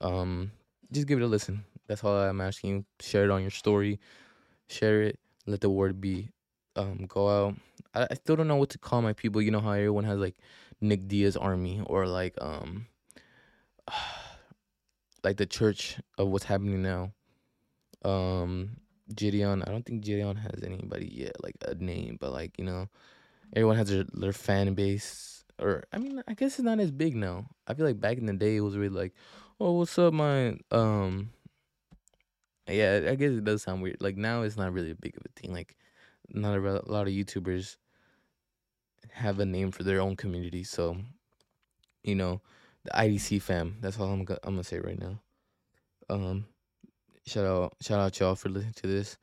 Um, 0.00 0.52
just 0.92 1.06
give 1.06 1.18
it 1.18 1.24
a 1.24 1.26
listen. 1.26 1.64
That's 1.86 2.02
all 2.02 2.16
I'm 2.16 2.40
asking 2.40 2.70
you. 2.70 2.84
Share 3.00 3.24
it 3.24 3.30
on 3.30 3.42
your 3.42 3.50
story. 3.50 4.00
Share 4.68 5.02
it. 5.02 5.18
Let 5.46 5.60
the 5.60 5.70
word 5.70 6.00
be 6.00 6.30
um 6.76 7.06
go 7.06 7.28
out. 7.28 7.56
I, 7.94 8.06
I 8.10 8.14
still 8.14 8.36
don't 8.36 8.48
know 8.48 8.56
what 8.56 8.70
to 8.70 8.78
call 8.78 9.02
my 9.02 9.12
people. 9.12 9.42
You 9.42 9.50
know 9.50 9.60
how 9.60 9.72
everyone 9.72 10.04
has 10.04 10.18
like 10.18 10.36
Nick 10.80 11.08
Diaz 11.08 11.36
Army 11.36 11.82
or 11.86 12.06
like 12.06 12.34
um 12.40 12.86
like 15.24 15.36
the 15.36 15.46
church 15.46 15.98
of 16.18 16.28
what's 16.28 16.44
happening 16.44 16.82
now. 16.82 17.12
Um 18.04 18.76
Gideon, 19.14 19.62
I 19.62 19.70
don't 19.70 19.84
think 19.84 20.02
Gideon 20.02 20.36
has 20.36 20.62
anybody 20.64 21.10
yet, 21.12 21.36
like 21.42 21.56
a 21.66 21.74
name, 21.74 22.16
but 22.18 22.32
like, 22.32 22.58
you 22.58 22.64
know, 22.64 22.88
everyone 23.54 23.76
has 23.76 23.90
their, 23.90 24.04
their 24.14 24.32
fan 24.32 24.72
base 24.72 25.44
or 25.60 25.84
I 25.92 25.98
mean, 25.98 26.22
I 26.26 26.34
guess 26.34 26.54
it's 26.54 26.64
not 26.64 26.80
as 26.80 26.90
big 26.90 27.14
now. 27.14 27.46
I 27.66 27.74
feel 27.74 27.86
like 27.86 28.00
back 28.00 28.18
in 28.18 28.26
the 28.26 28.32
day 28.32 28.56
it 28.56 28.60
was 28.60 28.76
really 28.76 28.94
like, 28.94 29.14
"Oh, 29.60 29.72
what's 29.72 29.98
up, 29.98 30.12
my 30.12 30.56
um 30.70 31.30
yeah, 32.68 33.08
I 33.08 33.14
guess 33.14 33.32
it 33.32 33.44
does 33.44 33.62
sound 33.62 33.82
weird. 33.82 33.98
Like 34.00 34.16
now 34.16 34.42
it's 34.42 34.56
not 34.56 34.72
really 34.72 34.90
a 34.90 34.96
big 34.96 35.16
of 35.16 35.22
a 35.24 35.40
thing. 35.40 35.52
Like 35.52 35.76
not 36.28 36.54
a, 36.54 36.60
re- 36.60 36.80
a 36.84 36.90
lot 36.90 37.06
of 37.06 37.12
YouTubers 37.12 37.76
have 39.12 39.38
a 39.40 39.46
name 39.46 39.70
for 39.70 39.82
their 39.82 40.00
own 40.00 40.16
community. 40.16 40.64
So, 40.64 40.96
you 42.02 42.14
know, 42.14 42.40
the 42.84 42.90
IDC 42.92 43.42
fam. 43.42 43.76
That's 43.80 43.98
all 43.98 44.08
I'm 44.08 44.24
go- 44.24 44.38
I'm 44.42 44.54
gonna 44.54 44.64
say 44.64 44.78
right 44.78 44.98
now. 44.98 45.20
Um, 46.08 46.46
shout 47.26 47.46
out 47.46 47.76
shout 47.80 48.00
out 48.00 48.18
y'all 48.20 48.34
for 48.34 48.48
listening 48.48 48.74
to 48.74 48.86
this. 48.86 49.16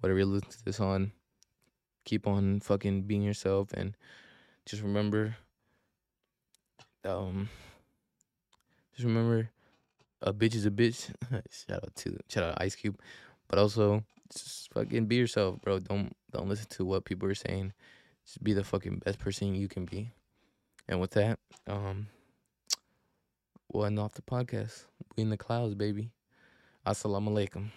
Whatever 0.00 0.20
you 0.20 0.26
listen 0.26 0.50
to 0.50 0.64
this 0.64 0.80
on, 0.80 1.12
keep 2.04 2.26
on 2.26 2.60
fucking 2.60 3.02
being 3.02 3.22
yourself 3.22 3.72
and 3.72 3.96
just 4.66 4.82
remember. 4.82 5.36
Um, 7.04 7.48
just 8.92 9.04
remember, 9.04 9.50
a 10.22 10.32
bitch 10.32 10.54
is 10.54 10.66
a 10.66 10.70
bitch. 10.70 11.10
shout 11.50 11.82
out 11.82 11.94
to 11.96 12.18
shout 12.28 12.44
out 12.44 12.62
Ice 12.62 12.74
Cube, 12.74 12.98
but 13.48 13.58
also 13.58 14.04
just 14.32 14.72
fucking 14.74 15.06
be 15.06 15.16
yourself, 15.16 15.60
bro. 15.60 15.78
Don't 15.78 16.14
don't 16.32 16.48
listen 16.48 16.66
to 16.70 16.84
what 16.84 17.04
people 17.04 17.28
are 17.28 17.34
saying. 17.34 17.72
Just 18.24 18.42
be 18.42 18.52
the 18.52 18.64
fucking 18.64 19.02
best 19.04 19.18
person 19.18 19.54
you 19.54 19.68
can 19.68 19.84
be. 19.84 20.12
And 20.88 21.00
with 21.00 21.12
that, 21.12 21.38
um, 21.66 22.08
we'll 23.72 23.86
end 23.86 23.98
off 23.98 24.14
the 24.14 24.22
podcast. 24.22 24.84
We 25.16 25.22
in 25.22 25.30
the 25.30 25.36
clouds, 25.36 25.74
baby. 25.74 26.10
Assalamu 26.86 27.30
alaikum. 27.30 27.70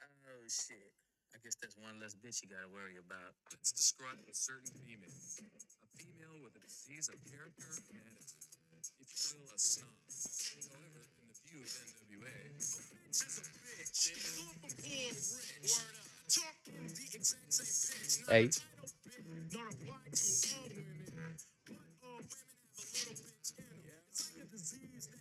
Oh 0.00 0.46
shit. 0.48 0.92
I 1.34 1.38
guess 1.42 1.56
that's 1.60 1.76
one 1.76 2.00
less 2.00 2.14
bitch 2.14 2.42
you 2.42 2.48
gotta 2.48 2.68
worry 2.72 2.96
about. 2.98 3.34
Let's 3.50 3.72
describe 3.72 4.18
a 4.30 4.34
certain 4.34 4.70
female. 4.86 5.10
Female 6.00 6.40
with 6.40 6.56
a 6.56 6.62
disease 6.64 7.12
of 7.12 7.20
character 7.28 7.68
and 7.92 8.00
attitude. 8.00 8.56
A 9.52 9.58
snob. 9.60 9.92
However, 10.72 11.04
in 11.20 11.28
the 11.28 11.36
view 11.44 11.60
of 11.60 11.68
NWA, 11.68 12.32
a 12.32 12.56
bitch 12.56 13.20
is 13.20 13.36
a 13.36 13.44
bitch. 13.44 14.16
Rich. 15.60 15.76
Talking 16.32 16.88
the 16.88 17.06
exact 17.12 17.52
same. 17.52 18.24
Not 18.24 18.32
Hey. 18.32 18.44
a 18.44 18.48
title 18.48 18.88
not 19.52 19.68
applied 19.76 20.14
to 20.16 20.24
all 20.56 20.68
women. 20.72 21.36
But 21.68 21.76
all 22.00 22.16
women 22.16 22.48
have 22.48 22.80
a 22.80 23.20
little 23.20 23.44
in 23.60 23.68
it. 23.84 24.00
It's 24.08 24.22
like 24.24 24.40
a 24.40 24.48
disease 24.48 25.04
that 25.12 25.20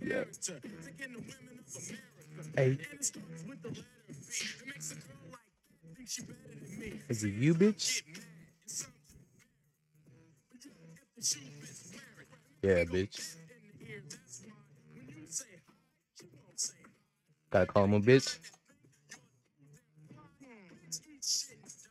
their 0.00 0.24
character. 0.26 0.58
The 0.58 1.22
women 1.22 1.62
of 1.62 1.70
America. 1.70 2.50
Hey. 2.56 2.70
And 2.74 2.98
it 2.98 3.04
starts 3.04 3.42
with 3.46 3.62
the 3.62 3.68
letter. 3.68 4.08
It 4.08 4.66
makes 4.66 4.90
a 4.90 4.94
girl 4.96 5.22
like 5.30 5.46
think 5.96 6.08
she 6.08 6.22
better 6.22 6.54
than 6.58 6.78
me. 6.80 7.00
Is 7.08 7.22
it 7.22 7.34
you, 7.34 7.54
bitch? 7.54 8.02
Get 8.04 8.16
mad. 8.18 8.33
Say 11.24 11.40
hi. 11.40 12.04
Gotta 17.50 17.66
call 17.66 17.84
him 17.84 17.94
a 17.94 18.00
bitch. 18.00 18.38
Eat 21.06 21.24
shit 21.24 21.56
and 21.62 21.70
die. 21.70 21.90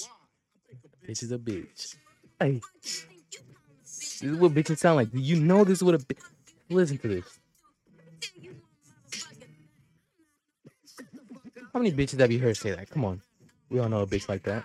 Why? 0.00 0.08
I 0.56 0.74
think 0.74 0.80
a 0.84 1.06
Bitch 1.06 1.22
is 1.22 1.32
a 1.32 1.38
bitch. 1.38 1.96
Hey. 2.40 2.60
This 3.82 4.22
is 4.22 4.36
what 4.38 4.52
bitches 4.52 4.78
sound 4.78 4.96
like. 4.96 5.10
Do 5.12 5.18
you 5.18 5.38
know 5.40 5.64
this 5.64 5.78
is 5.78 5.84
what 5.84 5.94
a 5.94 5.98
bitch... 5.98 6.22
Listen 6.70 6.98
to 6.98 7.08
this. 7.08 7.38
How 11.72 11.80
many 11.80 11.92
bitches 11.92 12.18
have 12.18 12.32
you 12.32 12.40
heard 12.40 12.56
say 12.56 12.70
that? 12.70 12.88
Come 12.90 13.04
on. 13.04 13.20
We 13.68 13.78
all 13.78 13.88
know 13.90 14.00
a 14.00 14.06
bitch 14.06 14.28
like 14.28 14.42
that. 14.44 14.64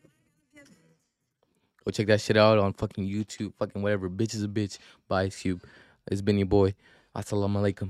Go 1.83 1.91
check 1.91 2.07
that 2.07 2.21
shit 2.21 2.37
out 2.37 2.59
on 2.59 2.73
fucking 2.73 3.07
YouTube, 3.07 3.53
fucking 3.55 3.81
whatever. 3.81 4.09
Bitch 4.09 4.35
is 4.35 4.43
a 4.43 4.47
bitch 4.47 4.77
by 5.07 5.23
Ice 5.23 5.41
Cube. 5.41 5.63
It's 6.11 6.21
been 6.21 6.37
your 6.37 6.47
boy. 6.47 6.75
Assalamu 7.15 7.57
alaikum. 7.57 7.89